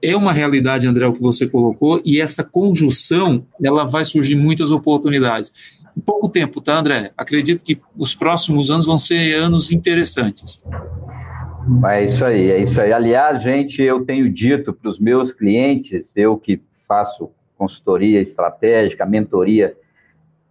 é 0.00 0.14
uma 0.14 0.32
realidade, 0.32 0.86
André, 0.86 1.06
o 1.06 1.12
que 1.12 1.20
você 1.20 1.46
colocou, 1.46 2.00
e 2.04 2.20
essa 2.20 2.44
conjunção, 2.44 3.44
ela 3.60 3.84
vai 3.84 4.04
surgir 4.04 4.36
muitas 4.36 4.70
oportunidades. 4.70 5.52
Pouco 6.04 6.28
tempo, 6.28 6.60
tá, 6.60 6.78
André? 6.78 7.12
Acredito 7.16 7.62
que 7.62 7.80
os 7.96 8.14
próximos 8.14 8.70
anos 8.70 8.86
vão 8.86 8.98
ser 8.98 9.34
anos 9.34 9.70
interessantes. 9.70 10.62
É 11.88 12.04
isso 12.04 12.24
aí, 12.24 12.50
é 12.50 12.58
isso 12.58 12.80
aí. 12.80 12.92
Aliás, 12.92 13.42
gente, 13.42 13.80
eu 13.82 14.04
tenho 14.04 14.28
dito 14.30 14.72
para 14.72 14.90
os 14.90 14.98
meus 14.98 15.32
clientes, 15.32 16.12
eu 16.16 16.36
que 16.36 16.60
faço 16.86 17.30
consultoria 17.56 18.20
estratégica, 18.20 19.06
mentoria 19.06 19.76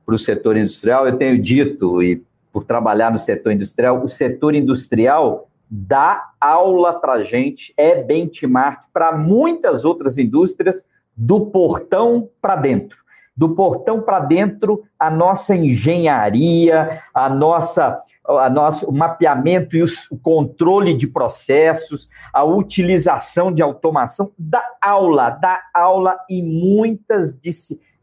para 0.05 0.15
o 0.15 0.17
setor 0.17 0.57
industrial, 0.57 1.05
eu 1.05 1.17
tenho 1.17 1.39
dito, 1.39 2.01
e 2.01 2.23
por 2.51 2.63
trabalhar 2.63 3.11
no 3.11 3.19
setor 3.19 3.51
industrial, 3.51 4.03
o 4.03 4.07
setor 4.07 4.55
industrial 4.55 5.49
dá 5.69 6.31
aula 6.39 6.93
para 6.93 7.23
gente, 7.23 7.73
é 7.77 8.01
benchmark 8.01 8.85
para 8.91 9.15
muitas 9.15 9.85
outras 9.85 10.17
indústrias, 10.17 10.85
do 11.15 11.45
portão 11.47 12.27
para 12.41 12.55
dentro 12.55 13.02
do 13.35 13.55
portão 13.55 14.01
para 14.01 14.19
dentro 14.19 14.83
a 14.97 15.09
nossa 15.09 15.55
engenharia, 15.55 17.01
a 17.13 17.29
nossa, 17.29 18.01
a 18.27 18.49
nosso, 18.49 18.91
mapeamento 18.91 19.75
e 19.75 19.83
o 19.83 20.17
controle 20.21 20.93
de 20.93 21.07
processos, 21.07 22.09
a 22.31 22.43
utilização 22.43 23.51
de 23.51 23.61
automação 23.61 24.31
da 24.37 24.63
aula, 24.81 25.31
da 25.31 25.61
aula 25.73 26.17
em 26.29 26.43
muitas 26.43 27.35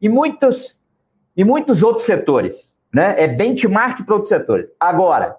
e 0.01 0.09
muitos 0.09 0.81
e 1.37 1.45
muitos 1.45 1.83
outros 1.83 2.05
setores, 2.05 2.76
né? 2.93 3.14
É 3.16 3.28
benchmark 3.28 4.05
para 4.05 4.14
outros 4.14 4.28
setores. 4.28 4.66
Agora, 4.78 5.37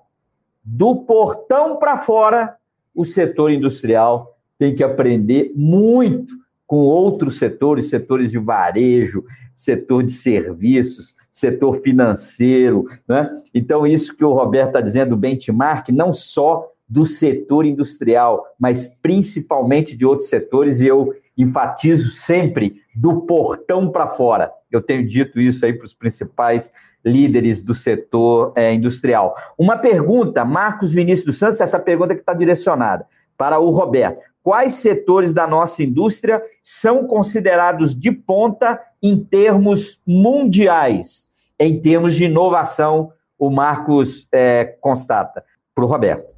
do 0.64 1.04
portão 1.04 1.78
para 1.78 1.98
fora, 1.98 2.56
o 2.96 3.04
setor 3.04 3.52
industrial 3.52 4.38
tem 4.58 4.74
que 4.74 4.84
aprender 4.84 5.52
muito 5.56 6.34
com 6.72 6.78
outros 6.78 7.38
setores, 7.38 7.90
setores 7.90 8.32
de 8.32 8.38
varejo, 8.38 9.26
setor 9.54 10.04
de 10.04 10.14
serviços, 10.14 11.18
setor 11.30 11.82
financeiro. 11.82 12.86
Né? 13.06 13.30
Então, 13.54 13.86
isso 13.86 14.16
que 14.16 14.24
o 14.24 14.32
Roberto 14.32 14.68
está 14.68 14.80
dizendo, 14.80 15.18
benchmark, 15.18 15.90
não 15.90 16.14
só 16.14 16.66
do 16.88 17.06
setor 17.06 17.66
industrial, 17.66 18.46
mas 18.58 18.88
principalmente 18.88 19.98
de 19.98 20.06
outros 20.06 20.30
setores, 20.30 20.80
e 20.80 20.88
eu 20.88 21.14
enfatizo 21.38 22.12
sempre 22.12 22.78
do 22.96 23.20
portão 23.24 23.92
para 23.92 24.08
fora. 24.08 24.50
Eu 24.72 24.82
tenho 24.82 25.06
dito 25.06 25.42
isso 25.42 25.66
aí 25.66 25.74
para 25.74 25.86
os 25.86 25.94
principais 25.94 26.72
líderes 27.04 27.62
do 27.62 27.76
setor 27.76 28.54
é, 28.56 28.74
industrial. 28.74 29.36
Uma 29.58 29.76
pergunta, 29.76 30.46
Marcos 30.46 30.94
Vinícius 30.94 31.26
dos 31.26 31.38
Santos, 31.38 31.60
essa 31.60 31.82
pergunta 31.82 32.16
que 32.16 32.22
está 32.22 32.34
direcionada 32.34 33.06
para 33.38 33.60
o 33.60 33.72
Roberto 33.72 34.31
quais 34.44 34.76
setores 34.76 35.34
da 35.34 35.48
nossa 35.48 35.84
indústria 35.84 36.42
são 36.64 37.06
considerados 37.06 37.94
de 37.98 38.12
ponta 38.12 38.80
em 39.02 39.18
termos 39.18 40.00
mundiais, 40.06 41.28
em 41.60 41.80
termos 41.80 42.16
de 42.16 42.26
inovação, 42.26 43.12
o 43.38 43.50
Marcos 43.50 44.28
é, 44.32 44.66
constata. 44.80 45.44
Para 45.74 45.86
o 45.86 45.88
Roberto. 45.88 46.32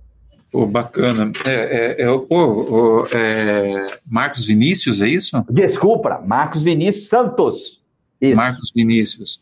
Pô, 0.51 0.68
bacana. 0.68 1.32
É, 1.45 1.51
é, 1.51 2.01
é, 2.04 2.18
pô, 2.30 3.08
é, 3.12 3.97
Marcos 4.10 4.45
Vinícius, 4.45 5.01
é 5.01 5.08
isso? 5.08 5.43
Desculpa, 5.49 6.22
Marcos 6.24 6.62
Vinícius 6.62 7.10
Santos. 7.10 7.83
Isso. 8.24 8.36
Marcos 8.38 8.71
Vinícius. 8.74 9.41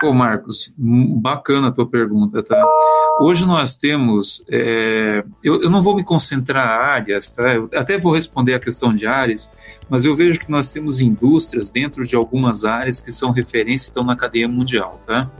Pô, 0.00 0.12
Marcos, 0.12 0.72
bacana 0.76 1.68
a 1.68 1.70
tua 1.70 1.86
pergunta, 1.86 2.42
tá? 2.42 2.60
Hoje 3.20 3.46
nós 3.46 3.76
temos, 3.76 4.42
é, 4.48 5.22
eu, 5.44 5.62
eu, 5.62 5.70
não 5.70 5.80
vou 5.80 5.94
me 5.94 6.02
concentrar 6.02 6.66
em 6.66 6.84
áreas, 6.86 7.30
tá? 7.30 7.54
Eu 7.54 7.68
até 7.74 7.98
vou 7.98 8.12
responder 8.12 8.54
a 8.54 8.58
questão 8.58 8.94
de 8.94 9.06
áreas, 9.06 9.50
mas 9.88 10.04
eu 10.04 10.16
vejo 10.16 10.40
que 10.40 10.50
nós 10.50 10.72
temos 10.72 11.00
indústrias 11.00 11.70
dentro 11.70 12.04
de 12.04 12.16
algumas 12.16 12.64
áreas 12.64 13.00
que 13.00 13.12
são 13.12 13.30
referência 13.30 13.88
e 13.88 13.90
estão 13.90 14.02
na 14.02 14.16
cadeia 14.16 14.48
mundial, 14.48 15.00
tá? 15.06 15.30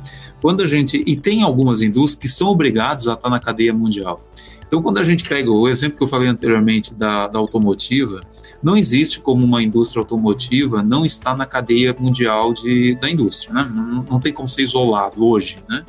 Quando 0.40 0.62
a 0.62 0.66
gente, 0.66 1.02
e 1.06 1.16
tem 1.16 1.42
algumas 1.42 1.82
indústrias 1.82 2.20
que 2.20 2.28
são 2.28 2.48
obrigados 2.48 3.08
a 3.08 3.14
estar 3.14 3.30
na 3.30 3.40
cadeia 3.40 3.74
mundial. 3.74 4.24
Então, 4.66 4.80
quando 4.80 4.98
a 4.98 5.02
gente 5.02 5.28
pega 5.28 5.50
o 5.50 5.68
exemplo 5.68 5.96
que 5.96 6.04
eu 6.04 6.08
falei 6.08 6.28
anteriormente 6.28 6.94
da, 6.94 7.26
da 7.26 7.38
automotiva, 7.38 8.20
não 8.62 8.76
existe 8.76 9.20
como 9.20 9.44
uma 9.44 9.62
indústria 9.62 10.00
automotiva 10.00 10.82
não 10.82 11.04
estar 11.04 11.36
na 11.36 11.46
cadeia 11.46 11.94
mundial 11.98 12.52
de, 12.52 12.94
da 12.96 13.10
indústria, 13.10 13.54
né? 13.54 13.72
não, 13.74 14.02
não 14.02 14.20
tem 14.20 14.32
como 14.32 14.48
ser 14.48 14.62
isolado 14.62 15.26
hoje, 15.26 15.58
né? 15.68 15.84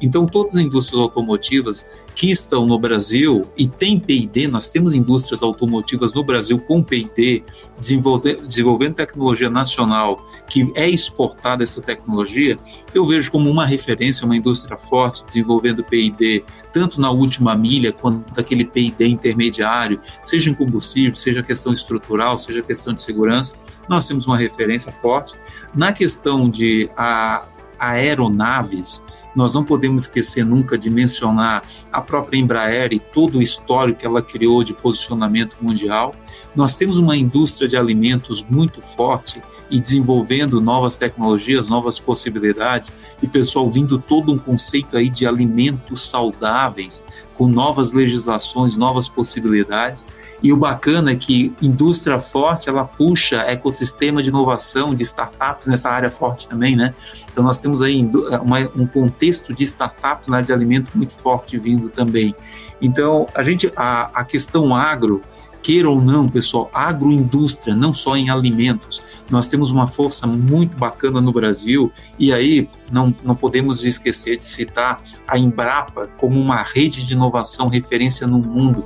Então, 0.00 0.26
todas 0.26 0.56
as 0.56 0.62
indústrias 0.62 1.00
automotivas 1.00 1.86
que 2.14 2.30
estão 2.30 2.66
no 2.66 2.78
Brasil 2.78 3.46
e 3.56 3.68
tem 3.68 3.98
P&D, 3.98 4.48
nós 4.48 4.70
temos 4.70 4.94
indústrias 4.94 5.42
automotivas 5.42 6.12
no 6.14 6.22
Brasil 6.22 6.58
com 6.58 6.82
P&D, 6.82 7.42
desenvolvendo, 7.78 8.94
tecnologia 8.94 9.50
nacional, 9.50 10.26
que 10.48 10.70
é 10.74 10.88
exportada 10.88 11.62
essa 11.62 11.82
tecnologia, 11.82 12.58
eu 12.94 13.04
vejo 13.04 13.30
como 13.30 13.50
uma 13.50 13.66
referência, 13.66 14.24
uma 14.24 14.36
indústria 14.36 14.78
forte 14.78 15.24
desenvolvendo 15.24 15.84
P&D, 15.84 16.44
tanto 16.72 17.00
na 17.00 17.10
última 17.10 17.54
milha 17.54 17.92
quanto 17.92 18.38
aquele 18.38 18.64
P&D 18.64 19.06
intermediário, 19.06 20.00
seja 20.20 20.50
em 20.50 20.54
combustível, 20.54 21.14
seja 21.14 21.42
questão 21.42 21.72
estrutural, 21.96 22.38
seja 22.38 22.62
questão 22.62 22.92
de 22.92 23.02
segurança, 23.02 23.56
nós 23.88 24.06
temos 24.06 24.26
uma 24.26 24.36
referência 24.36 24.92
forte. 24.92 25.34
Na 25.74 25.92
questão 25.92 26.48
de 26.48 26.88
a, 26.96 27.44
aeronaves, 27.78 29.02
nós 29.34 29.52
não 29.52 29.62
podemos 29.62 30.02
esquecer 30.02 30.46
nunca 30.46 30.78
de 30.78 30.88
mencionar 30.88 31.62
a 31.92 32.00
própria 32.00 32.38
Embraer 32.38 32.94
e 32.94 32.98
todo 32.98 33.36
o 33.36 33.42
histórico 33.42 34.00
que 34.00 34.06
ela 34.06 34.22
criou 34.22 34.64
de 34.64 34.72
posicionamento 34.72 35.58
mundial. 35.60 36.14
Nós 36.54 36.78
temos 36.78 36.98
uma 36.98 37.14
indústria 37.14 37.68
de 37.68 37.76
alimentos 37.76 38.42
muito 38.48 38.80
forte 38.80 39.42
e 39.70 39.78
desenvolvendo 39.78 40.58
novas 40.58 40.96
tecnologias, 40.96 41.68
novas 41.68 41.98
possibilidades, 41.98 42.92
e 43.22 43.26
pessoal 43.26 43.68
vindo 43.68 43.98
todo 43.98 44.32
um 44.32 44.38
conceito 44.38 44.96
aí 44.96 45.10
de 45.10 45.26
alimentos 45.26 46.08
saudáveis, 46.08 47.02
com 47.34 47.46
novas 47.46 47.92
legislações, 47.92 48.74
novas 48.74 49.06
possibilidades. 49.06 50.06
E 50.42 50.52
o 50.52 50.56
bacana 50.56 51.12
é 51.12 51.16
que 51.16 51.52
indústria 51.62 52.20
forte, 52.20 52.68
ela 52.68 52.84
puxa 52.84 53.36
ecossistema 53.42 54.22
de 54.22 54.28
inovação, 54.28 54.94
de 54.94 55.02
startups 55.02 55.66
nessa 55.66 55.90
área 55.90 56.10
forte 56.10 56.48
também, 56.48 56.76
né? 56.76 56.94
Então 57.32 57.42
nós 57.42 57.58
temos 57.58 57.82
aí 57.82 58.02
uma, 58.42 58.58
um 58.76 58.86
contexto 58.86 59.54
de 59.54 59.64
startups 59.64 60.28
na 60.28 60.38
área 60.38 60.46
de 60.46 60.52
alimento 60.52 60.90
muito 60.94 61.14
forte 61.14 61.58
vindo 61.58 61.88
também. 61.88 62.34
Então, 62.80 63.26
a 63.34 63.42
gente, 63.42 63.72
a, 63.74 64.10
a 64.12 64.24
questão 64.24 64.74
agro, 64.74 65.22
queira 65.62 65.88
ou 65.88 66.00
não, 66.00 66.28
pessoal, 66.28 66.70
agroindústria, 66.72 67.74
não 67.74 67.92
só 67.94 68.16
em 68.16 68.30
alimentos, 68.30 69.02
nós 69.28 69.48
temos 69.48 69.70
uma 69.70 69.86
força 69.86 70.26
muito 70.26 70.76
bacana 70.76 71.20
no 71.20 71.32
Brasil 71.32 71.92
e 72.18 72.32
aí 72.32 72.68
não, 72.92 73.12
não 73.24 73.34
podemos 73.34 73.84
esquecer 73.84 74.36
de 74.36 74.44
citar 74.44 75.02
a 75.26 75.36
Embrapa 75.38 76.08
como 76.16 76.38
uma 76.38 76.62
rede 76.62 77.04
de 77.04 77.14
inovação 77.14 77.68
referência 77.68 78.26
no 78.26 78.38
mundo. 78.38 78.84